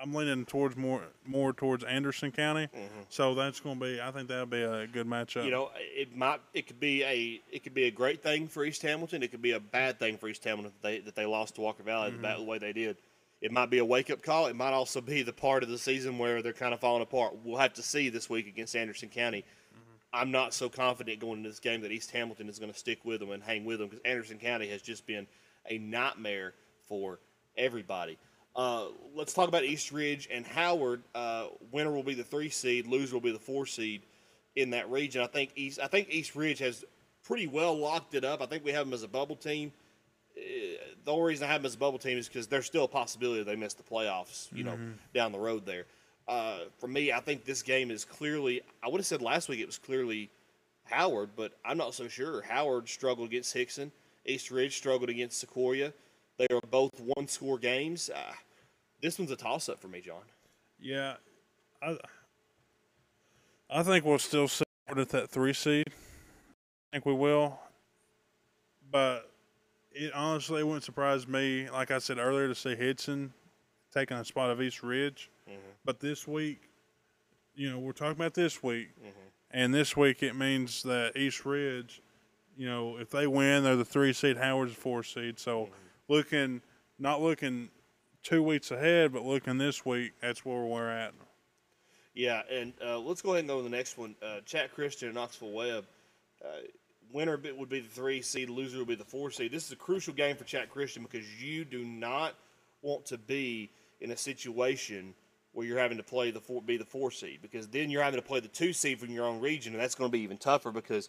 I'm 0.00 0.14
leaning 0.14 0.44
towards 0.44 0.76
more 0.76 1.02
more 1.26 1.52
towards 1.52 1.84
Anderson 1.84 2.30
County. 2.30 2.66
Mm-hmm. 2.66 3.00
So 3.08 3.34
that's 3.34 3.60
going 3.60 3.78
to 3.80 3.84
be. 3.84 4.00
I 4.00 4.10
think 4.10 4.28
that'll 4.28 4.46
be 4.46 4.62
a 4.62 4.86
good 4.86 5.06
matchup. 5.06 5.44
You 5.44 5.50
know, 5.50 5.70
it 5.76 6.16
might. 6.16 6.40
It 6.54 6.66
could 6.66 6.78
be 6.78 7.02
a. 7.02 7.40
It 7.50 7.64
could 7.64 7.74
be 7.74 7.84
a 7.84 7.90
great 7.90 8.22
thing 8.22 8.46
for 8.46 8.64
East 8.64 8.82
Hamilton. 8.82 9.22
It 9.22 9.30
could 9.30 9.42
be 9.42 9.52
a 9.52 9.60
bad 9.60 9.98
thing 9.98 10.16
for 10.16 10.28
East 10.28 10.44
Hamilton 10.44 10.72
that 10.80 10.88
they 10.88 11.00
that 11.00 11.16
they 11.16 11.26
lost 11.26 11.56
to 11.56 11.60
Walker 11.60 11.82
Valley 11.82 12.10
the, 12.10 12.16
mm-hmm. 12.16 12.22
ba- 12.22 12.36
the 12.38 12.44
way 12.44 12.58
they 12.58 12.72
did. 12.72 12.96
It 13.40 13.52
might 13.52 13.70
be 13.70 13.78
a 13.78 13.84
wake 13.84 14.10
up 14.10 14.22
call. 14.22 14.46
It 14.46 14.56
might 14.56 14.72
also 14.72 15.00
be 15.00 15.22
the 15.22 15.32
part 15.32 15.62
of 15.62 15.68
the 15.68 15.78
season 15.78 16.18
where 16.18 16.42
they're 16.42 16.52
kind 16.52 16.74
of 16.74 16.80
falling 16.80 17.02
apart. 17.02 17.36
We'll 17.44 17.58
have 17.58 17.74
to 17.74 17.82
see 17.82 18.08
this 18.08 18.28
week 18.28 18.48
against 18.48 18.74
Anderson 18.74 19.08
County. 19.08 19.44
I'm 20.12 20.30
not 20.30 20.54
so 20.54 20.68
confident 20.68 21.20
going 21.20 21.38
into 21.38 21.50
this 21.50 21.60
game 21.60 21.82
that 21.82 21.92
East 21.92 22.10
Hamilton 22.10 22.48
is 22.48 22.58
going 22.58 22.72
to 22.72 22.78
stick 22.78 23.04
with 23.04 23.20
them 23.20 23.30
and 23.30 23.42
hang 23.42 23.64
with 23.64 23.78
them 23.78 23.88
because 23.88 24.02
Anderson 24.04 24.38
County 24.38 24.68
has 24.68 24.80
just 24.80 25.06
been 25.06 25.26
a 25.68 25.78
nightmare 25.78 26.54
for 26.88 27.18
everybody. 27.56 28.18
Uh, 28.56 28.86
let's 29.14 29.32
talk 29.32 29.48
about 29.48 29.64
East 29.64 29.92
Ridge 29.92 30.26
and 30.30 30.46
Howard. 30.46 31.02
Uh, 31.14 31.46
winner 31.70 31.92
will 31.92 32.02
be 32.02 32.14
the 32.14 32.24
three 32.24 32.48
seed, 32.48 32.86
loser 32.86 33.14
will 33.14 33.20
be 33.20 33.32
the 33.32 33.38
four 33.38 33.66
seed 33.66 34.02
in 34.56 34.70
that 34.70 34.90
region. 34.90 35.22
I 35.22 35.26
think 35.26 35.52
East. 35.54 35.78
I 35.82 35.86
think 35.86 36.08
East 36.10 36.34
Ridge 36.34 36.58
has 36.58 36.84
pretty 37.22 37.46
well 37.46 37.78
locked 37.78 38.14
it 38.14 38.24
up. 38.24 38.42
I 38.42 38.46
think 38.46 38.64
we 38.64 38.72
have 38.72 38.86
them 38.86 38.94
as 38.94 39.02
a 39.02 39.08
bubble 39.08 39.36
team. 39.36 39.72
Uh, 40.36 40.40
the 41.04 41.12
only 41.12 41.28
reason 41.28 41.46
I 41.48 41.52
have 41.52 41.62
them 41.62 41.66
as 41.66 41.74
a 41.74 41.78
bubble 41.78 41.98
team 41.98 42.18
is 42.18 42.26
because 42.26 42.46
there's 42.48 42.66
still 42.66 42.84
a 42.84 42.88
possibility 42.88 43.42
they 43.42 43.56
miss 43.56 43.74
the 43.74 43.82
playoffs. 43.82 44.48
You 44.52 44.64
know, 44.64 44.78
down 45.14 45.32
the 45.32 45.38
road 45.38 45.66
there. 45.66 45.84
Uh, 46.28 46.58
for 46.78 46.86
me, 46.88 47.10
I 47.10 47.20
think 47.20 47.44
this 47.44 47.62
game 47.62 47.90
is 47.90 48.04
clearly. 48.04 48.60
I 48.84 48.88
would 48.88 49.00
have 49.00 49.06
said 49.06 49.22
last 49.22 49.48
week 49.48 49.60
it 49.60 49.66
was 49.66 49.78
clearly 49.78 50.30
Howard, 50.84 51.30
but 51.34 51.52
I'm 51.64 51.78
not 51.78 51.94
so 51.94 52.06
sure. 52.06 52.42
Howard 52.42 52.88
struggled 52.88 53.28
against 53.28 53.54
Hixson. 53.56 53.90
East 54.26 54.50
Ridge 54.50 54.76
struggled 54.76 55.08
against 55.08 55.44
Sequoyah. 55.44 55.92
They 56.36 56.46
are 56.52 56.60
both 56.70 57.00
one 57.00 57.26
score 57.26 57.58
games. 57.58 58.10
Uh, 58.14 58.32
this 59.00 59.18
one's 59.18 59.30
a 59.30 59.36
toss 59.36 59.68
up 59.68 59.80
for 59.80 59.88
me, 59.88 60.00
Jon. 60.00 60.20
Yeah, 60.78 61.14
I 61.82 61.96
I 63.70 63.82
think 63.82 64.04
we'll 64.04 64.18
still 64.18 64.48
sit 64.48 64.66
at 64.88 65.08
that 65.10 65.30
three 65.30 65.52
seed. 65.52 65.86
I 65.88 66.96
think 66.96 67.06
we 67.06 67.14
will, 67.14 67.58
but 68.90 69.30
it 69.92 70.12
honestly 70.14 70.62
wouldn't 70.62 70.84
surprise 70.84 71.26
me. 71.26 71.68
Like 71.70 71.90
I 71.90 71.98
said 71.98 72.18
earlier, 72.18 72.48
to 72.48 72.54
see 72.54 72.74
Hixson 72.74 73.30
taking 73.92 74.16
a 74.16 74.24
spot 74.24 74.50
of 74.50 74.62
East 74.62 74.82
Ridge, 74.82 75.30
but 75.84 76.00
this 76.00 76.26
week, 76.26 76.70
you 77.54 77.70
know, 77.70 77.78
we're 77.78 77.92
talking 77.92 78.12
about 78.12 78.34
this 78.34 78.62
week, 78.62 78.88
and 79.50 79.74
this 79.74 79.96
week 79.96 80.22
it 80.22 80.34
means 80.36 80.82
that 80.84 81.16
East 81.16 81.44
Ridge, 81.44 82.02
you 82.56 82.68
know, 82.68 82.96
if 82.98 83.10
they 83.10 83.26
win, 83.26 83.64
they're 83.64 83.76
the 83.76 83.84
three 83.84 84.12
seed. 84.12 84.36
Howard's 84.36 84.74
the 84.74 84.80
four 84.80 85.02
seed. 85.02 85.38
So 85.38 85.68
looking, 86.08 86.60
not 86.98 87.20
looking 87.20 87.70
two 88.22 88.42
weeks 88.42 88.70
ahead, 88.70 89.12
but 89.12 89.24
looking 89.24 89.58
this 89.58 89.84
week, 89.86 90.12
that's 90.20 90.44
where 90.44 90.62
we're 90.62 90.90
at. 90.90 91.14
Yeah, 92.14 92.42
and 92.50 92.72
uh, 92.84 92.98
let's 92.98 93.22
go 93.22 93.30
ahead 93.30 93.40
and 93.40 93.48
go 93.48 93.58
to 93.58 93.62
the 93.62 93.70
next 93.70 93.96
one. 93.96 94.16
Uh, 94.20 94.40
Chat 94.44 94.74
Christian 94.74 95.08
and 95.08 95.14
Knoxville 95.14 95.52
Webb. 95.52 95.86
Uh, 96.44 96.48
winner 97.12 97.36
bit 97.36 97.56
would 97.56 97.68
be 97.68 97.80
the 97.80 97.88
three 97.88 98.22
seed, 98.22 98.50
loser 98.50 98.78
would 98.78 98.88
be 98.88 98.94
the 98.94 99.04
four 99.04 99.30
seed. 99.30 99.52
This 99.52 99.66
is 99.66 99.72
a 99.72 99.76
crucial 99.76 100.14
game 100.14 100.36
for 100.36 100.44
Chat 100.44 100.68
Christian 100.70 101.02
because 101.02 101.42
you 101.42 101.64
do 101.64 101.84
not 101.84 102.34
want 102.82 103.06
to 103.06 103.18
be 103.18 103.70
in 104.00 104.10
a 104.10 104.16
situation 104.16 105.14
where 105.52 105.66
you're 105.66 105.78
having 105.78 105.98
to 105.98 106.04
play 106.04 106.30
the 106.30 106.40
four, 106.40 106.62
be 106.62 106.76
the 106.76 106.84
four 106.84 107.10
seed 107.10 107.40
because 107.42 107.68
then 107.68 107.90
you're 107.90 108.02
having 108.02 108.20
to 108.20 108.26
play 108.26 108.40
the 108.40 108.48
two 108.48 108.72
seed 108.72 109.00
from 109.00 109.10
your 109.10 109.26
own 109.26 109.40
region, 109.40 109.72
and 109.72 109.82
that's 109.82 109.94
going 109.94 110.10
to 110.10 110.12
be 110.12 110.22
even 110.22 110.38
tougher 110.38 110.70
because. 110.70 111.08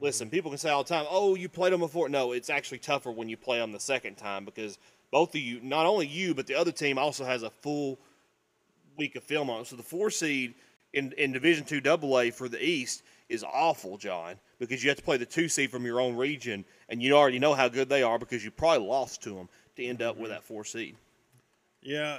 Listen, 0.00 0.26
mm-hmm. 0.28 0.34
people 0.34 0.50
can 0.52 0.58
say 0.58 0.70
all 0.70 0.84
the 0.84 0.88
time, 0.88 1.06
"Oh, 1.10 1.34
you 1.34 1.48
played 1.48 1.72
them 1.72 1.80
before." 1.80 2.08
No, 2.08 2.30
it's 2.30 2.50
actually 2.50 2.78
tougher 2.78 3.10
when 3.10 3.28
you 3.28 3.36
play 3.36 3.58
them 3.58 3.72
the 3.72 3.80
second 3.80 4.16
time 4.16 4.44
because 4.44 4.78
both 5.10 5.34
of 5.34 5.40
you, 5.40 5.60
not 5.62 5.86
only 5.86 6.06
you, 6.06 6.34
but 6.34 6.46
the 6.46 6.54
other 6.54 6.72
team 6.72 6.98
also 6.98 7.24
has 7.24 7.42
a 7.42 7.50
full 7.50 7.98
week 8.96 9.16
of 9.16 9.22
film 9.22 9.48
on. 9.48 9.64
So 9.64 9.76
the 9.76 9.82
four 9.82 10.10
seed 10.10 10.54
in, 10.92 11.12
in 11.12 11.32
Division 11.32 11.64
Two 11.64 11.80
AA 11.84 12.30
for 12.30 12.48
the 12.48 12.62
East 12.62 13.02
is 13.28 13.44
awful, 13.44 13.96
Jon, 13.96 14.36
because 14.58 14.82
you 14.82 14.90
have 14.90 14.98
to 14.98 15.04
play 15.04 15.16
the 15.16 15.26
two 15.26 15.48
seed 15.48 15.70
from 15.70 15.84
your 15.84 16.00
own 16.00 16.16
region, 16.16 16.64
and 16.88 17.02
you 17.02 17.14
already 17.14 17.38
know 17.38 17.54
how 17.54 17.68
good 17.68 17.88
they 17.88 18.02
are 18.02 18.18
because 18.18 18.44
you 18.44 18.50
probably 18.50 18.86
lost 18.86 19.22
to 19.22 19.30
them 19.30 19.48
to 19.76 19.84
end 19.84 20.02
up 20.02 20.16
with 20.16 20.24
mm-hmm. 20.24 20.34
that 20.34 20.44
four 20.44 20.64
seed. 20.64 20.96
Yeah, 21.82 22.18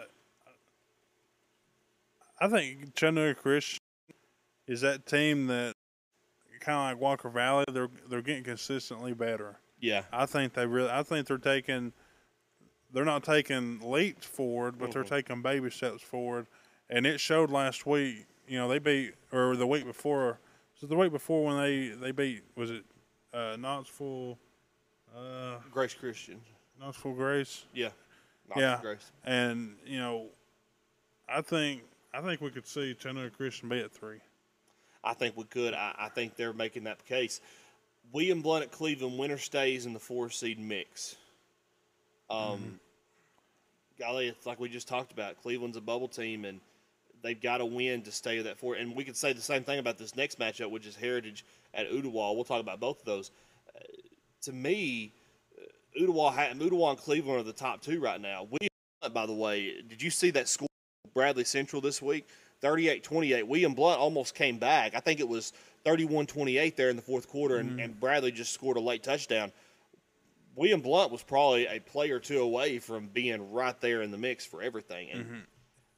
I 2.41 2.47
think 2.47 2.95
Chattanooga 2.95 3.35
Christian 3.35 3.79
is 4.67 4.81
that 4.81 5.05
team 5.05 5.47
that 5.47 5.73
kind 6.59 6.77
of 6.77 6.83
like 6.97 7.01
Walker 7.01 7.29
Valley. 7.29 7.65
They're 7.71 7.89
they're 8.09 8.21
getting 8.21 8.43
consistently 8.43 9.13
better. 9.13 9.59
Yeah, 9.79 10.03
I 10.11 10.25
think 10.25 10.53
they 10.53 10.65
really. 10.65 10.89
I 10.89 11.03
think 11.03 11.27
they're 11.27 11.37
taking. 11.37 11.93
They're 12.91 13.05
not 13.05 13.23
taking 13.23 13.79
leaps 13.81 14.25
forward, 14.25 14.79
but 14.79 14.91
they're 14.91 15.03
taking 15.03 15.41
baby 15.41 15.69
steps 15.69 16.01
forward, 16.01 16.47
and 16.89 17.05
it 17.05 17.19
showed 17.19 17.51
last 17.51 17.85
week. 17.85 18.25
You 18.47 18.57
know, 18.57 18.67
they 18.67 18.79
beat 18.79 19.13
or 19.31 19.55
the 19.55 19.67
week 19.67 19.85
before. 19.85 20.39
So 20.75 20.87
the 20.87 20.95
week 20.95 21.11
before 21.11 21.45
when 21.45 21.57
they 21.57 21.89
they 21.89 22.11
beat 22.11 22.43
was 22.55 22.71
it 22.71 22.83
uh, 23.33 23.57
Knoxville, 23.59 24.37
uh, 25.15 25.57
Grace 25.71 25.93
Christian. 25.93 26.41
Knoxville 26.79 27.13
Grace. 27.13 27.65
Yeah, 27.73 27.89
Yeah. 28.55 28.79
Grace. 28.81 29.11
And 29.23 29.75
you 29.85 29.99
know, 29.99 30.27
I 31.27 31.41
think 31.41 31.83
I 32.13 32.21
think 32.21 32.41
we 32.41 32.49
could 32.49 32.67
see 32.67 32.93
Chattanooga 32.93 33.29
Christian 33.29 33.69
be 33.69 33.79
at 33.79 33.91
three. 33.91 34.19
I 35.03 35.13
think 35.13 35.37
we 35.37 35.43
could. 35.45 35.73
I, 35.73 35.93
I 35.97 36.09
think 36.09 36.35
they're 36.35 36.53
making 36.53 36.83
that 36.85 37.05
case. 37.05 37.39
William 38.11 38.41
Blount 38.41 38.63
at 38.63 38.71
Cleveland, 38.71 39.17
winner 39.17 39.37
stays 39.37 39.85
in 39.85 39.93
the 39.93 39.99
four 39.99 40.29
seed 40.29 40.59
mix. 40.59 41.15
Um, 42.29 42.79
golly, 43.99 44.27
it's 44.27 44.45
like 44.45 44.59
we 44.59 44.69
just 44.69 44.87
talked 44.87 45.11
about. 45.11 45.41
Cleveland's 45.41 45.77
a 45.77 45.81
bubble 45.81 46.07
team, 46.07 46.45
and 46.45 46.59
they've 47.21 47.39
got 47.39 47.57
to 47.57 47.65
win 47.65 48.01
to 48.03 48.11
stay 48.11 48.39
at 48.39 48.45
that 48.45 48.57
four. 48.57 48.75
And 48.75 48.95
we 48.95 49.03
could 49.03 49.15
say 49.15 49.33
the 49.33 49.41
same 49.41 49.63
thing 49.63 49.79
about 49.79 49.97
this 49.97 50.15
next 50.15 50.39
matchup, 50.39 50.71
which 50.71 50.87
is 50.87 50.95
Heritage 50.95 51.45
at 51.73 51.89
Ooltewah. 51.89 52.35
We'll 52.35 52.43
talk 52.43 52.61
about 52.61 52.79
both 52.79 52.99
of 52.99 53.05
those. 53.05 53.31
Uh, 53.75 53.79
to 54.43 54.53
me, 54.53 55.13
uh, 55.59 56.01
Ooltewah, 56.01 56.51
and 56.51 56.97
Cleveland 56.97 57.39
are 57.39 57.43
the 57.43 57.53
top 57.53 57.81
two 57.81 57.99
right 57.99 58.19
now. 58.19 58.43
William 58.43 58.69
Blount, 59.01 59.13
by 59.13 59.25
the 59.27 59.33
way, 59.33 59.81
did 59.87 60.01
you 60.01 60.09
see 60.09 60.31
that 60.31 60.47
score? 60.47 60.68
Bradley 61.13 61.43
Central 61.43 61.81
this 61.81 62.01
week, 62.01 62.27
38-28. 62.61 63.43
William 63.45 63.73
Blount 63.73 63.99
almost 63.99 64.35
came 64.35 64.57
back. 64.57 64.95
I 64.95 64.99
think 64.99 65.19
it 65.19 65.27
was 65.27 65.53
31-28 65.85 66.75
there 66.75 66.89
in 66.89 66.95
the 66.95 67.01
fourth 67.01 67.27
quarter, 67.29 67.57
and, 67.57 67.79
and 67.79 67.99
Bradley 67.99 68.31
just 68.31 68.53
scored 68.53 68.77
a 68.77 68.81
late 68.81 69.03
touchdown. 69.03 69.51
William 70.55 70.81
Blount 70.81 71.11
was 71.11 71.23
probably 71.23 71.67
a 71.67 71.79
play 71.79 72.09
or 72.11 72.19
two 72.19 72.41
away 72.41 72.79
from 72.79 73.07
being 73.07 73.51
right 73.51 73.79
there 73.79 74.01
in 74.01 74.11
the 74.11 74.17
mix 74.17 74.45
for 74.45 74.61
everything. 74.61 75.09
And 75.11 75.43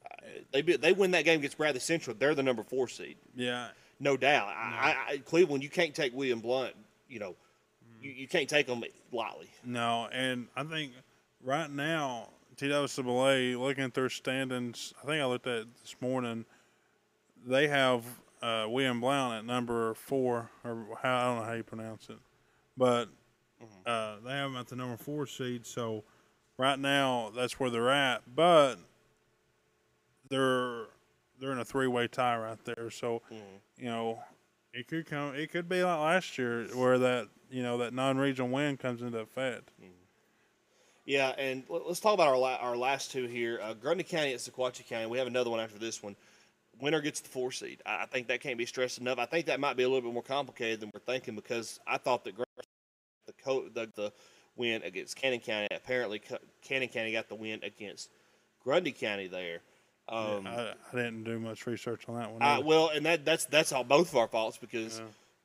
uh, 0.06 0.26
they 0.52 0.62
they 0.62 0.92
win 0.92 1.10
that 1.12 1.24
game 1.24 1.40
against 1.40 1.58
Bradley 1.58 1.80
Central. 1.80 2.14
They're 2.16 2.34
the 2.34 2.44
number 2.44 2.62
four 2.62 2.86
seed, 2.86 3.16
Yeah, 3.34 3.68
no 3.98 4.16
doubt. 4.16 4.48
I, 4.48 4.52
I, 5.08 5.12
I, 5.14 5.18
Cleveland, 5.18 5.64
you 5.64 5.68
can't 5.70 5.94
take 5.94 6.14
William 6.14 6.38
Blount. 6.40 6.74
You 7.08 7.18
know, 7.18 7.34
you, 8.00 8.10
you 8.12 8.28
can't 8.28 8.48
take 8.48 8.68
them 8.68 8.84
lightly. 9.10 9.50
no, 9.64 10.08
and 10.12 10.46
I 10.54 10.62
think 10.62 10.92
right 11.42 11.70
now 11.70 12.28
TSSAA 12.56 13.58
looking 13.58 13.84
at 13.84 13.94
their 13.94 14.08
standings. 14.08 14.92
I 15.02 15.06
think 15.06 15.22
I 15.22 15.26
looked 15.26 15.46
at 15.46 15.58
it 15.58 15.68
this 15.82 15.96
morning. 16.00 16.44
They 17.46 17.68
have 17.68 18.04
uh, 18.42 18.66
William 18.68 19.00
Blount 19.00 19.34
at 19.34 19.44
number 19.44 19.94
four, 19.94 20.50
or 20.64 20.98
how 21.02 21.16
I 21.16 21.24
don't 21.24 21.38
know 21.38 21.44
how 21.44 21.52
you 21.52 21.62
pronounce 21.62 22.08
it, 22.08 22.18
but 22.76 23.08
uh, 23.86 24.16
they 24.24 24.32
have 24.32 24.50
them 24.50 24.56
at 24.56 24.68
the 24.68 24.76
number 24.76 24.96
four 24.96 25.26
seed. 25.26 25.66
So 25.66 26.04
right 26.58 26.78
now 26.78 27.32
that's 27.34 27.58
where 27.58 27.70
they're 27.70 27.90
at, 27.90 28.22
but 28.34 28.76
they're 30.28 30.86
they're 31.40 31.52
in 31.52 31.58
a 31.58 31.64
three 31.64 31.86
way 31.88 32.08
tie 32.08 32.36
right 32.36 32.64
there. 32.64 32.90
So 32.90 33.22
you 33.76 33.86
know 33.86 34.20
it 34.72 34.88
could 34.88 35.06
come. 35.06 35.34
It 35.34 35.50
could 35.50 35.68
be 35.68 35.82
like 35.82 35.98
last 35.98 36.38
year 36.38 36.66
where 36.74 36.98
that 36.98 37.28
you 37.50 37.62
know 37.62 37.78
that 37.78 37.92
non 37.92 38.18
regional 38.18 38.50
win 38.50 38.76
comes 38.76 39.02
into 39.02 39.18
effect. 39.18 39.70
Yeah, 41.04 41.30
and 41.30 41.64
let- 41.68 41.86
let's 41.86 42.00
talk 42.00 42.14
about 42.14 42.28
our 42.28 42.38
la- 42.38 42.56
our 42.56 42.76
last 42.76 43.10
two 43.10 43.26
here. 43.26 43.58
Uh, 43.60 43.74
Grundy 43.74 44.04
County 44.04 44.32
at 44.32 44.38
Sequatchie 44.40 44.86
County. 44.86 45.06
We 45.06 45.18
have 45.18 45.26
another 45.26 45.50
one 45.50 45.60
after 45.60 45.78
this 45.78 46.02
one. 46.02 46.14
Winner 46.80 47.00
gets 47.00 47.20
the 47.20 47.28
four 47.28 47.50
seed. 47.52 47.82
I 47.84 48.02
I 48.02 48.06
think 48.06 48.28
that 48.28 48.40
can't 48.40 48.56
be 48.58 48.66
stressed 48.66 48.98
enough. 48.98 49.18
I 49.18 49.26
think 49.26 49.46
that 49.46 49.60
might 49.60 49.76
be 49.76 49.82
a 49.82 49.88
little 49.88 50.02
bit 50.02 50.12
more 50.14 50.22
complicated 50.22 50.80
than 50.80 50.90
we're 50.94 51.00
thinking 51.00 51.34
because 51.34 51.80
I 51.86 51.98
thought 51.98 52.24
that 52.24 52.36
Gr- 52.36 52.42
the 53.26 53.32
co- 53.44 53.68
the, 53.68 53.88
the 53.94 54.12
win 54.56 54.82
against 54.82 55.16
Cannon 55.16 55.40
County. 55.40 55.68
Apparently, 55.70 56.18
Co- 56.20 56.38
Cannon 56.62 56.88
County 56.88 57.12
got 57.12 57.28
the 57.28 57.34
win 57.34 57.60
against 57.62 58.10
Grundy 58.62 58.92
County 58.92 59.26
there. 59.26 59.60
Um, 60.08 60.46
I, 60.46 60.70
I 60.70 60.74
didn't 60.96 61.24
do 61.24 61.38
much 61.38 61.66
research 61.66 62.08
on 62.08 62.16
that 62.16 62.30
one. 62.32 62.42
either. 62.42 62.64
well, 62.64 62.88
and 62.90 63.06
that 63.06 63.24
that's 63.24 63.44
that's 63.46 63.72
all 63.72 63.84
both 63.84 64.10
of 64.10 64.16
our 64.16 64.28
faults 64.28 64.56
because 64.58 65.00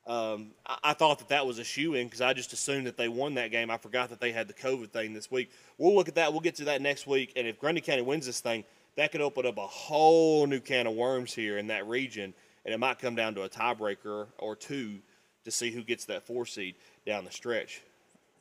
um, 0.08 0.52
I, 0.66 0.78
I 0.84 0.92
thought 0.94 1.18
that 1.18 1.28
that 1.28 1.46
was 1.46 1.58
a 1.58 1.64
shoe 1.64 1.94
in 1.94 2.06
because 2.06 2.22
I 2.22 2.32
just 2.32 2.52
assumed 2.52 2.86
that 2.86 2.96
they 2.96 3.08
won 3.08 3.34
that 3.34 3.50
game. 3.50 3.70
I 3.70 3.76
forgot 3.76 4.08
that 4.08 4.20
they 4.20 4.32
had 4.32 4.48
the 4.48 4.54
COVID 4.54 4.90
thing 4.90 5.12
this 5.12 5.30
week. 5.30 5.50
We'll 5.76 5.94
look 5.94 6.08
at 6.08 6.14
that. 6.16 6.32
We'll 6.32 6.40
get 6.40 6.56
to 6.56 6.64
that 6.64 6.80
next 6.80 7.06
week. 7.06 7.34
And 7.36 7.46
if 7.46 7.60
Grundy 7.60 7.82
County 7.82 8.02
wins 8.02 8.26
this 8.26 8.40
thing, 8.40 8.64
that 8.96 9.12
could 9.12 9.20
open 9.20 9.46
up 9.46 9.58
a 9.58 9.66
whole 9.66 10.46
new 10.46 10.60
can 10.60 10.86
of 10.86 10.94
worms 10.94 11.32
here 11.34 11.58
in 11.58 11.68
that 11.68 11.86
region, 11.86 12.34
and 12.64 12.74
it 12.74 12.78
might 12.78 12.98
come 12.98 13.14
down 13.14 13.34
to 13.36 13.42
a 13.42 13.48
tiebreaker 13.48 14.26
or 14.38 14.56
two 14.56 14.98
to 15.44 15.50
see 15.50 15.70
who 15.70 15.84
gets 15.84 16.06
that 16.06 16.26
four 16.26 16.46
seed 16.46 16.74
down 17.06 17.24
the 17.24 17.30
stretch. 17.30 17.82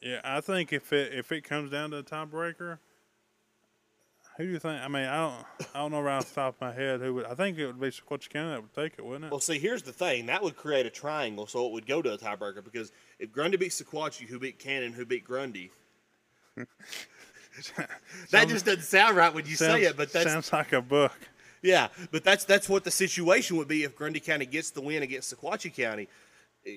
yeah, 0.02 0.22
I 0.24 0.42
think 0.42 0.74
if 0.74 0.92
it 0.94 1.14
if 1.14 1.32
it 1.32 1.44
comes 1.44 1.70
down 1.70 1.92
to 1.92 1.98
a 1.98 2.04
tiebreaker, 2.04 2.80
who 4.38 4.46
do 4.46 4.52
you 4.52 4.60
think? 4.60 4.82
I 4.82 4.88
mean, 4.88 5.06
I 5.06 5.18
don't 5.18 5.68
I 5.76 5.80
don't 5.80 5.92
know 5.92 6.02
right 6.02 6.18
off 6.18 6.30
the 6.30 6.36
top 6.36 6.56
of 6.56 6.62
my 6.62 6.72
head 6.72 7.02
who 7.02 7.16
would. 7.16 7.26
I 7.26 7.34
think 7.34 7.58
it 7.58 7.66
would 7.66 7.80
be 7.80 7.88
Sequatchie 7.88 8.30
County 8.30 8.50
that 8.52 8.62
would 8.62 8.74
take 8.74 8.94
it, 8.98 9.06
wouldn't 9.06 9.26
it? 9.26 9.32
Well, 9.32 9.40
see, 9.40 9.58
here's 9.60 9.82
the 9.82 9.92
thing. 9.92 10.28
That 10.28 10.44
would 10.44 10.56
create 10.56 10.86
a 10.86 10.90
triangle, 10.90 11.48
so 11.48 11.66
it 11.66 11.72
would 11.74 11.88
go 11.88 12.02
to 12.02 12.14
a 12.14 12.18
tiebreaker 12.18 12.64
because 12.64 12.92
if 13.20 13.32
Grundy 13.32 13.58
beat 13.58 13.72
Sequatchie, 13.72 14.28
who 14.28 14.40
beat 14.40 14.60
Cannon, 14.60 14.94
who 14.94 15.06
beat 15.06 15.24
Grundy, 15.26 15.72
that 18.32 18.48
just 18.48 18.66
doesn't 18.66 18.84
sound 18.84 19.18
right 19.18 19.34
when 19.34 19.46
you 19.46 19.56
sounds, 19.56 19.74
say 19.82 19.84
it, 19.88 19.98
but 19.98 20.14
that 20.14 20.24
sounds 20.24 20.54
like 20.54 20.74
a 20.74 20.82
book. 20.82 21.18
yeah, 21.62 21.88
but 22.12 22.24
that's 22.24 22.46
that's 22.46 22.70
what 22.70 22.84
the 22.84 22.92
situation 22.92 23.58
would 23.58 23.68
be 23.68 23.84
if 23.84 23.96
Grundy 23.96 24.20
County 24.20 24.46
gets 24.46 24.70
the 24.70 24.82
win 24.82 25.04
against 25.04 25.36
Sequatchie 25.36 25.74
County. 25.74 26.08
Eh, 26.66 26.72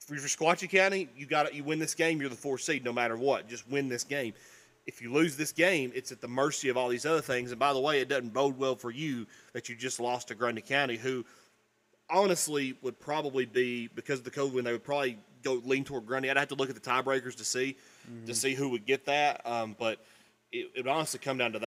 For 0.00 0.14
Sequatchie 0.16 0.68
County, 0.70 1.08
you 1.16 1.26
got 1.26 1.54
you 1.54 1.64
win 1.64 1.78
this 1.78 1.94
game, 1.94 2.20
you're 2.20 2.28
the 2.30 2.36
fourth 2.36 2.60
seed 2.60 2.84
no 2.84 2.92
matter 2.92 3.16
what. 3.16 3.48
Just 3.48 3.68
win 3.70 3.88
this 3.88 4.04
game. 4.04 4.34
If 4.86 5.02
you 5.02 5.12
lose 5.12 5.36
this 5.36 5.52
game, 5.52 5.90
it's 5.94 6.12
at 6.12 6.20
the 6.20 6.28
mercy 6.28 6.68
of 6.68 6.76
all 6.76 6.88
these 6.88 7.04
other 7.04 7.20
things. 7.20 7.50
And 7.50 7.58
by 7.58 7.72
the 7.72 7.80
way, 7.80 8.00
it 8.00 8.08
doesn't 8.08 8.32
bode 8.32 8.56
well 8.56 8.76
for 8.76 8.90
you 8.90 9.26
that 9.52 9.68
you 9.68 9.74
just 9.74 9.98
lost 9.98 10.28
to 10.28 10.34
Grundy 10.34 10.62
County, 10.62 10.96
who 10.96 11.24
honestly 12.08 12.76
would 12.82 12.98
probably 13.00 13.46
be 13.46 13.88
because 13.88 14.20
of 14.20 14.24
the 14.24 14.30
COVID 14.30 14.52
win, 14.52 14.64
they 14.64 14.72
would 14.72 14.84
probably 14.84 15.18
go 15.42 15.60
lean 15.64 15.84
toward 15.84 16.06
Grundy. 16.06 16.30
I'd 16.30 16.36
have 16.36 16.48
to 16.48 16.54
look 16.54 16.68
at 16.68 16.74
the 16.74 16.80
tiebreakers 16.80 17.36
to 17.36 17.44
see 17.44 17.76
to 18.26 18.34
see 18.34 18.54
who 18.54 18.68
would 18.70 18.86
get 18.86 19.06
that. 19.06 19.44
Um, 19.44 19.74
but 19.78 19.98
it, 20.52 20.70
it 20.74 20.84
would 20.84 20.88
honestly 20.88 21.18
come 21.18 21.38
down 21.38 21.52
to 21.52 21.58
that 21.60 21.66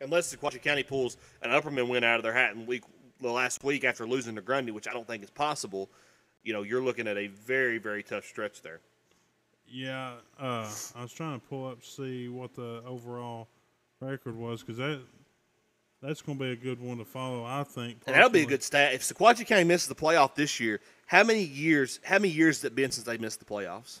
unless 0.00 0.34
Sequatchie 0.34 0.62
County 0.62 0.82
pulls 0.82 1.16
an 1.42 1.50
Upperman 1.50 1.88
win 1.88 2.04
out 2.04 2.16
of 2.16 2.22
their 2.22 2.32
hat 2.32 2.54
in 2.54 2.66
week 2.66 2.84
the 3.20 3.30
last 3.30 3.62
week 3.62 3.84
after 3.84 4.06
losing 4.06 4.34
to 4.36 4.42
Grundy, 4.42 4.72
which 4.72 4.88
I 4.88 4.92
don't 4.92 5.06
think 5.06 5.22
is 5.22 5.30
possible. 5.30 5.90
You 6.42 6.52
know, 6.52 6.62
you're 6.62 6.82
looking 6.82 7.06
at 7.06 7.16
a 7.16 7.28
very 7.28 7.78
very 7.78 8.02
tough 8.02 8.24
stretch 8.24 8.62
there. 8.62 8.80
Yeah, 9.72 10.14
uh, 10.38 10.70
I 10.94 11.02
was 11.02 11.12
trying 11.12 11.40
to 11.40 11.46
pull 11.46 11.66
up 11.66 11.82
see 11.82 12.28
what 12.28 12.54
the 12.54 12.82
overall 12.86 13.48
record 14.00 14.36
was 14.36 14.60
because 14.60 14.76
that 14.76 15.00
that's 16.02 16.20
going 16.20 16.36
to 16.36 16.44
be 16.44 16.50
a 16.50 16.56
good 16.56 16.80
one 16.80 16.98
to 16.98 17.06
follow. 17.06 17.44
I 17.44 17.64
think. 17.64 17.98
And 18.06 18.14
that'll 18.14 18.28
be 18.28 18.42
a 18.42 18.46
good 18.46 18.62
stat. 18.62 18.92
If 18.92 19.02
Sequatchie 19.02 19.46
County 19.46 19.64
misses 19.64 19.88
the 19.88 19.94
playoff 19.94 20.34
this 20.34 20.60
year, 20.60 20.80
how 21.06 21.24
many 21.24 21.42
years? 21.42 22.00
How 22.02 22.18
many 22.18 22.28
years 22.28 22.58
has 22.58 22.64
it 22.66 22.74
been 22.74 22.90
since 22.90 23.06
they 23.06 23.16
missed 23.16 23.38
the 23.38 23.46
playoffs? 23.46 24.00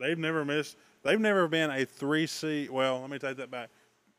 They've 0.00 0.18
never 0.18 0.44
missed. 0.44 0.76
They've 1.02 1.20
never 1.20 1.46
been 1.46 1.70
a 1.70 1.84
three 1.84 2.26
seed. 2.26 2.70
Well, 2.70 3.00
let 3.00 3.10
me 3.10 3.18
take 3.18 3.36
that 3.36 3.50
back. 3.50 3.68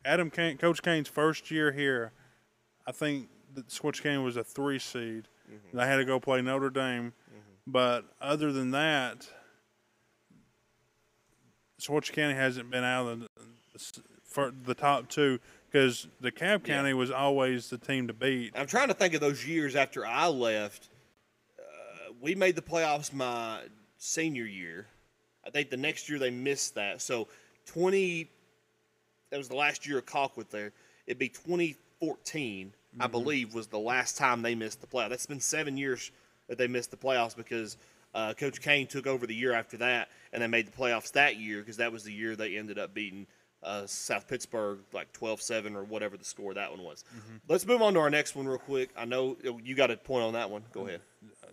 Adam 0.03 0.29
Kane, 0.29 0.57
Coach 0.57 0.83
Kane's 0.83 1.07
first 1.07 1.49
year 1.49 1.71
here, 1.71 2.11
I 2.85 2.91
think 2.91 3.27
that 3.55 3.71
Switch 3.71 4.03
Kane 4.03 4.23
was 4.23 4.37
a 4.37 4.43
three 4.43 4.77
seed. 4.77 5.27
Mm-hmm. 5.51 5.77
They 5.77 5.87
had 5.87 5.97
to 5.97 6.05
go 6.05 6.19
play 6.19 6.43
Notre 6.43 6.69
Dame, 6.69 7.13
but 7.65 8.05
other 8.21 8.51
than 8.51 8.69
that, 8.71 9.27
Sequatchie 11.79 12.13
County 12.13 12.35
hasn't 12.35 12.71
been 12.71 12.83
out 12.83 13.07
of 13.07 13.19
the, 13.21 13.27
for 14.23 14.53
the 14.63 14.73
top 14.73 15.09
two 15.09 15.39
because 15.71 16.07
the 16.21 16.31
Cab 16.31 16.63
County 16.63 16.93
was 16.93 17.11
always 17.11 17.69
the 17.69 17.77
team 17.77 18.07
to 18.07 18.13
beat. 18.13 18.53
I'm 18.55 18.67
trying 18.67 18.87
to 18.87 18.93
think 18.93 19.13
of 19.13 19.21
those 19.21 19.45
years 19.45 19.75
after 19.75 20.05
I 20.05 20.27
left. 20.27 20.89
Uh, 21.59 22.13
we 22.21 22.33
made 22.33 22.55
the 22.55 22.61
playoffs 22.61 23.11
my 23.11 23.59
senior 23.97 24.45
year. 24.45 24.87
I 25.45 25.49
think 25.49 25.69
the 25.69 25.77
next 25.77 26.09
year 26.09 26.17
they 26.17 26.31
missed 26.31 26.75
that. 26.75 27.01
So 27.01 27.27
20, 27.65 28.29
that 29.29 29.37
was 29.37 29.49
the 29.49 29.55
last 29.55 29.85
year 29.85 29.97
of 29.97 30.05
Colquitt 30.05 30.49
there. 30.49 30.71
It'd 31.07 31.19
be 31.19 31.29
2014, 31.29 32.73
I 32.99 33.07
believe, 33.07 33.53
was 33.53 33.67
the 33.67 33.77
last 33.77 34.17
time 34.17 34.41
they 34.41 34.55
missed 34.55 34.81
the 34.81 34.87
playoff. 34.87 35.09
That's 35.09 35.25
been 35.25 35.41
seven 35.41 35.77
years 35.77 36.11
that 36.47 36.57
they 36.57 36.67
missed 36.67 36.91
the 36.91 36.97
playoffs 36.97 37.35
because 37.35 37.77
uh, 38.15 38.33
Coach 38.33 38.61
Kane 38.61 38.87
took 38.87 39.05
over 39.05 39.27
the 39.27 39.35
year 39.35 39.53
after 39.53 39.77
that 39.77 40.09
and 40.33 40.41
they 40.41 40.47
made 40.47 40.65
the 40.65 40.71
playoffs 40.71 41.11
that 41.11 41.37
year 41.37 41.59
because 41.59 41.77
that 41.77 41.91
was 41.91 42.03
the 42.03 42.13
year 42.13 42.35
they 42.35 42.57
ended 42.57 42.79
up 42.79 42.93
beating 42.93 43.27
uh, 43.61 43.85
South 43.85 44.27
Pittsburgh 44.27 44.79
like 44.93 45.11
12-7 45.13 45.75
or 45.75 45.83
whatever 45.83 46.17
the 46.17 46.23
score 46.23 46.53
that 46.53 46.71
one 46.71 46.83
was. 46.83 47.03
Let's 47.47 47.65
move 47.65 47.81
on 47.81 47.93
to 47.95 47.99
our 47.99 48.09
next 48.09 48.35
one 48.35 48.47
real 48.47 48.57
quick. 48.57 48.89
I 48.97 49.05
know 49.05 49.37
you 49.63 49.75
got 49.75 49.91
a 49.91 49.97
point 49.97 50.23
on 50.23 50.33
that 50.33 50.49
one. 50.49 50.63
Go 50.71 50.87
ahead. 50.87 51.01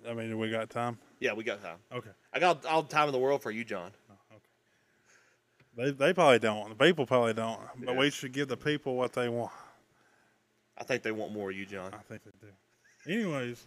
I 0.09 0.15
mean, 0.15 0.39
we 0.39 0.51
got 0.51 0.71
time. 0.71 0.99
Yeah, 1.21 1.33
we 1.33 1.43
got 1.45 1.63
time. 1.63 1.79
Okay. 1.93 2.11
I 2.33 2.39
got 2.39 2.65
all 2.67 2.83
the 2.83 2.89
time 2.89 3.09
in 3.09 3.13
the 3.13 3.19
world 3.19 3.43
for 3.43 3.51
you, 3.51 3.65
Jon. 3.65 3.91
They, 5.77 5.91
they 5.91 6.13
probably 6.13 6.39
don't. 6.39 6.69
The 6.69 6.85
people 6.85 7.07
probably 7.07 7.33
don't. 7.33 7.59
But 7.83 7.97
we 7.97 8.11
should 8.11 8.33
give 8.33 8.49
the 8.49 8.57
people 8.57 8.95
what 8.95 9.15
they 9.15 9.29
want. 9.29 9.53
I 10.77 10.85
think 10.85 11.03
they 11.03 11.13
want 11.13 11.33
more 11.33 11.51
of 11.51 11.57
you, 11.57 11.65
Jon. 11.65 11.93
I 11.95 12.03
think 12.03 12.23
they 12.25 12.31
do. 12.41 13.13
Anyways, 13.13 13.65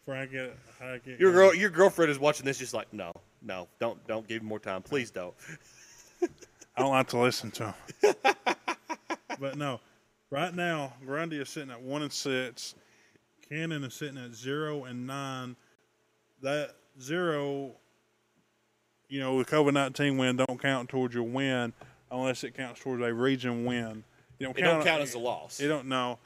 before 0.00 0.20
I 0.20 0.26
get, 0.26 0.56
I 0.80 0.98
get 0.98 1.20
Your 1.20 1.32
girl, 1.32 1.54
your 1.54 1.70
girlfriend 1.70 2.10
is 2.10 2.18
watching 2.18 2.44
this, 2.44 2.58
just 2.58 2.74
like, 2.74 2.92
no, 2.92 3.12
no, 3.42 3.68
don't, 3.78 4.04
don't 4.06 4.26
give 4.26 4.42
him 4.42 4.48
more 4.48 4.58
time, 4.58 4.82
please 4.82 5.10
don't. 5.10 5.34
I 6.76 6.82
don't 6.82 6.90
like 6.90 7.08
to 7.08 7.18
listen 7.18 7.50
to 7.52 7.74
him. 8.02 8.14
but 9.40 9.56
no, 9.56 9.80
right 10.30 10.54
now 10.54 10.94
Grundy 11.04 11.40
is 11.40 11.48
sitting 11.48 11.70
at 11.70 11.80
one 11.80 12.02
and 12.02 12.12
six. 12.12 12.74
Cannon 13.48 13.84
is 13.84 13.94
sitting 13.94 14.18
at 14.18 14.32
zero 14.32 14.84
and 14.84 15.06
nine. 15.06 15.56
That 16.42 16.76
zero, 17.00 17.72
you 19.08 19.20
know, 19.20 19.42
the 19.42 19.44
COVID 19.44 19.72
nineteen 19.72 20.16
win 20.16 20.36
don't 20.36 20.60
count 20.60 20.88
towards 20.88 21.14
your 21.14 21.24
win 21.24 21.72
unless 22.10 22.44
it 22.44 22.56
counts 22.56 22.80
towards 22.80 23.02
a 23.02 23.12
region 23.12 23.64
win. 23.64 24.04
You 24.38 24.46
don't 24.46 24.58
It 24.58 24.62
don't 24.62 24.84
count 24.84 25.02
as 25.02 25.14
a 25.14 25.18
loss. 25.18 25.60
It 25.60 25.68
don't 25.68 25.86
know. 25.86 26.18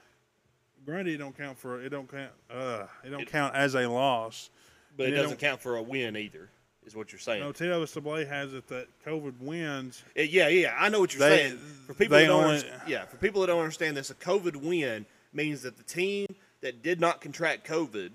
Grundy 0.85 1.16
don't 1.16 1.37
count 1.37 1.59
for 1.59 1.80
it. 1.82 1.89
Don't 1.91 2.09
count. 2.11 2.30
Uh, 2.51 2.87
it 3.05 3.11
don't 3.11 3.26
count 3.26 3.55
as 3.55 3.74
a 3.74 3.89
loss. 3.89 4.51
but 4.97 5.09
it 5.09 5.12
doesn't 5.12 5.39
count 5.39 5.61
for 5.61 5.76
a 5.76 5.82
win 5.82 6.16
either, 6.16 6.49
is 6.87 6.95
what 6.95 7.11
you're 7.12 7.18
saying. 7.18 7.41
No, 7.43 7.53
TSSAA 7.53 8.28
has 8.28 8.55
it 8.55 8.68
that 8.68 8.87
COVID 9.05 9.41
wins. 9.41 10.03
It- 10.14 10.30
yeah, 10.30 10.49
yeah, 10.49 10.74
I 10.78 10.89
know 10.89 11.01
what 11.01 11.12
you're 11.14 11.28
They- 11.28 11.49
saying. 11.49 11.59
For 11.87 11.95
people 11.95 12.18
that 12.18 12.26
don't 12.26 12.45
only- 12.45 12.62
yeah, 12.87 13.05
for 13.07 13.16
people 13.16 13.41
that 13.41 13.49
don't 13.49 13.59
understand 13.61 13.97
this, 13.97 14.11
a 14.11 14.14
COVID 14.14 14.57
win 14.57 15.07
means 15.32 15.62
that 15.62 15.76
the 15.76 15.82
team 15.82 16.26
that 16.61 16.82
did 16.82 17.01
not 17.01 17.20
contract 17.20 17.66
COVID, 17.66 18.11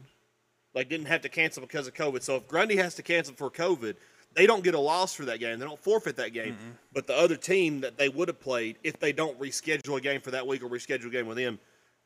like 0.74 0.88
didn't 0.90 1.08
have 1.08 1.22
to 1.22 1.30
cancel 1.30 1.62
because 1.62 1.88
of 1.88 1.94
COVID. 1.94 2.22
So 2.24 2.36
if 2.38 2.48
Grundy 2.48 2.78
has 2.78 2.96
to 2.96 3.04
cancel 3.04 3.34
for 3.36 3.50
COVID, 3.50 3.96
they 4.36 4.46
don't 4.46 4.64
get 4.64 4.76
a 4.76 4.80
loss 4.80 5.14
for 5.16 5.26
that 5.26 5.40
game. 5.40 5.58
They 5.60 5.66
don't 5.66 5.80
forfeit 5.84 6.16
that 6.18 6.32
game. 6.34 6.56
But 6.94 7.08
the 7.08 7.16
other 7.18 7.36
team 7.36 7.82
that 7.82 7.98
they 7.98 8.08
would 8.10 8.28
have 8.28 8.40
played, 8.40 8.78
if 8.84 9.00
they 9.00 9.12
don't 9.12 9.38
reschedule 9.40 9.98
a 9.98 10.02
game 10.02 10.22
for 10.22 10.32
that 10.32 10.46
week 10.48 10.62
or 10.64 10.70
reschedule 10.70 11.08
a 11.08 11.10
game 11.10 11.26
with 11.28 11.38
them, 11.38 11.60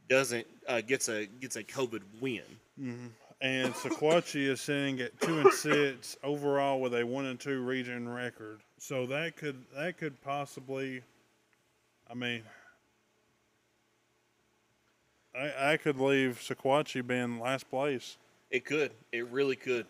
doesn't 0.10 0.46
uh, 0.68 0.82
gets 0.82 1.10
a 1.10 1.26
gets 1.26 1.56
a 1.56 1.64
COVID 1.64 2.02
win. 2.22 2.42
And 3.42 3.74
Sequatchie 3.74 4.48
is 4.48 4.62
sitting 4.62 5.02
at 5.02 5.20
two 5.20 5.40
and 5.42 5.52
six 5.52 6.16
overall 6.24 6.80
with 6.80 6.96
a 6.96 7.06
one 7.06 7.26
and 7.26 7.40
two 7.40 7.62
region 7.62 8.08
record. 8.08 8.62
So 8.80 9.06
that 9.08 9.36
could 9.36 9.64
that 9.76 9.98
could 9.98 10.22
possibly, 10.22 11.02
I 12.10 12.14
mean, 12.14 12.44
I 15.36 15.74
I 15.74 15.78
could 15.78 16.00
leave 16.00 16.40
Sequatchie 16.42 17.06
being 17.06 17.40
last 17.40 17.70
place. 17.70 18.18
It 18.50 18.66
could. 18.66 18.92
It 19.12 19.28
really 19.28 19.56
could. 19.56 19.88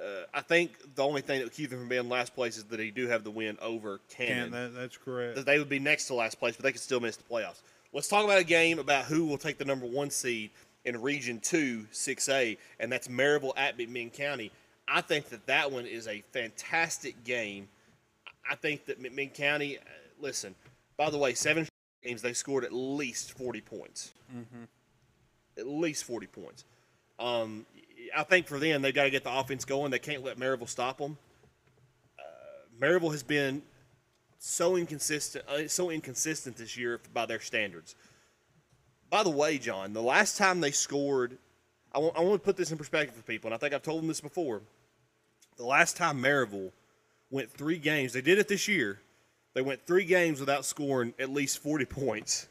Uh, 0.00 0.24
I 0.32 0.40
think 0.40 0.72
the 0.94 1.04
only 1.04 1.20
thing 1.20 1.38
that 1.38 1.44
would 1.44 1.52
keep 1.52 1.70
them 1.70 1.80
from 1.80 1.88
being 1.88 2.08
last 2.08 2.34
place 2.34 2.56
is 2.56 2.64
that 2.64 2.76
they 2.76 2.90
do 2.90 3.06
have 3.08 3.22
the 3.22 3.30
win 3.30 3.58
over 3.60 4.00
Cannon. 4.08 4.44
And 4.44 4.52
that, 4.54 4.74
that's 4.74 4.96
correct. 4.96 5.36
that 5.36 5.44
they 5.46 5.58
would 5.58 5.68
be 5.68 5.78
next 5.78 6.06
to 6.06 6.14
last 6.14 6.38
place, 6.38 6.56
but 6.56 6.64
they 6.64 6.72
could 6.72 6.80
still 6.80 7.00
miss 7.00 7.16
the 7.16 7.22
playoffs. 7.22 7.60
Let's 7.92 8.08
talk 8.08 8.24
about 8.24 8.38
a 8.38 8.44
game 8.44 8.78
about 8.78 9.06
who 9.06 9.24
will 9.24 9.38
take 9.38 9.58
the 9.58 9.64
number 9.64 9.86
one 9.86 10.10
seed 10.10 10.50
in 10.84 11.00
Region 11.02 11.40
Two, 11.40 11.86
Six 11.90 12.28
A, 12.28 12.56
and 12.78 12.90
that's 12.90 13.08
Maryville 13.08 13.52
at 13.56 13.76
McMinn 13.76 14.12
County. 14.12 14.52
I 14.86 15.00
think 15.00 15.28
that 15.30 15.46
that 15.46 15.70
one 15.70 15.86
is 15.86 16.06
a 16.08 16.22
fantastic 16.32 17.24
game. 17.24 17.68
I 18.48 18.54
think 18.54 18.86
that 18.86 19.02
McMinn 19.02 19.34
County. 19.34 19.78
uh, 19.78 19.82
Listen, 20.20 20.54
by 20.96 21.08
the 21.10 21.16
way, 21.18 21.32
seven 21.34 21.66
games 22.04 22.22
they 22.22 22.32
scored 22.32 22.64
at 22.64 22.72
least 22.72 23.32
forty 23.36 23.60
points. 23.60 24.12
At 25.58 25.66
least 25.66 26.04
forty 26.04 26.26
points. 26.26 26.64
Um, 27.18 27.66
I 28.16 28.22
think 28.22 28.46
for 28.46 28.58
them, 28.58 28.82
they've 28.82 28.94
got 28.94 29.04
to 29.04 29.10
get 29.10 29.24
the 29.24 29.32
offense 29.36 29.64
going. 29.64 29.90
They 29.90 29.98
can't 29.98 30.22
let 30.22 30.38
Maryville 30.38 30.68
stop 30.68 30.98
them. 30.98 31.18
Uh, 32.18 32.22
Maryville 32.84 33.12
has 33.12 33.22
been 33.22 33.62
so 34.40 34.76
inconsistent, 34.76 35.44
uh, 35.48 35.68
so 35.68 35.90
inconsistent 35.90 36.56
this 36.56 36.76
year 36.76 36.98
by 37.12 37.26
their 37.26 37.40
standards. 37.40 37.94
By 39.10 39.22
the 39.22 39.30
way, 39.30 39.58
Jon, 39.58 39.92
the 39.92 40.02
last 40.02 40.38
time 40.38 40.60
they 40.60 40.70
scored, 40.70 41.36
I 41.92 41.98
want, 41.98 42.16
I 42.16 42.20
want 42.20 42.40
to 42.40 42.44
put 42.44 42.56
this 42.56 42.72
in 42.72 42.78
perspective 42.78 43.14
for 43.14 43.22
people, 43.22 43.48
and 43.48 43.54
I 43.54 43.58
think 43.58 43.74
I've 43.74 43.82
told 43.82 44.00
them 44.00 44.08
this 44.08 44.20
before. 44.20 44.62
The 45.56 45.64
last 45.64 45.96
time 45.96 46.22
Maryville 46.22 46.72
went 47.30 47.50
three 47.50 47.76
games, 47.76 48.14
they 48.14 48.22
did 48.22 48.38
it 48.38 48.48
this 48.48 48.66
year. 48.66 49.00
They 49.52 49.60
went 49.60 49.86
three 49.86 50.04
games 50.04 50.40
without 50.40 50.64
scoring 50.64 51.12
at 51.18 51.28
least 51.28 51.58
40 51.58 51.84
points, 51.84 52.48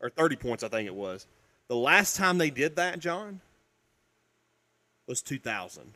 or 0.00 0.10
30 0.10 0.36
points, 0.36 0.64
I 0.64 0.68
think 0.68 0.86
it 0.88 0.94
was. 0.94 1.26
The 1.68 1.76
last 1.76 2.16
time 2.16 2.38
they 2.38 2.50
did 2.50 2.76
that, 2.76 2.98
Jon, 2.98 3.40
was 5.06 5.22
2000. 5.22 5.92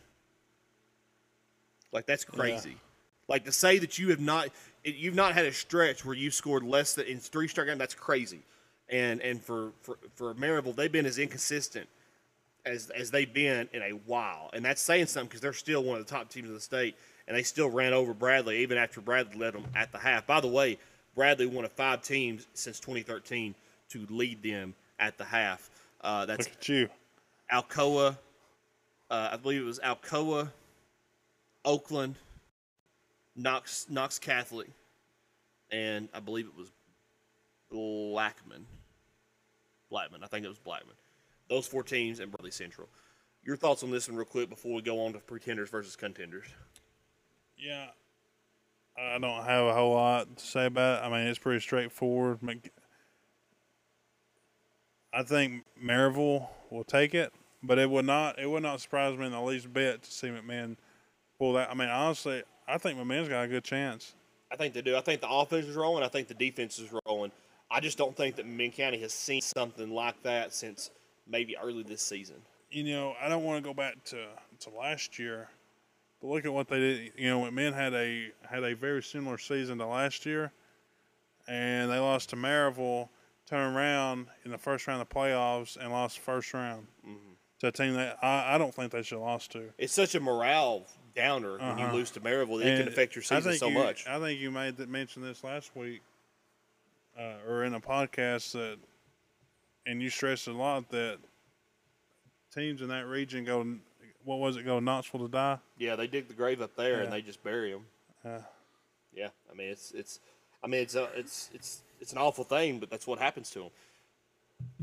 Like 1.90 2.06
that's 2.06 2.24
crazy. 2.24 2.76
Like 3.28 3.44
to 3.44 3.52
say 3.52 3.78
that 3.78 3.98
you 3.98 4.10
have 4.10 4.20
not 4.20 4.48
you've 4.84 5.14
not 5.14 5.34
had 5.34 5.46
a 5.46 5.52
stretch 5.52 6.04
where 6.04 6.14
you've 6.14 6.34
scored 6.34 6.62
less 6.62 6.94
than 6.94 7.06
in 7.06 7.18
three 7.18 7.48
straight 7.48 7.66
games. 7.66 7.78
That's 7.78 7.94
crazy. 7.94 8.40
And 8.88 9.20
and 9.20 9.42
for 9.42 9.72
for 9.82 9.98
for 10.14 10.34
Maryville, 10.34 10.76
they've 10.76 10.92
been 10.92 11.06
as 11.06 11.18
inconsistent 11.18 11.88
as 12.66 12.90
as 12.90 13.10
they've 13.10 13.32
been 13.32 13.68
in 13.72 13.82
a 13.82 13.90
while, 13.90 14.50
and 14.52 14.64
that's 14.64 14.80
saying 14.80 15.06
something 15.06 15.28
because 15.28 15.40
they're 15.40 15.52
still 15.52 15.82
one 15.82 15.98
of 15.98 16.06
the 16.06 16.12
top 16.12 16.28
teams 16.28 16.48
in 16.48 16.54
the 16.54 16.60
state, 16.60 16.96
and 17.26 17.36
they 17.36 17.42
still 17.42 17.70
ran 17.70 17.92
over 17.92 18.12
Bradley 18.12 18.58
even 18.58 18.76
after 18.76 19.00
Bradley 19.00 19.38
led 19.38 19.54
them 19.54 19.64
at 19.74 19.90
the 19.92 19.98
half. 19.98 20.26
By 20.26 20.40
the 20.40 20.48
way, 20.48 20.78
Bradley 21.14 21.46
one 21.46 21.64
of 21.64 21.72
five 21.72 22.02
teams 22.02 22.46
since 22.54 22.78
2013 22.80 23.54
to 23.90 24.06
lead 24.10 24.42
them 24.42 24.74
at 24.98 25.16
the 25.18 25.24
half. 25.24 25.70
Uh, 26.00 26.26
that's 26.26 26.46
Look 26.46 26.56
at 26.58 26.68
you. 26.68 26.88
Alcoa. 27.52 28.16
Uh, 29.10 29.28
I 29.32 29.36
believe 29.36 29.60
it 29.60 29.64
was 29.64 29.78
Alcoa, 29.80 30.50
Oakland, 31.64 32.16
Knox 33.36 33.86
Knox 33.88 34.18
Catholic, 34.18 34.68
and 35.70 36.08
I 36.14 36.20
believe 36.20 36.46
it 36.46 36.56
was 36.56 36.70
Blackman. 37.70 38.66
Blackman, 39.90 40.22
I 40.24 40.26
think 40.26 40.44
it 40.44 40.48
was 40.48 40.58
Blackman. 40.58 40.96
Those 41.48 41.66
four 41.66 41.82
teams 41.82 42.20
and 42.20 42.30
Bradley 42.30 42.50
Central. 42.50 42.88
Your 43.44 43.56
thoughts 43.56 43.82
on 43.82 43.90
this 43.90 44.08
one, 44.08 44.16
real 44.16 44.24
quick, 44.24 44.48
before 44.48 44.74
we 44.74 44.82
go 44.82 45.04
on 45.04 45.12
to 45.12 45.18
pretenders 45.18 45.68
versus 45.68 45.96
contenders. 45.96 46.46
Yeah, 47.58 47.88
I 48.96 49.18
don't 49.18 49.44
have 49.44 49.66
a 49.66 49.74
whole 49.74 49.94
lot 49.94 50.36
to 50.36 50.44
say 50.44 50.66
about 50.66 51.02
it. 51.02 51.06
I 51.06 51.10
mean, 51.10 51.26
it's 51.26 51.38
pretty 51.38 51.60
straightforward. 51.60 52.38
I 55.12 55.22
think 55.22 55.64
Maryville 55.82 56.48
will 56.70 56.84
take 56.84 57.14
it, 57.14 57.32
but 57.62 57.78
it 57.78 57.90
would 57.90 58.06
not. 58.06 58.38
It 58.38 58.48
would 58.48 58.62
not 58.62 58.80
surprise 58.80 59.16
me 59.18 59.26
in 59.26 59.32
the 59.32 59.40
least 59.40 59.72
bit 59.72 60.02
to 60.02 60.10
see 60.10 60.28
McMinn 60.28 60.76
pull 61.38 61.52
that. 61.54 61.70
I 61.70 61.74
mean, 61.74 61.88
honestly, 61.88 62.42
I 62.66 62.78
think 62.78 62.98
McMinn's 62.98 63.28
got 63.28 63.44
a 63.44 63.48
good 63.48 63.64
chance. 63.64 64.14
I 64.50 64.56
think 64.56 64.74
they 64.74 64.82
do. 64.82 64.96
I 64.96 65.00
think 65.00 65.20
the 65.20 65.28
offense 65.28 65.66
is 65.66 65.76
rolling. 65.76 66.04
I 66.04 66.08
think 66.08 66.28
the 66.28 66.34
defense 66.34 66.78
is 66.78 66.88
rolling. 67.06 67.32
I 67.70 67.80
just 67.80 67.98
don't 67.98 68.16
think 68.16 68.36
that 68.36 68.46
Min 68.46 68.70
County 68.70 68.98
has 69.00 69.12
seen 69.12 69.40
something 69.40 69.90
like 69.90 70.22
that 70.22 70.54
since 70.54 70.90
maybe 71.26 71.56
early 71.56 71.82
this 71.82 72.02
season. 72.02 72.36
You 72.70 72.84
know, 72.84 73.14
I 73.20 73.28
don't 73.28 73.44
want 73.44 73.62
to 73.62 73.68
go 73.68 73.74
back 73.74 74.02
to 74.04 74.26
to 74.60 74.70
last 74.70 75.18
year, 75.18 75.48
but 76.20 76.28
look 76.28 76.44
at 76.44 76.52
what 76.52 76.68
they 76.68 76.78
did. 76.78 77.12
You 77.16 77.30
know, 77.30 77.40
McMahon 77.42 77.74
had 77.74 77.94
a 77.94 78.32
had 78.48 78.64
a 78.64 78.74
very 78.74 79.02
similar 79.02 79.38
season 79.38 79.78
to 79.78 79.86
last 79.86 80.24
year, 80.26 80.52
and 81.48 81.90
they 81.90 81.98
lost 81.98 82.30
to 82.30 82.36
Maryville. 82.36 83.08
Turned 83.46 83.76
around 83.76 84.28
in 84.46 84.52
the 84.52 84.58
first 84.58 84.86
round 84.86 85.02
of 85.02 85.08
the 85.08 85.14
playoffs 85.14 85.76
and 85.76 85.92
lost 85.92 86.16
the 86.16 86.22
first 86.22 86.54
round 86.54 86.86
mm-hmm. 87.06 87.34
to 87.58 87.66
a 87.66 87.72
team 87.72 87.92
that 87.92 88.16
I, 88.22 88.54
I 88.54 88.58
don't 88.58 88.74
think 88.74 88.90
they 88.90 89.02
should 89.02 89.16
have 89.16 89.26
lost 89.26 89.52
to. 89.52 89.68
It's 89.76 89.92
such 89.92 90.14
a 90.14 90.20
morale 90.20 90.86
downer 91.14 91.58
when 91.58 91.78
you 91.78 91.84
Uh-huh. 91.84 91.94
lose 91.94 92.10
to 92.12 92.20
Maryville 92.20 92.60
it 92.60 92.78
can 92.78 92.88
affect 92.88 93.14
your 93.14 93.22
season 93.22 93.54
so 93.56 93.68
you- 93.68 93.74
much. 93.74 94.06
I 94.06 94.18
think 94.18 94.40
you 94.40 94.50
made 94.50 94.76
that 94.78 94.88
mention 94.88 95.22
this 95.22 95.42
last 95.44 95.74
week, 95.76 96.02
uh, 97.18 97.34
or 97.46 97.64
in 97.64 97.74
a 97.74 97.80
podcast 97.80 98.52
that, 98.52 98.78
and 99.86 100.02
you 100.02 100.10
stressed 100.10 100.46
a 100.48 100.52
lot 100.52 100.88
that 100.90 101.18
teams 102.52 102.82
in 102.82 102.88
that 102.88 103.06
region 103.06 103.44
go. 103.44 103.78
What 104.24 104.38
was 104.38 104.56
it? 104.56 104.62
Go 104.64 104.80
Knoxville 104.80 105.20
to 105.20 105.28
die. 105.28 105.58
Yeah, 105.76 105.96
they 105.96 106.06
dig 106.06 106.28
the 106.28 106.34
grave 106.34 106.62
up 106.62 106.74
there 106.76 106.98
Yeah. 106.98 107.02
and 107.04 107.12
they 107.12 107.20
just 107.20 107.42
bury 107.44 107.72
them. 107.72 107.86
Yeah. 108.24 108.42
Yeah, 109.12 109.28
I 109.50 109.54
mean 109.54 109.68
it's 109.68 109.92
it's, 109.92 110.18
I 110.62 110.66
mean 110.66 110.80
it's 110.80 110.94
a, 110.94 111.04
it's 111.14 111.50
it's 111.54 111.82
it's 112.00 112.12
an 112.12 112.18
awful 112.18 112.42
thing, 112.44 112.80
but 112.80 112.90
that's 112.90 113.06
what 113.06 113.18
happens 113.18 113.50
to 113.50 113.60
them. 113.60 113.70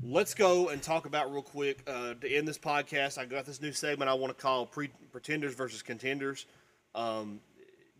Let's 0.03 0.33
go 0.33 0.69
and 0.69 0.81
talk 0.81 1.05
about 1.05 1.31
real 1.31 1.43
quick 1.43 1.83
uh, 1.87 2.15
to 2.15 2.29
end 2.29 2.47
this 2.47 2.57
podcast. 2.57 3.17
I 3.17 3.25
got 3.25 3.45
this 3.45 3.61
new 3.61 3.71
segment 3.71 4.09
I 4.09 4.13
want 4.15 4.35
to 4.35 4.41
call 4.41 4.65
pre- 4.65 4.89
pretenders 5.11 5.53
versus 5.53 5.81
contenders. 5.81 6.47
Um, 6.95 7.39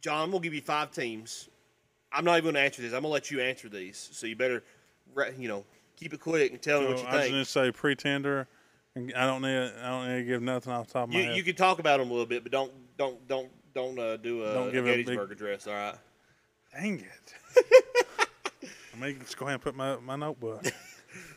Jon, 0.01 0.24
I'm 0.24 0.32
gonna 0.32 0.41
give 0.43 0.53
you 0.53 0.61
five 0.61 0.91
teams. 0.91 1.47
I'm 2.11 2.26
not 2.26 2.38
even 2.38 2.53
gonna 2.53 2.65
answer 2.65 2.82
these. 2.82 2.93
I'm 2.93 3.03
gonna 3.03 3.13
let 3.13 3.30
you 3.32 3.39
answer 3.39 3.69
these. 3.69 4.09
So 4.13 4.26
you 4.26 4.36
better, 4.36 4.63
re- 5.13 5.34
you 5.38 5.47
know, 5.47 5.63
keep 5.95 6.13
it 6.13 6.19
quick 6.19 6.51
and 6.51 6.61
tell 6.61 6.82
me 6.82 6.88
what 6.88 6.97
you 6.97 7.03
think. 7.03 7.09
I 7.09 7.15
was 7.15 7.22
think. 7.24 7.34
going 7.34 7.43
to 7.45 7.49
say 7.49 7.72
pretender. 7.72 8.47
and 8.95 9.13
I 9.15 9.26
don't 9.28 9.43
need. 9.43 9.72
I 9.82 9.89
don't 9.89 10.07
need 10.09 10.17
to 10.17 10.24
give 10.26 10.41
nothing 10.41 10.74
off 10.74 10.88
the 10.88 10.93
top 10.93 11.03
of 11.03 11.09
my 11.13 11.19
You, 11.19 11.26
head. 11.28 11.36
you 11.38 11.43
can 11.43 11.55
talk 11.55 11.78
about 11.80 11.99
them 11.99 12.09
a 12.09 12.11
little 12.11 12.26
bit, 12.26 12.41
but 12.43 12.51
don't 12.51 12.72
don't 12.97 13.26
don't 13.28 13.49
don't 13.76 13.97
uh, 13.99 14.17
do 14.17 14.43
a, 14.43 14.53
Don't 14.53 14.72
give 14.74 14.86
a 14.88 14.95
big- 14.95 15.05
Gettysburg 15.05 15.32
address. 15.32 15.67
All 15.67 15.74
right. 15.74 15.95
Dang 16.74 16.99
it! 16.99 17.67
I 18.93 18.97
may 18.99 19.13
just 19.13 19.38
go 19.38 19.45
ahead 19.45 19.53
and 19.55 19.63
put 19.63 19.76
my 19.76 19.97
my 19.97 20.15
notebook. 20.15 20.65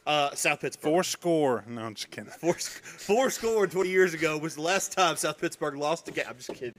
Uh, 0.06 0.34
South 0.34 0.60
Pittsburgh. 0.60 0.82
Four 0.82 1.02
score. 1.02 1.64
No, 1.66 1.82
I'm 1.82 1.94
just 1.94 2.10
kidding. 2.10 2.30
Four, 2.30 2.54
four 2.54 3.30
scored 3.30 3.70
20 3.70 3.88
years 3.88 4.12
ago 4.12 4.36
was 4.36 4.54
the 4.54 4.60
last 4.60 4.92
time 4.92 5.16
South 5.16 5.38
Pittsburgh 5.38 5.76
lost 5.76 6.08
a 6.08 6.12
game. 6.12 6.24
I'm 6.28 6.36
just 6.36 6.52
kidding. 6.52 6.74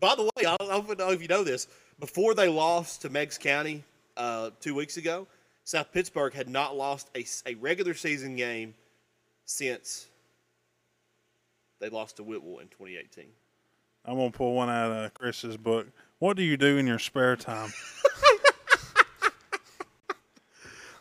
By 0.00 0.14
the 0.14 0.22
way, 0.22 0.46
I 0.46 0.56
don't, 0.58 0.98
know 0.98 1.10
if 1.10 1.20
you 1.20 1.28
know 1.28 1.42
this. 1.42 1.66
Before 1.98 2.34
they 2.34 2.48
lost 2.48 3.02
to 3.02 3.10
Meigs 3.10 3.36
County 3.36 3.82
uh, 4.16 4.50
two 4.60 4.74
weeks 4.76 4.96
ago, 4.96 5.26
South 5.64 5.92
Pittsburgh 5.92 6.32
had 6.32 6.48
not 6.48 6.76
lost 6.76 7.10
a, 7.16 7.26
a 7.46 7.54
regular 7.56 7.94
season 7.94 8.36
game 8.36 8.74
since 9.44 10.06
they 11.80 11.88
lost 11.88 12.16
to 12.18 12.22
Whitwell 12.22 12.60
in 12.60 12.68
2018. 12.68 13.24
I'm 14.04 14.16
gonna 14.16 14.30
pull 14.30 14.54
one 14.54 14.70
out 14.70 14.92
of 14.92 15.12
Chris's 15.14 15.56
book. 15.56 15.88
What 16.20 16.36
do 16.36 16.42
you 16.44 16.56
do 16.56 16.78
in 16.78 16.86
your 16.86 16.98
spare 17.00 17.36
time? 17.36 17.72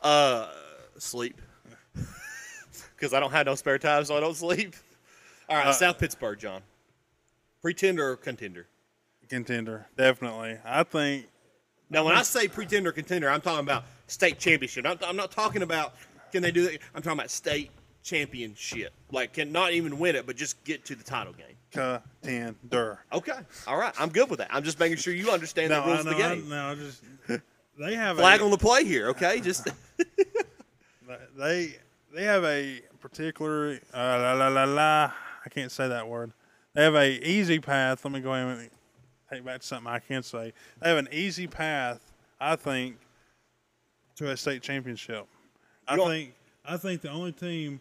Uh, 0.08 0.48
sleep. 0.98 1.42
Because 2.98 3.14
I 3.14 3.20
don't 3.20 3.32
have 3.32 3.46
no 3.46 3.56
spare 3.56 3.78
time, 3.78 4.04
so 4.06 4.18
I 4.18 4.20
don't 4.20 4.36
sleep. 4.36 4.76
All 5.50 5.56
right, 5.58 5.68
Uh, 5.68 5.72
South 5.74 5.98
Pittsburgh, 6.00 6.38
Jon. 6.40 6.62
Pretender 7.62 8.12
or 8.12 8.16
contender? 8.18 8.68
Contender, 9.30 9.88
definitely. 9.98 10.58
I 10.66 10.84
think 10.84 11.28
Now, 11.90 12.04
when 12.06 12.16
I 12.18 12.24
say 12.24 12.48
pretender 12.48 12.92
contender, 12.92 13.30
I'm 13.30 13.42
talking 13.42 13.60
about 13.62 13.84
state 14.08 14.40
championship. 14.40 14.86
I'm, 14.86 14.98
I'm 15.06 15.16
not 15.16 15.32
talking 15.32 15.62
about 15.62 15.94
can 16.32 16.42
they 16.44 16.52
do 16.52 16.64
that. 16.64 16.80
I'm 16.96 17.02
talking 17.02 17.20
about 17.20 17.30
state 17.30 17.72
championship. 18.04 18.92
Like, 19.12 19.34
can 19.34 19.52
not 19.52 19.72
even 19.74 19.98
win 20.00 20.16
it, 20.16 20.26
but 20.26 20.36
just 20.36 20.62
get 20.66 20.84
to 20.86 20.96
the 20.96 21.04
title 21.04 21.34
game. 21.34 21.56
contender. 21.72 23.00
Okay, 23.14 23.32
all 23.68 23.78
right, 23.78 23.94
I'm 24.00 24.10
good 24.10 24.30
with 24.30 24.40
that. 24.40 24.50
I'm 24.52 24.64
just 24.64 24.80
making 24.80 24.98
sure 24.98 25.14
you 25.14 25.30
understand 25.32 25.70
No, 25.70 25.82
the 25.82 25.88
rules 25.88 25.98
I 25.98 26.00
of 26.00 26.06
the 26.06 26.12
know, 26.24 26.26
I, 26.30 26.36
game. 26.36 26.50
no, 26.50 26.76
just 26.76 27.04
they 27.80 27.94
have 27.96 28.18
Flag 28.18 28.42
a, 28.42 28.44
on 28.44 28.52
the 28.52 28.58
play 28.58 28.84
here, 28.86 29.10
okay? 29.10 29.40
Just 29.40 29.68
they 31.38 31.76
they 32.18 32.24
have 32.24 32.44
a 32.46 32.82
particular 33.00 33.80
uh, 33.94 33.98
la 33.98 34.34
la 34.34 34.48
la 34.48 34.64
la. 34.64 35.12
I 35.46 35.50
can't 35.52 35.72
say 35.72 35.88
that 35.88 36.08
word. 36.08 36.32
They 36.74 36.84
have 36.84 36.96
a 36.96 37.30
easy 37.30 37.60
path. 37.60 38.04
Let 38.04 38.12
me 38.12 38.22
go 38.22 38.34
ahead 38.34 38.58
and 38.58 38.70
take 39.32 39.46
back 39.46 39.62
to 39.62 39.68
something 39.68 39.88
I 39.88 40.00
can 40.00 40.24
say. 40.24 40.52
They 40.82 40.90
have 40.90 40.98
an 40.98 41.10
easy 41.12 41.46
path, 41.46 42.12
I 42.42 42.56
think, 42.56 42.98
to 44.16 44.32
a 44.32 44.36
state 44.38 44.64
championship. 44.64 45.28
I 45.88 45.94
You 45.94 45.98
don't- 45.98 46.10
think 46.10 46.34
I 46.66 46.76
think 46.76 47.02
the 47.02 47.12
only 47.12 47.32
team 47.34 47.80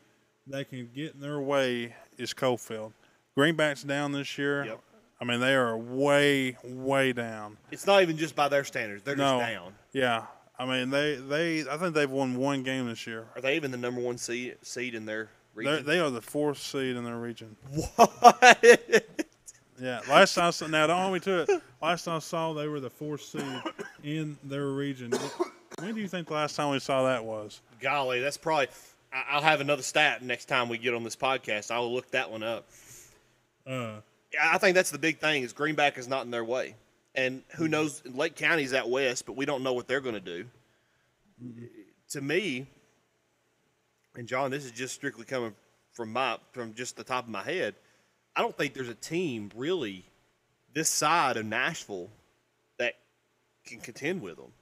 that 0.49 0.69
can 0.69 0.91
get 0.95 1.15
in 1.15 1.21
their 1.21 1.41
way 1.41 1.97
is 2.19 2.35
Coalfield. 2.35 2.93
Greenback's 3.35 3.83
down 3.85 4.13
this 4.13 4.37
year. 4.37 4.65
Yep. 4.67 4.81
I 5.19 5.25
mean, 5.25 5.41
they 5.41 5.55
are 5.55 5.77
way, 5.79 6.59
way 6.63 7.15
down. 7.15 7.57
it's 7.71 7.87
not 7.87 8.03
even 8.03 8.19
just 8.19 8.37
by 8.37 8.49
their 8.49 8.65
standards; 8.65 9.03
they're 9.03 9.17
No. 9.17 9.39
just 9.41 9.51
down. 9.51 9.75
Yeah. 9.93 10.27
I 10.59 10.65
mean, 10.65 10.91
they, 10.91 11.17
they 11.17 11.69
I 11.69 11.77
think 11.77 11.95
they've 11.95 12.11
won 12.11 12.37
one 12.37 12.63
game 12.63 12.87
this 12.89 13.07
year. 13.07 13.27
Are 13.35 13.41
they 13.43 13.57
even 13.57 13.71
the 13.71 13.77
number 13.77 14.01
one 14.01 14.17
seed 14.19 14.57
seed 14.63 14.95
in 14.95 15.05
their 15.07 15.29
They're, 15.55 15.65
region? 15.73 15.87
they 15.87 15.99
are 15.99 16.11
the 16.11 16.23
fourth 16.23 16.59
seed 16.59 16.97
in 16.97 17.05
their 17.05 17.19
region. 17.19 17.57
what? 17.73 19.05
Yeah. 19.79 20.01
Last 20.09 20.35
time 20.35 20.47
I 20.47 20.51
saw, 20.51 20.67
now 20.67 20.87
don't 20.87 20.99
hold 21.01 21.13
me 21.13 21.21
to 21.21 21.43
it. 21.43 21.51
Last 21.83 22.05
time 22.05 22.17
I 22.17 22.19
saw, 22.21 22.55
they 22.55 22.67
were 22.69 22.81
the 22.81 22.89
fourth 22.91 23.21
seed 23.23 23.43
in 24.03 24.39
their 24.45 24.69
region. 24.69 25.13
When 25.79 25.95
do 25.95 26.01
you 26.01 26.09
think 26.09 26.29
the 26.29 26.33
last 26.35 26.57
time 26.57 26.71
we 26.71 26.79
saw 26.79 27.05
that 27.05 27.23
was? 27.25 27.61
Golly, 27.81 28.21
that's 28.21 28.39
probably. 28.39 28.69
I- 29.13 29.25
I'll 29.33 29.43
have 29.43 29.61
another 29.61 29.83
stat 29.83 30.23
next 30.23 30.47
time 30.47 30.71
we 30.71 30.79
get 30.79 30.95
on 30.95 31.05
this 31.05 31.17
podcast. 31.17 31.71
I'll 31.71 31.93
look 31.93 32.11
that 32.13 32.31
one 32.31 32.43
up. 32.43 32.67
Uh, 33.67 33.97
I 34.43 34.57
think 34.59 34.75
that's 34.75 34.91
the 34.91 34.99
big 34.99 35.19
thing 35.19 35.43
is 35.43 35.53
Greenback 35.53 35.99
is 35.99 36.09
not 36.09 36.25
in 36.25 36.31
their 36.31 36.45
way, 36.45 36.75
and 37.17 37.43
who 37.57 37.65
mm-hmm. 37.65 37.73
knows? 37.73 38.03
Lake 38.05 38.37
County's 38.37 38.73
out 38.73 38.89
west, 38.89 39.27
but 39.27 39.37
we 39.37 39.45
don't 39.45 39.63
know 39.63 39.73
what 39.73 39.89
they're 39.89 40.01
going 40.01 40.15
to 40.15 40.21
do. 40.21 40.45
To 42.11 42.21
me, 42.21 42.67
and 44.15 44.29
Jon, 44.29 44.51
this 44.51 44.65
is 44.65 44.71
just 44.71 44.95
strictly 44.95 45.25
coming 45.25 45.55
from 45.93 46.13
my 46.13 46.39
from 46.53 46.75
just 46.75 46.97
the 46.97 47.05
top 47.05 47.25
of 47.25 47.31
my 47.31 47.43
head. 47.43 47.75
I 48.37 48.43
don't 48.43 48.57
think 48.57 48.75
there's 48.75 48.89
a 48.89 48.95
team 48.95 49.51
really 49.57 50.05
this 50.73 50.89
side 50.89 51.37
of 51.37 51.47
Nashville 51.47 52.11
that 52.79 52.95
can 53.65 53.81
contend 53.81 54.23
with 54.23 54.37
them. 54.37 54.53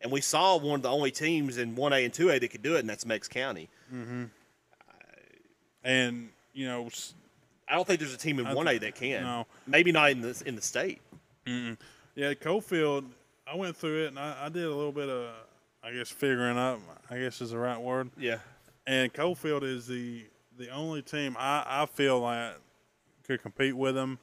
And 0.00 0.10
we 0.10 0.20
saw 0.20 0.56
one 0.56 0.76
of 0.76 0.82
the 0.82 0.88
only 0.90 1.10
teams 1.10 1.58
in 1.58 1.76
1A 1.76 2.04
and 2.04 2.12
2A 2.12 2.40
that 2.40 2.48
could 2.48 2.62
do 2.62 2.76
it, 2.76 2.80
and 2.80 2.88
that's 2.88 3.04
Meigs 3.04 3.28
County. 3.28 3.68
Mm-hmm. 3.94 4.24
and, 5.84 6.30
you 6.54 6.66
know, 6.66 6.88
I 7.68 7.74
don't 7.74 7.86
think 7.86 8.00
there's 8.00 8.14
a 8.14 8.18
team 8.18 8.38
in 8.38 8.46
I 8.46 8.54
1A 8.54 8.80
that 8.80 8.94
can. 8.94 9.22
no. 9.22 9.46
Maybe 9.66 9.92
not 9.92 10.10
in 10.10 10.22
the 10.22 10.42
in 10.46 10.56
the 10.56 10.62
state. 10.62 11.00
Yeah, 12.14 12.34
Coalfield, 12.34 13.04
I 13.46 13.54
went 13.56 13.76
through 13.76 14.04
it 14.04 14.08
and 14.08 14.18
I, 14.18 14.46
I 14.46 14.48
did 14.48 14.64
a 14.64 14.74
little 14.74 14.92
bit 14.92 15.08
of, 15.08 15.30
I 15.82 15.92
guess, 15.92 16.08
figuring 16.10 16.58
up, 16.58 16.80
I 17.10 17.18
guess 17.18 17.40
is 17.40 17.50
the 17.50 17.58
right 17.58 17.80
word. 17.80 18.10
Yeah. 18.18 18.38
And 18.86 19.12
Coalfield 19.12 19.62
is 19.62 19.86
the 19.86 20.24
the 20.58 20.68
only 20.70 21.00
team 21.02 21.36
I, 21.38 21.64
I 21.66 21.86
feel 21.86 22.20
like 22.20 22.52
could 23.26 23.40
compete 23.42 23.74
with 23.76 23.94
them. 23.94 24.18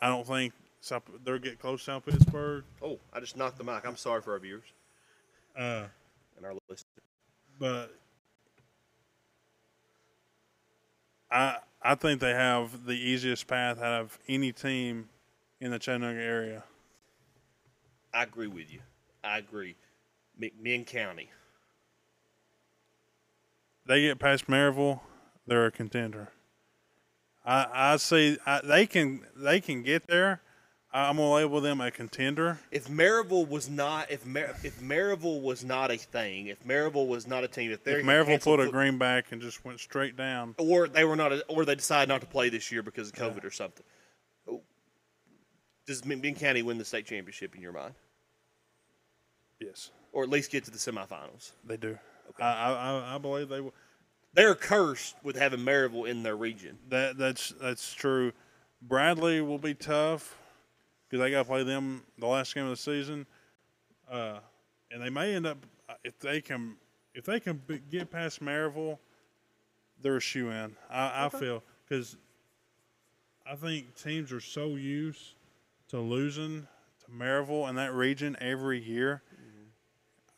I 0.00 0.08
don't 0.08 0.26
think 0.26 0.52
South, 0.80 1.02
they'll 1.24 1.38
get 1.38 1.58
close 1.58 1.80
to 1.80 1.84
South 1.84 2.06
Pittsburgh. 2.06 2.64
Oh, 2.82 2.98
I 3.12 3.20
just 3.20 3.36
knocked 3.36 3.58
the 3.58 3.64
mic. 3.64 3.86
I'm 3.86 3.96
sorry 3.96 4.20
for 4.22 4.32
our 4.32 4.38
viewers 4.38 4.64
Uh, 5.56 5.84
and 6.36 6.44
our 6.46 6.52
listeners. 6.68 6.84
but 7.58 7.94
I 11.30 11.56
I 11.82 11.94
think 11.94 12.20
they 12.20 12.32
have 12.34 12.84
the 12.84 12.92
easiest 12.94 13.46
path 13.46 13.78
out 13.78 14.00
of 14.02 14.18
any 14.28 14.52
team 14.52 15.08
in 15.60 15.70
the 15.70 15.78
Chattanooga 15.78 16.20
area. 16.20 16.64
I 18.12 18.22
agree 18.24 18.46
with 18.48 18.72
you. 18.72 18.80
I 19.22 19.38
agree. 19.38 19.76
McMinn 20.40 20.86
County. 20.86 21.30
They 23.86 24.02
get 24.02 24.18
past 24.18 24.46
Maryville, 24.46 25.00
they're 25.46 25.66
a 25.66 25.70
contender. 25.70 26.28
I 27.44 27.66
I 27.72 27.96
see 27.96 28.38
I, 28.46 28.60
they 28.62 28.86
can 28.86 29.26
they 29.36 29.60
can 29.60 29.82
get 29.82 30.06
there, 30.06 30.40
I'm 30.92 31.16
gonna 31.16 31.32
label 31.32 31.60
them 31.60 31.80
a 31.80 31.90
contender. 31.90 32.58
If 32.70 32.88
Maryville 32.88 33.48
was 33.48 33.68
not, 33.68 34.10
if 34.10 34.26
Mar- 34.26 34.54
if 34.62 34.80
Maryville 34.80 35.40
was 35.40 35.64
not 35.64 35.90
a 35.90 35.96
thing, 35.96 36.48
if 36.48 36.62
Maryville 36.64 37.06
was 37.06 37.26
not 37.26 37.42
a 37.44 37.48
team, 37.48 37.70
if 37.70 37.82
they're 37.84 38.00
If 38.00 38.06
Maryville 38.06 38.42
put 38.42 38.60
a 38.60 38.64
foot- 38.64 38.72
greenback 38.72 39.32
and 39.32 39.40
just 39.40 39.64
went 39.64 39.80
straight 39.80 40.16
down, 40.16 40.54
or 40.58 40.88
they 40.88 41.04
were 41.04 41.16
not, 41.16 41.32
a, 41.32 41.44
or 41.46 41.64
they 41.64 41.74
decided 41.74 42.08
not 42.08 42.20
to 42.20 42.26
play 42.26 42.48
this 42.48 42.70
year 42.72 42.82
because 42.82 43.08
of 43.08 43.14
COVID 43.14 43.44
or 43.44 43.50
something. 43.50 43.84
Does 45.90 46.02
Benton 46.02 46.36
County 46.36 46.62
win 46.62 46.78
the 46.78 46.84
state 46.84 47.04
championship 47.04 47.56
in 47.56 47.60
your 47.62 47.72
mind, 47.72 47.94
yes, 49.58 49.90
or 50.12 50.22
at 50.22 50.28
least 50.28 50.52
get 50.52 50.62
to 50.66 50.70
the 50.70 50.78
semifinals? 50.78 51.50
they 51.64 51.76
do. 51.76 51.98
I, 52.38 52.44
I 52.44 52.70
I- 52.72 53.14
I 53.16 53.18
believe 53.18 53.48
they 53.48 53.60
will. 53.60 53.74
They're 54.32 54.54
cursed 54.54 55.16
with 55.24 55.34
having 55.34 55.58
Maryville 55.58 56.08
in 56.08 56.22
their 56.22 56.36
region. 56.36 56.78
That 56.90 57.18
that's 57.18 57.52
that's 57.60 57.92
true. 57.92 58.30
Bradley 58.80 59.40
will 59.40 59.58
be 59.58 59.74
tough 59.74 60.38
because 61.08 61.24
they 61.24 61.32
got 61.32 61.38
to 61.38 61.44
play 61.44 61.64
them 61.64 62.04
the 62.18 62.26
last 62.28 62.54
game 62.54 62.66
of 62.66 62.70
the 62.70 62.76
season, 62.76 63.26
uh, 64.08 64.38
and 64.92 65.02
they 65.02 65.10
may 65.10 65.34
end 65.34 65.44
up 65.44 65.58
if 66.04 66.16
they 66.20 66.40
can 66.40 66.76
if 67.16 67.24
they 67.24 67.40
can 67.40 67.60
be, 67.66 67.80
get 67.90 68.12
past 68.12 68.40
Maryville, 68.40 68.96
they're 70.00 70.18
a 70.18 70.20
shoe 70.20 70.50
in. 70.50 70.76
I, 70.88 71.26
I 71.26 71.28
feel 71.30 71.64
because 71.88 72.16
I 73.44 73.56
think 73.56 73.96
teams 73.96 74.30
are 74.30 74.38
so 74.40 74.76
used 74.76 75.34
to 75.90 75.98
losing 76.00 76.66
to 77.04 77.10
Maryville 77.12 77.68
and 77.68 77.78
that 77.78 77.92
region 77.94 78.36
every 78.40 78.80
year. 78.80 79.22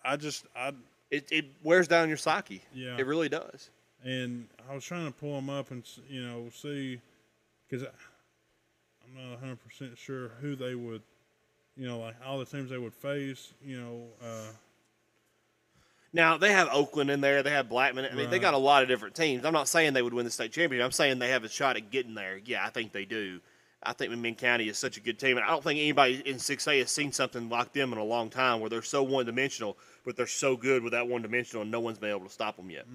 I 0.05 0.17
just 0.17 0.47
I 0.57 0.73
It, 1.11 1.29
it 1.31 1.45
wears 1.63 1.87
down 1.89 2.09
your 2.09 2.17
psyche. 2.17 2.63
Yeah. 2.75 2.97
it 2.99 3.07
really 3.07 3.29
does. 3.29 3.71
and 4.05 4.49
I 4.69 4.75
was 4.75 4.85
trying 4.85 5.07
to 5.07 5.13
pull 5.13 5.35
them 5.37 5.49
up 5.51 5.71
and 5.71 5.85
you 6.09 6.23
know 6.23 6.49
see 6.53 7.01
because 7.69 7.87
I'm 7.87 9.15
not 9.23 9.31
100 9.41 9.59
percent 9.63 9.99
sure 9.99 10.31
who 10.41 10.57
they 10.57 10.75
would, 10.75 11.03
you 11.77 11.87
know, 11.87 11.99
like 12.01 12.17
all 12.27 12.39
the 12.39 12.45
teams 12.47 12.71
they 12.71 12.79
would 12.79 12.95
face. 12.95 13.53
You 13.65 13.81
know, 13.81 14.03
uh, 14.25 14.51
Now 16.13 16.37
they 16.37 16.53
have 16.53 16.69
Oakland 16.73 17.11
in 17.11 17.21
there. 17.21 17.43
They 17.43 17.51
have 17.51 17.69
Blackman. 17.69 18.07
I 18.11 18.15
mean, 18.15 18.31
they 18.31 18.39
got 18.39 18.55
a 18.55 18.59
lot 18.59 18.83
of 18.83 18.89
different 18.89 19.15
teams. 19.15 19.45
I'm 19.45 19.53
not 19.53 19.69
saying 19.69 19.93
they 19.93 20.03
would 20.03 20.15
win 20.15 20.25
the 20.25 20.31
state 20.31 20.53
championship. 20.53 20.85
I'm 20.85 20.93
saying 20.93 21.19
they 21.21 21.31
have 21.31 21.45
a 21.45 21.49
shot 21.49 21.77
at 21.77 21.91
getting 21.91 22.15
there. 22.15 22.41
Yeah, 22.45 22.65
I 22.67 22.71
think 22.71 22.93
they 22.93 23.05
do. 23.05 23.41
I 23.85 23.93
think 23.93 24.12
McMinn 24.12 24.39
County 24.39 24.68
is 24.68 24.78
such 24.78 24.97
a 24.97 25.01
good 25.01 25.18
team, 25.18 25.37
and 25.37 25.45
I 25.45 25.49
don't 25.49 25.62
think 25.62 25.78
anybody 25.78 26.22
in 26.24 26.37
6A 26.37 26.80
has 26.80 26.91
seen 26.91 27.12
something 27.12 27.49
like 27.49 27.72
them 27.72 27.93
in 27.93 27.99
a 27.99 28.05
long 28.05 28.30
time, 28.30 28.61
where 28.61 28.70
they're 28.70 28.83
so 28.83 29.03
one 29.03 29.26
dimensional, 29.26 29.76
but 30.05 30.16
they're 30.16 30.26
so 30.26 30.57
good 30.57 30.83
with 30.83 30.93
that 30.93 31.07
one 31.09 31.22
dimensional, 31.22 31.62
and 31.62 31.70
no 31.70 31.80
one's 31.80 31.99
been 31.99 32.11
able 32.11 32.20
to 32.20 32.30
stop 32.30 32.57
them 32.57 32.70
yet. 32.70 32.87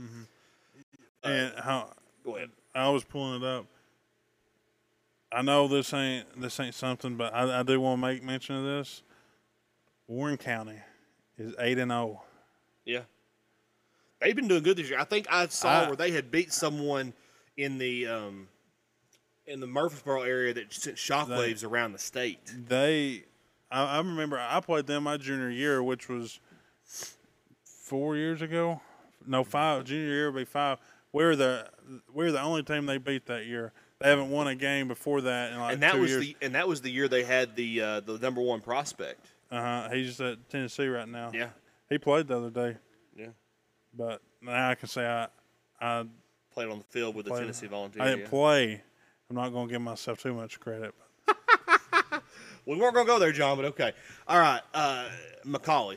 and 1.23 1.53
how 1.59 1.91
Go 2.23 2.35
ahead. 2.35 2.49
I 2.75 2.89
was 2.89 3.03
pulling 3.03 3.41
it 3.41 3.47
up. 3.47 3.65
I 5.31 5.41
know 5.41 5.67
this 5.67 5.93
ain't 5.93 6.39
this 6.39 6.59
ain't 6.59 6.75
something, 6.75 7.15
but 7.15 7.33
I, 7.33 7.59
I 7.59 7.63
do 7.63 7.79
want 7.79 8.01
to 8.01 8.07
make 8.07 8.23
mention 8.23 8.55
of 8.55 8.63
this. 8.63 9.03
Warren 10.07 10.37
County 10.37 10.79
is 11.37 11.53
eight 11.59 11.77
and 11.79 11.91
oh. 11.91 11.95
zero. 12.05 12.21
Yeah, 12.85 13.01
they've 14.21 14.35
been 14.35 14.47
doing 14.47 14.63
good 14.63 14.77
this 14.77 14.89
year. 14.89 14.99
I 14.99 15.03
think 15.03 15.27
I 15.29 15.47
saw 15.47 15.83
I- 15.83 15.87
where 15.87 15.95
they 15.95 16.11
had 16.11 16.31
beat 16.31 16.53
someone 16.53 17.13
in 17.57 17.77
the 17.77 18.07
um, 18.07 18.47
in 19.47 19.59
the 19.59 19.67
Murfreesboro 19.67 20.23
area 20.23 20.53
that 20.53 20.73
sent 20.73 20.97
shockwaves 20.97 21.63
around 21.65 21.93
the 21.93 21.99
state. 21.99 22.39
They, 22.67 23.23
I, 23.71 23.83
I 23.83 23.97
remember 23.97 24.37
I 24.39 24.59
played 24.59 24.87
them 24.87 25.03
my 25.03 25.17
junior 25.17 25.49
year, 25.49 25.81
which 25.81 26.09
was 26.09 26.39
four 27.63 28.15
years 28.17 28.41
ago. 28.41 28.81
No, 29.25 29.43
five. 29.43 29.85
Junior 29.85 30.05
year 30.05 30.31
would 30.31 30.39
be 30.39 30.45
five. 30.45 30.79
We 31.13 31.23
were 31.23 31.35
the 31.35 31.69
we 32.13 32.25
were 32.25 32.31
the 32.31 32.41
only 32.41 32.63
team 32.63 32.85
they 32.85 32.97
beat 32.97 33.25
that 33.27 33.45
year. 33.45 33.71
They 33.99 34.09
haven't 34.09 34.29
won 34.29 34.47
a 34.47 34.55
game 34.55 34.87
before 34.87 35.21
that 35.21 35.53
in 35.53 35.59
like 35.59 35.73
and 35.73 35.83
that 35.83 35.93
two 35.93 36.01
was 36.01 36.11
years. 36.11 36.21
the 36.21 36.35
and 36.41 36.53
that 36.55 36.67
was 36.67 36.81
the 36.81 36.91
year 36.91 37.07
they 37.07 37.23
had 37.23 37.55
the 37.55 37.81
uh, 37.81 37.99
the 38.01 38.19
number 38.19 38.41
one 38.41 38.61
prospect. 38.61 39.25
uh 39.49 39.61
huh. 39.61 39.89
He's 39.91 40.21
at 40.21 40.49
Tennessee 40.49 40.87
right 40.87 41.07
now. 41.07 41.31
Yeah, 41.33 41.49
He 41.89 41.97
played 41.97 42.27
the 42.27 42.37
other 42.37 42.49
day, 42.49 42.77
yeah. 43.17 43.27
but 43.93 44.21
now 44.41 44.69
I 44.69 44.75
can 44.75 44.87
say 44.87 45.05
I 45.07 45.27
I 45.81 46.05
Played 46.53 46.69
on 46.69 46.79
the 46.79 46.83
field 46.85 47.15
with 47.15 47.25
the 47.27 47.37
Tennessee 47.37 47.67
Volunteers. 47.67 48.01
I 48.01 48.05
didn't 48.09 48.21
yeah. 48.21 48.29
play. 48.29 48.81
I'm 49.29 49.35
not 49.35 49.49
going 49.49 49.67
to 49.67 49.71
give 49.73 49.81
myself 49.81 50.21
too 50.21 50.33
much 50.33 50.59
credit. 50.59 50.93
We 52.67 52.75
weren't 52.75 52.95
gonna 52.95 53.07
go 53.07 53.17
there, 53.17 53.31
Jon, 53.31 53.55
but 53.55 53.65
okay. 53.67 53.93
All 54.27 54.37
right, 54.37 54.59
uh, 54.73 55.07
McCallie. 55.45 55.95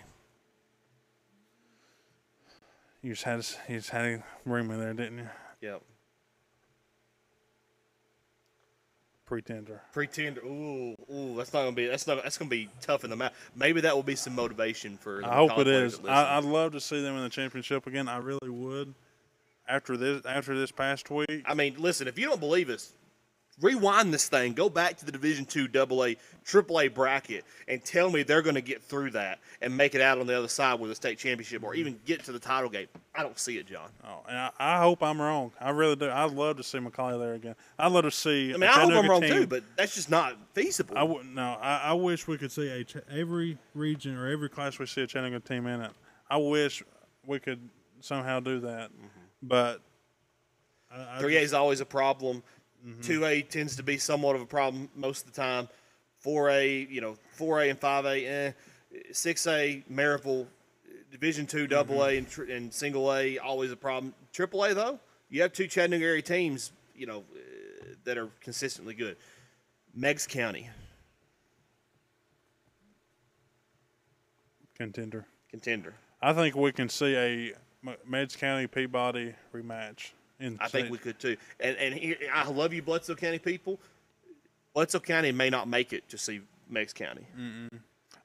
You 3.02 3.12
just 3.12 3.24
had 3.24 3.44
you 3.68 3.78
just 3.78 3.90
had 3.90 4.02
to 4.02 4.22
bring 4.46 4.68
me 4.68 4.76
there, 4.76 4.94
didn't 4.94 5.18
you? 5.18 5.28
Yep. 5.62 5.82
Pretender. 9.26 9.82
Pretender. 9.92 10.42
Ooh, 10.42 10.94
ooh, 11.12 11.34
that's 11.36 11.52
not 11.52 11.64
gonna 11.64 11.72
be. 11.72 11.86
That's 11.86 12.06
not. 12.06 12.22
That's 12.22 12.38
gonna 12.38 12.48
be 12.48 12.68
tough 12.80 13.02
in 13.02 13.10
the 13.10 13.16
mouth. 13.16 13.32
Maybe 13.56 13.80
that 13.80 13.96
will 13.96 14.04
be 14.04 14.14
some 14.14 14.36
motivation 14.36 14.96
for. 14.96 15.22
the 15.22 15.28
I 15.28 15.34
hope 15.34 15.58
it 15.58 15.66
is. 15.66 15.98
I, 16.06 16.36
I'd 16.36 16.44
love 16.44 16.70
to 16.72 16.80
see 16.80 17.02
them 17.02 17.16
in 17.16 17.24
the 17.24 17.30
championship 17.30 17.88
again. 17.88 18.06
I 18.06 18.18
really 18.18 18.48
would. 18.48 18.94
After 19.68 19.96
this, 19.96 20.24
after 20.24 20.56
this 20.56 20.70
past 20.70 21.10
week, 21.10 21.42
I 21.46 21.54
mean, 21.54 21.74
listen. 21.78 22.06
If 22.06 22.16
you 22.16 22.26
don't 22.26 22.40
believe 22.40 22.70
us, 22.70 22.92
rewind 23.60 24.12
this 24.12 24.28
thing. 24.28 24.52
Go 24.52 24.68
back 24.68 24.96
to 24.98 25.04
the 25.04 25.12
Division 25.12 25.44
Two 25.44 25.68
Double 25.68 26.04
A, 26.04 26.16
Triple 26.44 26.80
A 26.80 26.88
bracket, 26.88 27.44
and 27.68 27.84
tell 27.84 28.10
me 28.10 28.22
they're 28.22 28.42
going 28.42 28.54
to 28.54 28.60
get 28.60 28.82
through 28.82 29.10
that 29.12 29.38
and 29.60 29.76
make 29.76 29.94
it 29.94 30.00
out 30.00 30.18
on 30.18 30.26
the 30.26 30.36
other 30.36 30.48
side 30.48 30.80
with 30.80 30.90
a 30.90 30.94
state 30.94 31.18
championship, 31.18 31.62
or 31.62 31.74
even 31.74 31.98
get 32.04 32.24
to 32.24 32.32
the 32.32 32.38
title 32.38 32.70
game. 32.70 32.86
I 33.14 33.22
don't 33.22 33.38
see 33.38 33.58
it, 33.58 33.66
Jon. 33.66 33.88
oh, 34.04 34.20
and 34.28 34.38
I, 34.38 34.50
I 34.58 34.78
hope 34.78 35.02
I'm 35.02 35.20
wrong. 35.20 35.52
I 35.60 35.70
really 35.70 35.96
do. 35.96 36.10
I'd 36.10 36.32
love 36.32 36.56
to 36.56 36.62
see 36.62 36.78
McCallie 36.78 37.18
there 37.18 37.34
again. 37.34 37.54
I'd 37.78 37.92
love 37.92 38.04
to 38.04 38.10
see. 38.10 38.54
I 38.54 38.56
mean, 38.56 38.70
I 38.70 38.80
hope 38.80 38.92
I'm 38.92 39.08
wrong 39.08 39.22
too, 39.22 39.46
but 39.46 39.62
that's 39.76 39.94
just 39.94 40.10
not 40.10 40.36
feasible. 40.54 40.96
I 40.96 41.02
wouldn't. 41.02 41.34
No, 41.34 41.56
I, 41.60 41.78
I 41.78 41.92
wish 41.94 42.26
we 42.26 42.38
could 42.38 42.52
see 42.52 42.68
a 42.68 42.84
Ch- 42.84 42.96
every 43.10 43.58
region 43.74 44.16
or 44.16 44.28
every 44.28 44.48
class 44.48 44.78
we 44.78 44.86
see 44.86 45.02
a 45.02 45.06
Chattanooga 45.06 45.40
team 45.40 45.66
in 45.66 45.82
it. 45.82 45.90
I 46.28 46.36
wish 46.36 46.82
we 47.26 47.38
could 47.38 47.68
somehow 48.00 48.40
do 48.40 48.60
that, 48.60 48.90
mm-hmm. 48.90 49.06
but 49.42 49.80
I, 50.90 51.16
I 51.16 51.18
Three 51.18 51.36
A 51.36 51.40
is 51.40 51.52
always 51.52 51.80
a 51.80 51.86
problem. 51.86 52.42
Mm-hmm. 52.86 53.02
2 53.02 53.24
A 53.24 53.42
tends 53.42 53.76
to 53.76 53.82
be 53.82 53.98
somewhat 53.98 54.36
of 54.36 54.42
a 54.42 54.46
problem 54.46 54.88
most 54.94 55.26
of 55.26 55.32
the 55.32 55.40
time. 55.40 55.68
Four 56.18 56.50
A, 56.50 56.86
you 56.90 57.00
know, 57.00 57.16
four 57.32 57.60
A 57.60 57.68
and 57.70 57.78
five 57.78 58.04
A, 58.04 58.26
eh. 58.26 58.52
Six 59.12 59.46
A, 59.46 59.82
Maryville, 59.90 60.46
Division 61.10 61.46
Two, 61.46 61.66
Double 61.66 61.96
Mm-hmm. 61.96 62.10
A, 62.14 62.18
and, 62.18 62.28
tr- 62.28 62.44
and 62.44 62.72
Single 62.72 63.12
A, 63.14 63.38
always 63.38 63.70
a 63.72 63.76
problem. 63.76 64.14
Triple 64.32 64.64
A 64.64 64.74
though, 64.74 64.98
you 65.28 65.42
have 65.42 65.52
two 65.52 65.66
Chattanooga 65.66 66.04
area 66.04 66.22
teams, 66.22 66.72
you 66.94 67.06
know, 67.06 67.18
uh, 67.18 67.94
that 68.04 68.18
are 68.18 68.28
consistently 68.40 68.94
good. 68.94 69.16
Meigs 69.94 70.26
County 70.26 70.68
contender. 74.76 75.26
contender. 75.50 75.94
I 76.22 76.32
think 76.32 76.54
we 76.54 76.72
can 76.72 76.88
see 76.88 77.14
a 77.16 77.52
Meigs 78.06 78.36
County 78.36 78.66
Peabody 78.66 79.34
rematch. 79.54 80.12
I 80.60 80.68
think 80.68 80.90
we 80.90 80.98
could 80.98 81.18
too. 81.18 81.36
And 81.60 81.76
and 81.76 81.94
here, 81.94 82.16
I 82.32 82.48
love 82.48 82.72
you, 82.72 82.82
Bledsoe 82.82 83.14
County 83.14 83.38
people. 83.38 83.78
Bledsoe 84.74 85.00
County 85.00 85.32
may 85.32 85.50
not 85.50 85.68
make 85.68 85.92
it 85.92 86.08
to 86.10 86.18
see 86.18 86.40
Meigs 86.68 86.92
County. 86.92 87.26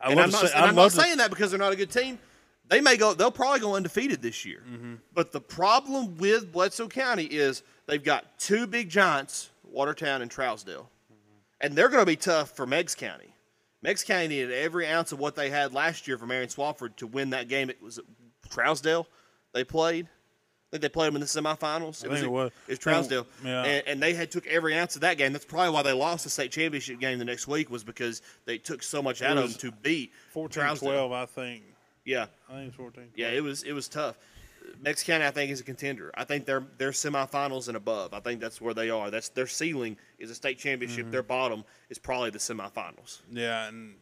I 0.01 0.11
and 0.11 0.20
I'm 0.20 0.30
not, 0.30 0.41
see- 0.47 0.53
and 0.55 0.66
I'm 0.66 0.76
not 0.76 0.91
to- 0.91 1.01
saying 1.01 1.18
that 1.18 1.30
because 1.30 1.49
they're 1.51 1.59
not 1.59 1.74
a 1.74 1.76
good 1.76 1.91
team. 1.91 2.20
They 2.68 2.82
may 2.82 2.97
go. 2.97 3.13
They'll 3.13 3.32
probably 3.32 3.59
go 3.59 3.76
undefeated 3.76 4.22
this 4.22 4.43
year. 4.45 4.63
Mm-hmm. 4.68 4.95
But 5.13 5.32
the 5.32 5.41
problem 5.41 6.18
with 6.18 6.51
Bledsoe 6.51 6.88
County 6.88 7.26
is 7.26 7.63
they've 7.86 8.03
got 8.03 8.39
two 8.39 8.66
big 8.68 8.89
giants, 8.89 9.49
Watertown 9.63 10.22
and 10.22 10.32
Trousdale, 10.32 10.88
Mm-hmm. 10.88 11.38
and 11.61 11.76
they're 11.76 11.89
going 11.89 12.01
to 12.01 12.05
be 12.07 12.16
tough 12.16 12.55
for 12.55 12.66
Meigs 12.66 12.95
County. 12.95 13.34
Meigs 13.84 14.03
County 14.03 14.28
needed 14.28 14.51
every 14.51 14.88
ounce 14.88 15.11
of 15.11 15.20
what 15.20 15.36
they 15.36 15.51
had 15.51 15.74
last 15.74 16.07
year 16.07 16.18
from 16.18 16.30
Marion 16.30 16.49
Swafford 16.49 16.95
to 16.97 17.05
win 17.07 17.30
that 17.32 17.47
game. 17.47 17.70
It 17.70 17.80
was 17.82 17.99
Trousdale 18.49 19.05
they 19.53 19.63
played. 19.63 20.07
Think 20.76 20.82
they 20.82 20.89
played 20.89 21.07
them 21.07 21.15
in 21.15 21.21
the 21.21 21.26
semifinals. 21.28 22.05
I 22.05 22.09
think 22.09 22.26
it 22.26 22.32
was. 22.32 22.51
It 22.67 22.71
was 22.71 22.80
Trousdale, 22.80 23.26
Yeah. 23.45 23.63
and, 23.63 23.88
and 23.88 24.03
they 24.03 24.13
had 24.13 24.30
took 24.30 24.45
every 24.45 24.76
ounce 24.76 24.95
of 24.95 25.01
that 25.01 25.17
game. 25.17 25.32
That's 25.32 25.45
probably 25.45 25.69
why 25.73 25.84
they 25.84 25.93
lost 25.93 26.26
the 26.26 26.30
state 26.30 26.51
championship 26.51 26.99
game 26.99 27.17
the 27.17 27.23
next 27.23 27.47
week 27.47 27.69
was 27.69 27.86
because 27.86 28.21
they 28.43 28.57
took 28.57 28.84
so 28.84 29.01
much 29.01 29.21
out 29.21 29.38
of 29.38 29.49
them 29.49 29.59
to 29.59 29.71
beat 29.71 30.11
14 30.32 30.61
Trousdale. 30.63 30.80
12, 30.80 31.11
I 31.13 31.26
think. 31.28 31.63
Yeah, 32.03 32.26
I 32.49 32.55
think 32.55 32.67
it's 32.67 32.76
14. 32.76 33.05
yeah, 33.15 33.30
it 33.30 33.41
was 33.41 33.63
it 33.63 33.71
was 33.71 33.88
tough. 33.88 34.17
Meigs 34.82 35.01
County, 35.03 35.26
I 35.26 35.32
think, 35.32 35.49
is 35.49 35.61
a 35.61 35.63
contender. 35.63 36.11
I 36.13 36.26
think 36.26 36.45
they're 36.45 36.65
they're 36.78 36.91
semifinals 36.91 37.69
and 37.69 37.78
above. 37.78 38.13
I 38.13 38.19
think 38.19 38.41
that's 38.41 38.59
where 38.59 38.73
they 38.73 38.89
are. 38.89 39.09
That's 39.09 39.30
their 39.30 39.47
ceiling 39.47 39.95
is 40.19 40.30
a 40.30 40.36
state 40.36 40.59
championship. 40.59 41.03
Mm-hmm. 41.05 41.11
Their 41.11 41.23
bottom 41.23 41.63
is 41.89 41.97
probably 41.99 42.32
the 42.32 42.39
semifinals. 42.39 43.21
Yeah, 43.32 43.69
and 43.69 43.95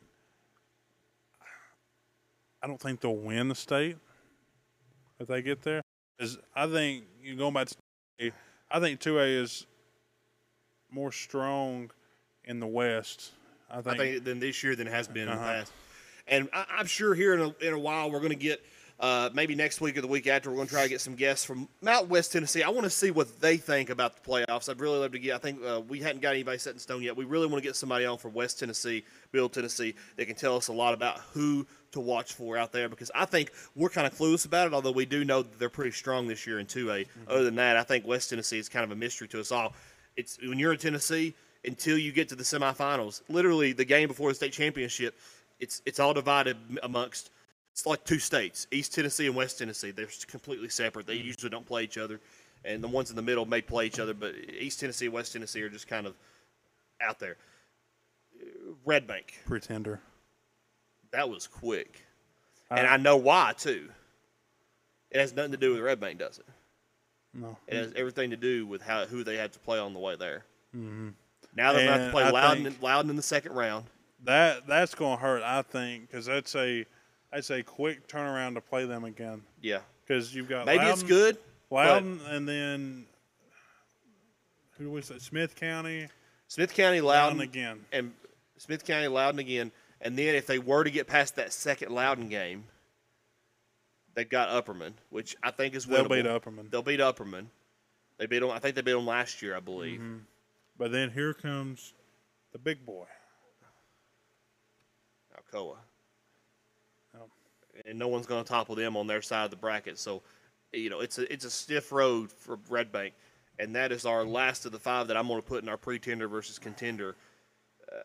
I 2.64 2.66
don't 2.68 2.82
think 2.82 3.00
they'll 3.02 3.16
win 3.16 3.50
the 3.50 3.56
state 3.56 3.98
if 5.20 5.28
they 5.28 5.44
get 5.44 5.62
there. 5.62 5.83
'Cause 6.24 6.38
I 6.56 6.68
think 6.68 7.04
you 7.22 7.36
going 7.36 7.54
back 7.54 7.68
to, 7.68 7.76
2A, 8.22 8.32
I 8.72 8.80
think 8.80 9.00
two 9.02 9.20
A 9.20 9.24
is 9.26 9.66
more 10.90 11.12
strong 11.12 11.92
in 12.46 12.60
the 12.62 12.68
West. 12.68 13.32
I 13.70 13.82
think. 13.82 13.88
I 13.88 13.98
think 13.98 14.24
than 14.24 14.40
this 14.40 14.64
year 14.64 14.76
than 14.76 14.88
has 14.88 15.08
been 15.08 15.24
in 15.28 15.36
the 15.36 15.42
Uh-huh. 15.42 15.46
past. 15.54 15.72
And 16.28 16.48
I, 16.54 16.66
I'm 16.78 16.86
sure 16.86 17.14
here 17.14 17.34
in 17.34 17.42
a, 17.42 17.66
in 17.68 17.74
a 17.74 17.80
while 17.80 18.10
we're 18.10 18.20
going 18.20 18.30
to 18.30 18.36
get 18.36 18.64
Uh, 19.00 19.30
maybe 19.34 19.54
next 19.56 19.82
week 19.82 19.98
or 19.98 20.02
the 20.02 20.08
week 20.08 20.28
after, 20.28 20.50
we're 20.50 20.56
going 20.56 20.68
to 20.68 20.74
try 20.74 20.84
to 20.84 20.88
get 20.88 21.02
some 21.02 21.16
guests 21.16 21.44
from 21.44 21.68
Mount 21.82 22.08
West 22.08 22.32
Tennessee. 22.32 22.62
I 22.64 22.70
want 22.70 22.84
to 22.86 22.90
see 22.92 23.10
what 23.12 23.42
they 23.42 23.58
think 23.58 23.90
about 23.90 24.16
the 24.16 24.22
playoffs. 24.30 24.70
I'd 24.70 24.80
really 24.80 25.00
love 25.00 25.12
to 25.14 25.20
get. 25.20 25.36
I 25.36 25.40
think 25.40 25.62
uh, 25.66 25.82
we 25.90 26.00
hadn't 26.00 26.22
got 26.22 26.30
anybody 26.36 26.58
set 26.60 26.74
in 26.74 26.80
stone 26.80 27.02
yet. 27.02 27.18
We 27.18 27.26
really 27.26 27.48
want 27.48 27.62
to 27.62 27.68
get 27.68 27.76
somebody 27.76 28.06
on 28.06 28.18
from 28.20 28.34
West 28.34 28.60
Tennessee, 28.60 29.04
Bill 29.32 29.50
Tennessee, 29.50 29.96
that 30.16 30.28
can 30.28 30.36
tell 30.36 30.56
us 30.56 30.68
a 30.70 30.74
lot 30.74 30.94
about 30.94 31.20
who 31.34 31.66
to 31.94 32.00
watch 32.00 32.34
for 32.34 32.58
out 32.58 32.72
there 32.72 32.90
because 32.90 33.10
I 33.16 33.26
think 33.26 33.52
we're 33.76 33.90
kind 33.90 34.06
of 34.06 34.18
clueless 34.18 34.46
about 34.46 34.68
it. 34.68 34.74
Although 34.74 34.92
we 34.92 35.06
do 35.06 35.24
know 35.24 35.42
that 35.42 35.60
they're 35.60 35.70
pretty 35.70 35.92
strong 35.92 36.28
this 36.28 36.46
year 36.46 36.60
in 36.60 36.66
2A. 36.66 36.86
Mm-hmm. 36.86 37.32
Other 37.32 37.44
than 37.44 37.56
that, 37.56 37.78
I 37.78 37.84
think 37.84 38.06
West 38.06 38.30
Tennessee 38.30 38.60
is 38.60 38.70
kind 38.70 38.84
of 38.84 38.92
a 38.92 38.96
mystery 38.96 39.28
to 39.30 39.40
us 39.40 39.52
all. 39.52 39.74
It's 40.16 40.38
when 40.42 40.60
you're 40.60 40.74
in 40.74 40.80
Tennessee 40.80 41.34
until 41.66 41.98
you 41.98 42.12
get 42.12 42.30
to 42.30 42.36
the 42.36 42.44
semifinals. 42.44 43.22
Literally, 43.30 43.74
the 43.74 43.86
game 43.86 44.08
before 44.08 44.30
the 44.30 44.36
state 44.36 44.54
championship, 44.54 45.18
it's 45.60 45.82
it's 45.86 46.00
all 46.00 46.14
divided 46.14 46.58
amongst 46.84 47.32
it's 47.72 47.88
like 47.88 48.04
two 48.04 48.20
states, 48.20 48.68
East 48.72 48.94
Tennessee 48.94 49.26
and 49.26 49.36
West 49.36 49.58
Tennessee. 49.58 49.90
They're 49.90 50.08
completely 50.28 50.70
separate. 50.70 51.08
They 51.08 51.16
usually 51.16 51.50
don't 51.50 51.66
play 51.66 51.84
each 51.84 51.98
other, 51.98 52.20
and 52.64 52.84
the 52.84 52.88
ones 52.88 53.10
in 53.10 53.16
the 53.16 53.24
middle 53.24 53.46
may 53.46 53.62
play 53.62 53.88
each 53.88 54.00
other, 54.00 54.14
but 54.14 54.36
East 54.60 54.80
Tennessee 54.80 55.06
and 55.06 55.14
West 55.14 55.34
Tennessee 55.34 55.64
are 55.64 55.70
just 55.70 55.88
kind 55.88 56.06
of 56.06 56.16
out 57.02 57.20
there. 57.20 57.38
Red 58.86 59.08
Bank. 59.08 59.34
Pretender. 59.46 60.02
That 61.14 61.30
was 61.30 61.48
quick. 61.48 62.04
Uh, 62.70 62.76
and 62.76 62.88
I 62.88 62.98
know 62.98 63.16
why, 63.16 63.54
too. 63.58 63.90
It 65.10 65.20
has 65.20 65.34
nothing 65.34 65.52
to 65.52 65.58
do 65.58 65.72
with 65.72 65.82
Red 65.82 66.00
Bank, 66.02 66.20
does 66.20 66.40
it? 66.40 66.46
No. 67.34 67.58
It 67.68 67.76
has 67.76 67.94
everything 67.96 68.32
to 68.32 68.36
do 68.36 68.68
with 68.68 68.82
how 68.82 69.06
who 69.06 69.24
they 69.24 69.38
had 69.38 69.54
to 69.54 69.60
play 69.60 69.80
on 69.80 69.94
the 69.94 70.00
way 70.00 70.16
there. 70.16 70.44
Mm-hmm. 70.76 71.10
Now 71.56 71.72
they're 71.72 71.88
going 71.88 72.06
to 72.06 72.12
play 72.12 72.30
Loudon, 72.30 72.76
Loudon 72.82 73.10
in 73.10 73.16
the 73.16 73.22
second 73.22 73.54
round. 73.54 73.86
That 74.24 74.68
That's 74.68 74.96
going 74.96 75.18
to 75.18 75.22
hurt, 75.22 75.44
I 75.44 75.62
think, 75.62 76.10
because 76.10 76.26
that's 76.26 76.56
a– 76.56 76.86
I'd 77.32 77.46
say 77.46 77.64
quick 77.64 78.08
turnaround 78.08 78.56
to 78.56 78.62
play 78.62 78.86
them 78.86 79.04
again. 79.04 79.42
Yeah, 79.62 79.80
because 80.06 80.36
you've 80.36 80.50
got 80.50 80.66
maybe 80.66 80.80
Loudon, 80.80 80.94
it's 80.94 81.04
good. 81.04 81.38
Loudon, 81.70 82.20
and 82.28 82.48
then 82.48 83.06
who 84.78 84.92
was 84.92 85.10
it? 85.10 85.22
Smith 85.22 85.56
County. 85.56 86.08
Smith 86.48 86.74
County, 86.74 87.02
Loudon, 87.02 87.40
Loudon 87.40 87.42
again, 87.42 87.86
and 87.92 88.14
Smith 88.58 88.86
County, 88.86 89.08
Loudon 89.08 89.40
again, 89.40 89.72
and 90.04 90.18
then 90.18 90.36
if 90.36 90.46
they 90.46 90.60
were 90.60 90.84
to 90.84 90.92
get 90.92 91.08
past 91.08 91.36
that 91.38 91.52
second 91.52 91.92
Loudon 91.92 92.30
game, 92.30 92.66
they've 94.14 94.30
got 94.30 94.50
Upperman, 94.50 94.94
which 95.10 95.36
I 95.42 95.50
think 95.50 95.74
is 95.74 95.88
winnable. 95.88 96.10
They'll 96.10 96.24
beat 96.24 96.26
Upperman. 96.26 96.70
They'll 96.70 96.82
beat 96.84 97.00
Upperman. 97.00 97.46
They 98.20 98.28
beat 98.28 98.40
them. 98.40 98.52
I 98.52 98.60
think 98.60 98.76
they 98.76 98.82
beat 98.82 98.92
them 98.92 99.08
last 99.08 99.42
year, 99.42 99.56
I 99.56 99.60
believe. 99.60 100.00
Mm-hmm. 100.00 100.18
But 100.78 100.92
then 100.92 101.10
here 101.10 101.34
comes 101.34 101.94
the 102.52 102.60
big 102.60 102.86
boy, 102.86 103.06
Alcoa 105.36 105.78
and 107.86 107.98
no 107.98 108.08
one's 108.08 108.26
going 108.26 108.44
to 108.44 108.48
topple 108.48 108.76
them 108.76 108.96
on 108.96 109.08
their 109.08 109.22
side 109.22 109.46
of 109.46 109.52
the 109.52 109.58
bracket. 109.58 109.98
So, 109.98 110.22
you 110.72 110.90
know, 110.90 111.00
it's 111.00 111.18
a 111.18 111.32
it's 111.32 111.46
a 111.46 111.50
stiff 111.50 111.92
road 111.92 112.32
for 112.32 112.58
Red 112.70 112.92
Bank, 112.92 113.14
and 113.60 113.76
that 113.76 113.92
is 113.92 114.06
our 114.06 114.24
last 114.24 114.66
of 114.66 114.72
the 114.72 114.80
five 114.80 115.08
that 115.08 115.18
I'm 115.18 115.28
going 115.28 115.42
to 115.42 115.48
put 115.48 115.64
in 115.64 115.70
our 115.70 115.78
pretender 115.78 116.28
versus 116.28 116.60
contender. 116.60 117.16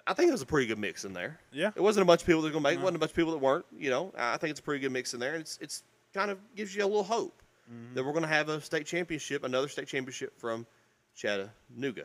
I 0.07 0.15
think 0.15 0.29
it 0.29 0.33
was 0.33 0.43
a 0.43 0.47
pretty 0.47 0.67
good 0.67 0.79
mix 0.79 1.05
in 1.05 1.13
there. 1.13 1.39
Yeah, 1.53 1.71
it 1.75 1.83
wasn't 1.83 2.03
a 2.03 2.07
bunch 2.07 2.23
of 2.23 2.27
people 2.27 2.43
that 2.43 2.49
were 2.49 2.53
going 2.53 2.65
to 2.65 2.71
make. 2.71 2.79
It 2.79 2.83
wasn't 2.83 2.97
a 2.97 3.01
bunch 3.01 3.11
of 3.11 3.17
people 3.17 3.33
that 3.33 3.39
weren't. 3.39 3.67
You 3.77 3.91
know, 3.91 4.13
I 4.17 4.37
think 4.37 4.51
it's 4.51 4.61
a 4.61 4.63
pretty 4.63 4.81
good 4.81 4.93
mix 4.93 5.15
in 5.15 5.21
there. 5.21 5.35
It's 5.37 5.59
it's 5.61 5.83
kind 6.15 6.31
of 6.31 6.39
gives 6.55 6.75
you 6.75 6.85
a 6.85 6.87
little 6.87 7.03
hope 7.03 7.43
mm-hmm. 7.71 7.95
that 7.95 8.05
we're 8.05 8.13
going 8.13 8.23
to 8.23 8.29
have 8.29 8.49
a 8.49 8.61
state 8.61 8.87
championship, 8.87 9.45
another 9.45 9.69
state 9.69 9.87
championship 9.87 10.39
from 10.39 10.67
Chattanooga. 11.17 12.05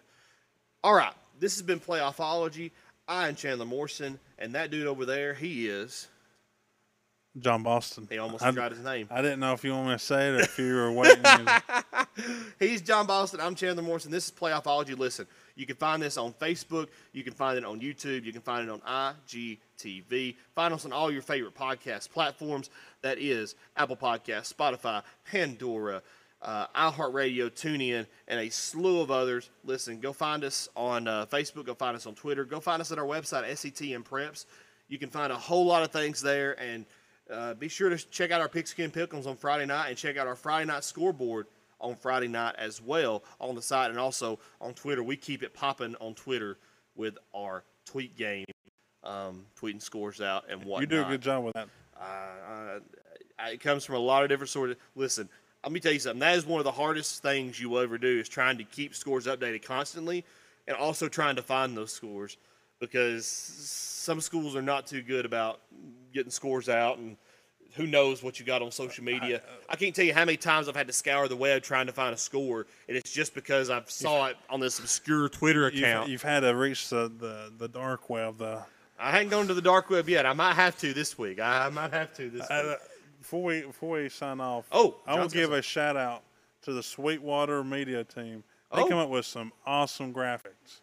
All 0.83 0.93
right, 0.93 1.13
this 1.39 1.55
has 1.55 1.61
been 1.61 1.79
Playoffology. 1.79 2.71
I 3.07 3.27
am 3.27 3.35
Chandler 3.35 3.65
Morrison, 3.65 4.19
and 4.39 4.55
that 4.55 4.71
dude 4.71 4.87
over 4.87 5.05
there, 5.05 5.33
he 5.33 5.67
is 5.67 6.07
Jon 7.39 7.63
Boston. 7.63 8.07
He 8.09 8.17
almost 8.17 8.43
I, 8.43 8.49
forgot 8.51 8.71
his 8.71 8.81
name. 8.81 9.07
I 9.09 9.21
didn't 9.21 9.39
know 9.39 9.53
if 9.53 9.63
you 9.63 9.71
want 9.71 9.87
me 9.87 9.93
to 9.93 9.99
say 9.99 10.29
it 10.29 10.35
or 10.35 10.39
if 10.41 10.57
you 10.57 10.73
were 10.73 10.91
waiting. 10.91 11.23
He's 12.59 12.81
Jon 12.81 13.07
Boston. 13.07 13.39
I'm 13.41 13.55
Chandler 13.55 13.83
Morrison. 13.83 14.11
This 14.11 14.27
is 14.27 14.31
Playoffology. 14.31 14.97
Listen, 14.97 15.25
you 15.55 15.65
can 15.65 15.75
find 15.75 16.01
this 16.01 16.17
on 16.17 16.33
Facebook. 16.33 16.87
You 17.11 17.23
can 17.23 17.33
find 17.33 17.57
it 17.57 17.65
on 17.65 17.79
YouTube. 17.79 18.23
You 18.23 18.31
can 18.31 18.41
find 18.41 18.67
it 18.67 18.71
on 18.71 18.79
IGTV. 18.81 20.35
Find 20.53 20.73
us 20.73 20.85
on 20.85 20.93
all 20.93 21.11
your 21.11 21.21
favorite 21.21 21.55
podcast 21.55 22.11
platforms. 22.11 22.69
That 23.01 23.17
is 23.17 23.55
Apple 23.75 23.95
Podcasts, 23.95 24.53
Spotify, 24.53 25.03
Pandora, 25.29 26.01
uh, 26.41 26.67
iHeartRadio, 26.75 27.49
TuneIn, 27.49 28.05
and 28.27 28.39
a 28.39 28.49
slew 28.49 29.01
of 29.01 29.09
others. 29.09 29.49
Listen, 29.63 29.99
go 29.99 30.13
find 30.13 30.43
us 30.43 30.69
on 30.75 31.07
uh, 31.07 31.25
Facebook. 31.25 31.65
Go 31.65 31.73
find 31.73 31.95
us 31.95 32.05
on 32.05 32.15
Twitter. 32.15 32.45
Go 32.45 32.59
find 32.59 32.81
us 32.81 32.91
at 32.91 32.99
our 32.99 33.05
website, 33.05 33.49
SETN 33.49 34.03
Preps. 34.03 34.45
You 34.87 34.99
can 34.99 35.09
find 35.09 35.31
a 35.31 35.37
whole 35.37 35.65
lot 35.65 35.83
of 35.83 35.91
things 35.91 36.21
there 36.21 36.59
and– 36.59 36.85
uh, 37.31 37.53
be 37.53 37.69
sure 37.69 37.89
to 37.89 37.97
check 38.09 38.31
out 38.31 38.41
our 38.41 38.49
Pigskin 38.49 38.91
Pickles 38.91 39.27
on 39.27 39.35
Friday 39.35 39.65
night 39.65 39.87
and 39.89 39.97
check 39.97 40.17
out 40.17 40.27
our 40.27 40.35
Friday 40.35 40.65
night 40.65 40.83
scoreboard 40.83 41.47
on 41.79 41.95
Friday 41.95 42.27
night 42.27 42.55
as 42.57 42.81
well 42.81 43.23
on 43.39 43.55
the 43.55 43.61
site 43.61 43.89
and 43.89 43.99
also 43.99 44.39
on 44.61 44.73
Twitter. 44.73 45.03
We 45.03 45.15
keep 45.15 45.43
it 45.43 45.53
popping 45.53 45.95
on 45.99 46.15
Twitter 46.15 46.57
with 46.95 47.17
our 47.35 47.63
tweet 47.85 48.15
game, 48.15 48.45
um, 49.03 49.45
tweeting 49.59 49.81
scores 49.81 50.21
out 50.21 50.45
and 50.49 50.63
whatnot. 50.63 50.81
You 50.81 50.87
do 50.87 51.01
a 51.01 51.09
good 51.09 51.21
job 51.21 51.43
with 51.43 51.53
that. 51.53 51.67
Uh, 51.99 52.79
it 53.47 53.59
comes 53.59 53.85
from 53.85 53.95
a 53.95 53.99
lot 53.99 54.23
of 54.23 54.29
different 54.29 54.49
sort 54.49 54.71
of. 54.71 54.77
Listen, 54.95 55.29
let 55.63 55.71
me 55.71 55.79
tell 55.79 55.93
you 55.93 55.99
something. 55.99 56.19
That 56.19 56.35
is 56.35 56.45
one 56.45 56.59
of 56.59 56.65
the 56.65 56.71
hardest 56.71 57.21
things 57.21 57.59
you 57.59 57.69
will 57.69 57.79
ever 57.79 57.97
do 57.97 58.19
is 58.19 58.29
trying 58.29 58.57
to 58.57 58.63
keep 58.63 58.95
scores 58.95 59.27
updated 59.27 59.63
constantly, 59.63 60.25
and 60.67 60.77
also 60.77 61.07
trying 61.07 61.35
to 61.35 61.41
find 61.41 61.75
those 61.75 61.91
scores 61.91 62.37
because 62.79 63.25
some 63.25 64.19
schools 64.19 64.55
are 64.55 64.61
not 64.61 64.85
too 64.85 65.01
good 65.01 65.25
about 65.25 65.61
getting 66.13 66.31
scores 66.31 66.67
out 66.67 66.97
and 66.97 67.15
who 67.75 67.87
knows 67.87 68.21
what 68.21 68.39
you 68.39 68.45
got 68.45 68.61
on 68.61 68.71
social 68.71 69.03
media. 69.03 69.41
I, 69.69 69.73
I, 69.73 69.75
can't 69.75 69.95
tell 69.95 70.05
you 70.05 70.13
how 70.13 70.25
many 70.25 70.37
times 70.37 70.69
I've 70.69 70.75
had 70.75 70.87
to 70.87 70.93
scour 70.93 71.27
the 71.27 71.35
web 71.35 71.63
trying 71.63 71.87
to 71.87 71.91
find 71.91 72.13
a 72.13 72.17
score, 72.17 72.67
and 72.87 72.95
it's 72.95 73.11
just 73.11 73.33
because 73.33 73.69
I 73.69 73.81
saw 73.87 74.27
it 74.27 74.37
on 74.49 74.59
this 74.59 74.79
obscure 74.79 75.29
Twitter 75.29 75.67
account. 75.67 76.07
You've, 76.07 76.13
you've 76.13 76.23
had 76.23 76.41
to 76.41 76.55
reach 76.55 76.89
the, 76.89 77.11
the, 77.19 77.51
the, 77.57 77.67
dark 77.67 78.09
web. 78.09 78.37
The 78.37 78.63
I 78.99 79.11
haven't 79.11 79.29
gone 79.29 79.47
to 79.47 79.53
the 79.53 79.61
dark 79.61 79.89
web 79.89 80.07
yet. 80.07 80.25
I 80.25 80.33
might 80.33 80.53
have 80.53 80.77
to 80.79 80.93
this 80.93 81.17
week. 81.17 81.39
I, 81.39 81.65
I 81.65 81.69
might 81.69 81.91
have 81.91 82.13
to 82.15 82.29
this 82.29 82.49
uh, 82.49 82.63
week. 82.65 82.77
before 83.19 83.43
we 83.43 83.61
before 83.61 84.01
we 84.01 84.09
sign 84.09 84.39
off, 84.39 84.65
oh, 84.71 84.95
I 85.07 85.19
will 85.19 85.29
give 85.29 85.51
a 85.51 85.61
shout 85.61 85.97
out 85.97 86.23
to 86.63 86.73
the 86.73 86.83
Sweetwater 86.83 87.63
media 87.63 88.03
team. 88.03 88.43
They 88.73 88.81
oh. 88.81 88.87
come 88.87 88.97
up 88.97 89.09
with 89.09 89.25
some 89.25 89.51
awesome 89.65 90.13
graphics. 90.13 90.81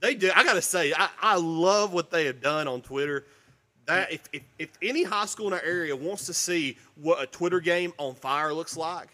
They 0.00 0.14
do. 0.14 0.30
I 0.34 0.44
got 0.44 0.54
to 0.54 0.62
say, 0.62 0.92
I, 0.96 1.08
I 1.20 1.36
love 1.36 1.92
what 1.92 2.10
they 2.10 2.24
have 2.26 2.40
done 2.40 2.66
on 2.66 2.82
Twitter 2.82 3.24
that 3.86 4.12
if, 4.12 4.22
if, 4.32 4.42
if 4.58 4.70
any 4.80 5.02
high 5.02 5.26
school 5.26 5.48
in 5.48 5.52
our 5.52 5.62
area 5.62 5.94
wants 5.94 6.26
to 6.26 6.34
see 6.34 6.76
what 6.94 7.22
a 7.22 7.26
Twitter 7.26 7.60
game 7.60 7.92
on 7.98 8.14
fire 8.14 8.52
looks 8.52 8.76
like, 8.76 9.08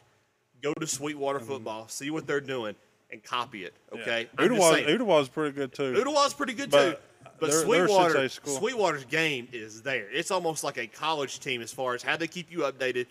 go 0.63 0.73
to 0.75 0.87
Sweetwater 0.87 1.39
mm-hmm. 1.39 1.49
football, 1.49 1.89
see 1.89 2.11
what 2.11 2.27
they're 2.27 2.41
doing, 2.41 2.75
and 3.11 3.23
copy 3.23 3.65
it. 3.65 3.75
Okay, 3.93 4.29
yeah. 4.39 4.47
Ooltewah's, 4.47 5.23
is 5.23 5.29
pretty 5.29 5.55
good 5.55 5.73
too. 5.73 5.95
Ooltewah's 5.95 6.35
pretty 6.35 6.53
good 6.53 6.71
but, 6.71 6.91
too. 6.91 6.97
But 7.41 7.53
Sweetwater, 7.53 8.29
Sweetwater's 8.29 9.05
game 9.05 9.49
is 9.53 9.83
there. 9.83 10.09
It's 10.11 10.31
almost 10.31 10.65
like 10.65 10.77
a 10.77 10.87
college 10.87 11.39
team 11.39 11.63
as 11.63 11.73
far 11.73 11.95
as 11.95 12.03
how 12.03 12.17
they 12.17 12.27
keep 12.27 12.51
you 12.51 12.61
updated. 12.61 13.07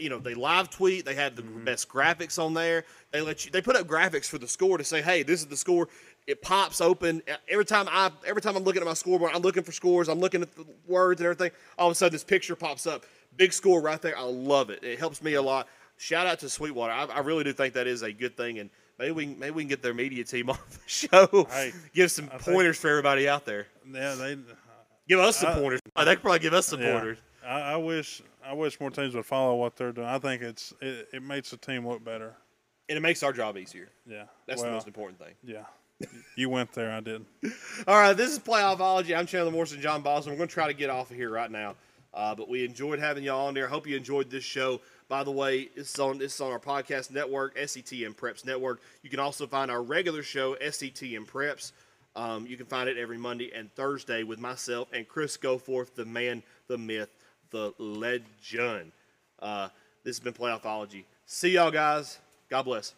You 0.00 0.10
know, 0.10 0.18
they 0.18 0.34
live 0.34 0.70
tweet. 0.70 1.04
They 1.04 1.14
have 1.14 1.36
the 1.36 1.42
mm-hmm. 1.42 1.64
best 1.64 1.88
graphics 1.88 2.38
on 2.38 2.54
there. 2.54 2.84
They 3.12 3.20
let 3.20 3.44
you. 3.44 3.50
They 3.50 3.62
put 3.62 3.76
up 3.76 3.86
graphics 3.86 4.26
for 4.26 4.38
the 4.38 4.48
score 4.48 4.78
to 4.78 4.84
say, 4.84 5.02
"Hey, 5.02 5.22
this 5.22 5.40
is 5.40 5.46
the 5.46 5.56
score." 5.56 5.88
it 6.26 6.40
pops 6.40 6.80
open 6.80 7.22
every 7.48 7.64
time 7.64 7.86
I 7.90 8.10
every 8.26 8.40
time 8.40 8.56
I'm 8.56 8.64
looking 8.64 8.80
at 8.80 8.86
my 8.86 8.94
scoreboard. 8.94 9.32
I'm 9.34 9.42
looking 9.42 9.62
for 9.62 9.72
scores. 9.72 10.08
I'm 10.08 10.20
looking 10.20 10.42
at 10.42 10.54
the 10.54 10.64
words 10.86 11.20
and 11.20 11.26
everything. 11.26 11.50
All 11.78 11.88
of 11.88 11.92
a 11.92 11.94
sudden, 11.94 12.12
this 12.12 12.24
picture 12.24 12.56
pops 12.56 12.86
up. 12.86 13.04
Big 13.36 13.52
score 13.52 13.80
right 13.80 14.00
there. 14.00 14.16
I 14.16 14.22
love 14.22 14.70
it. 14.70 14.82
It 14.82 14.98
helps 14.98 15.22
me 15.22 15.34
a 15.34 15.42
lot. 15.42 15.68
Shout 15.96 16.26
out 16.26 16.38
to 16.40 16.48
Sweetwater. 16.48 16.92
I, 16.92 17.04
I 17.04 17.18
really 17.20 17.44
do 17.44 17.52
think 17.52 17.74
that 17.74 17.86
is 17.86 18.02
a 18.02 18.12
good 18.12 18.36
thing, 18.36 18.58
and 18.58 18.70
maybe 18.98 19.12
we 19.12 19.26
maybe 19.26 19.50
we 19.50 19.62
can 19.62 19.68
get 19.68 19.82
their 19.82 19.94
media 19.94 20.24
team 20.24 20.50
on 20.50 20.58
the 20.70 20.78
show. 20.86 21.46
Hey, 21.50 21.72
give 21.92 22.10
some 22.10 22.30
I 22.32 22.38
pointers 22.38 22.76
think, 22.76 22.82
for 22.82 22.88
everybody 22.90 23.28
out 23.28 23.44
there. 23.44 23.66
Yeah, 23.90 24.14
they 24.14 24.38
give 25.08 25.20
us 25.20 25.36
some 25.36 25.50
I, 25.50 25.54
pointers. 25.54 25.80
they 25.96 26.04
could 26.04 26.22
probably 26.22 26.38
give 26.38 26.54
us 26.54 26.66
some 26.66 26.80
yeah, 26.80 26.92
pointers. 26.92 27.18
I, 27.44 27.60
I, 27.60 27.76
wish 27.76 28.22
I 28.46 28.52
wish 28.52 28.80
more 28.80 28.90
teams 28.90 29.14
would 29.14 29.26
follow 29.26 29.56
what 29.56 29.76
they're 29.76 29.92
doing. 29.92 30.06
I 30.06 30.18
think 30.18 30.42
it's 30.42 30.72
it, 30.80 31.08
it 31.12 31.22
makes 31.22 31.50
the 31.50 31.56
team 31.56 31.86
look 31.86 32.04
better, 32.04 32.34
and 32.88 32.96
it 32.98 33.00
makes 33.00 33.22
our 33.22 33.32
job 33.32 33.56
easier. 33.56 33.88
Yeah, 34.06 34.24
that's 34.46 34.60
well, 34.60 34.70
the 34.70 34.74
most 34.74 34.86
important 34.86 35.18
thing. 35.18 35.34
Yeah 35.42 35.64
you 36.36 36.48
went 36.48 36.72
there. 36.72 36.90
I 36.90 37.00
did. 37.00 37.24
All 37.86 37.96
right, 37.96 38.12
this 38.12 38.30
is 38.30 38.38
Playoffology. 38.38 39.16
I'm 39.16 39.26
Chandler 39.26 39.52
Morrison, 39.52 39.80
Jon 39.80 40.02
Boston. 40.02 40.32
We're 40.32 40.38
going 40.38 40.48
to 40.48 40.54
try 40.54 40.66
to 40.66 40.74
get 40.74 40.90
off 40.90 41.10
of 41.10 41.16
here 41.16 41.30
right 41.30 41.50
now, 41.50 41.76
uh, 42.12 42.34
but 42.34 42.48
we 42.48 42.64
enjoyed 42.64 42.98
having 42.98 43.24
y'all 43.24 43.46
on 43.46 43.54
there. 43.54 43.68
Hope 43.68 43.86
you 43.86 43.96
enjoyed 43.96 44.30
this 44.30 44.44
show. 44.44 44.80
By 45.08 45.24
the 45.24 45.30
way, 45.30 45.68
this 45.76 45.92
is 45.92 46.00
on 46.00 46.18
this 46.18 46.34
is 46.34 46.40
on 46.40 46.50
our 46.50 46.58
podcast 46.58 47.10
network, 47.10 47.56
SETN 47.56 48.14
Preps 48.16 48.44
Network. 48.44 48.80
You 49.02 49.10
can 49.10 49.20
also 49.20 49.46
find 49.46 49.70
our 49.70 49.82
regular 49.82 50.22
show, 50.22 50.54
SETN 50.56 51.26
Preps. 51.26 51.72
Um, 52.16 52.46
you 52.46 52.56
can 52.56 52.66
find 52.66 52.88
it 52.88 52.96
every 52.96 53.18
Monday 53.18 53.52
and 53.54 53.74
Thursday 53.74 54.22
with 54.22 54.38
myself 54.38 54.88
and 54.92 55.06
Chris 55.06 55.36
Goforth, 55.36 55.94
the 55.94 56.04
man, 56.04 56.44
the 56.68 56.78
myth, 56.78 57.10
the 57.54 57.72
legend. 57.78 58.90
Uh, 59.38 59.68
this 60.02 60.16
has 60.16 60.20
been 60.20 60.32
Playoffology. 60.32 61.04
See 61.24 61.50
y'all 61.50 61.70
guys. 61.70 62.18
God 62.50 62.64
bless. 62.64 62.94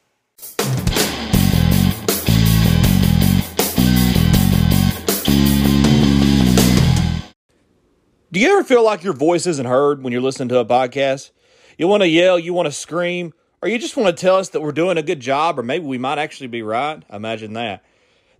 Do 8.32 8.40
you 8.40 8.50
ever 8.52 8.64
feel 8.64 8.82
like 8.82 9.04
your 9.04 9.12
voice 9.12 9.46
isn't 9.46 9.66
heard 9.66 10.02
when 10.02 10.12
you're 10.14 10.22
listening 10.22 10.48
to 10.48 10.58
a 10.58 10.64
podcast? 10.64 11.32
You 11.76 11.86
want 11.86 12.02
to 12.02 12.08
yell, 12.08 12.38
you 12.38 12.54
want 12.54 12.64
to 12.64 12.72
scream, 12.72 13.34
or 13.60 13.68
you 13.68 13.78
just 13.78 13.94
want 13.94 14.16
to 14.16 14.18
tell 14.20 14.36
us 14.36 14.48
that 14.50 14.62
we're 14.62 14.72
doing 14.72 14.96
a 14.96 15.02
good 15.02 15.20
job, 15.20 15.58
or 15.58 15.62
maybe 15.62 15.84
we 15.84 15.98
might 15.98 16.18
actually 16.18 16.46
be 16.46 16.62
right. 16.62 17.02
Imagine 17.12 17.52
that. 17.52 17.84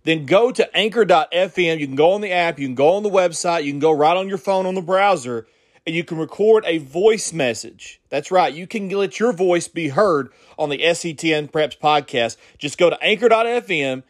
Then 0.03 0.25
go 0.25 0.51
to 0.51 0.75
anchor.fm. 0.75 1.79
You 1.79 1.85
can 1.85 1.95
go 1.95 2.13
on 2.13 2.21
the 2.21 2.31
app, 2.31 2.57
you 2.57 2.67
can 2.67 2.75
go 2.75 2.95
on 2.95 3.03
the 3.03 3.09
website, 3.09 3.65
you 3.65 3.71
can 3.71 3.79
go 3.79 3.91
right 3.91 4.17
on 4.17 4.27
your 4.27 4.39
phone 4.39 4.65
on 4.65 4.73
the 4.73 4.81
browser, 4.81 5.47
you 5.95 6.03
can 6.03 6.17
record 6.17 6.63
a 6.65 6.79
voice 6.79 7.31
message. 7.33 8.01
That's 8.09 8.31
right. 8.31 8.53
You 8.53 8.67
can 8.67 8.89
let 8.89 9.19
your 9.19 9.33
voice 9.33 9.67
be 9.67 9.89
heard 9.89 10.29
on 10.57 10.69
the 10.69 10.79
SETN 10.79 11.51
Preps 11.51 11.77
podcast. 11.77 12.37
Just 12.57 12.77
go 12.77 12.89
to 12.89 13.01
anchor.fm 13.01 14.03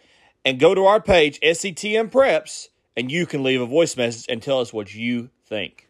and 0.46 0.60
go 0.60 0.74
to 0.74 0.86
our 0.86 1.02
page, 1.02 1.40
SETN 1.42 2.10
Preps, 2.10 2.70
and 2.96 3.12
you 3.12 3.26
can 3.26 3.44
leave 3.44 3.62
a 3.62 3.66
voice 3.66 3.98
message 3.98 4.26
and 4.30 4.42
tell 4.42 4.60
us 4.60 4.74
what 4.74 4.94
you 4.94 5.30
think. 5.46 5.87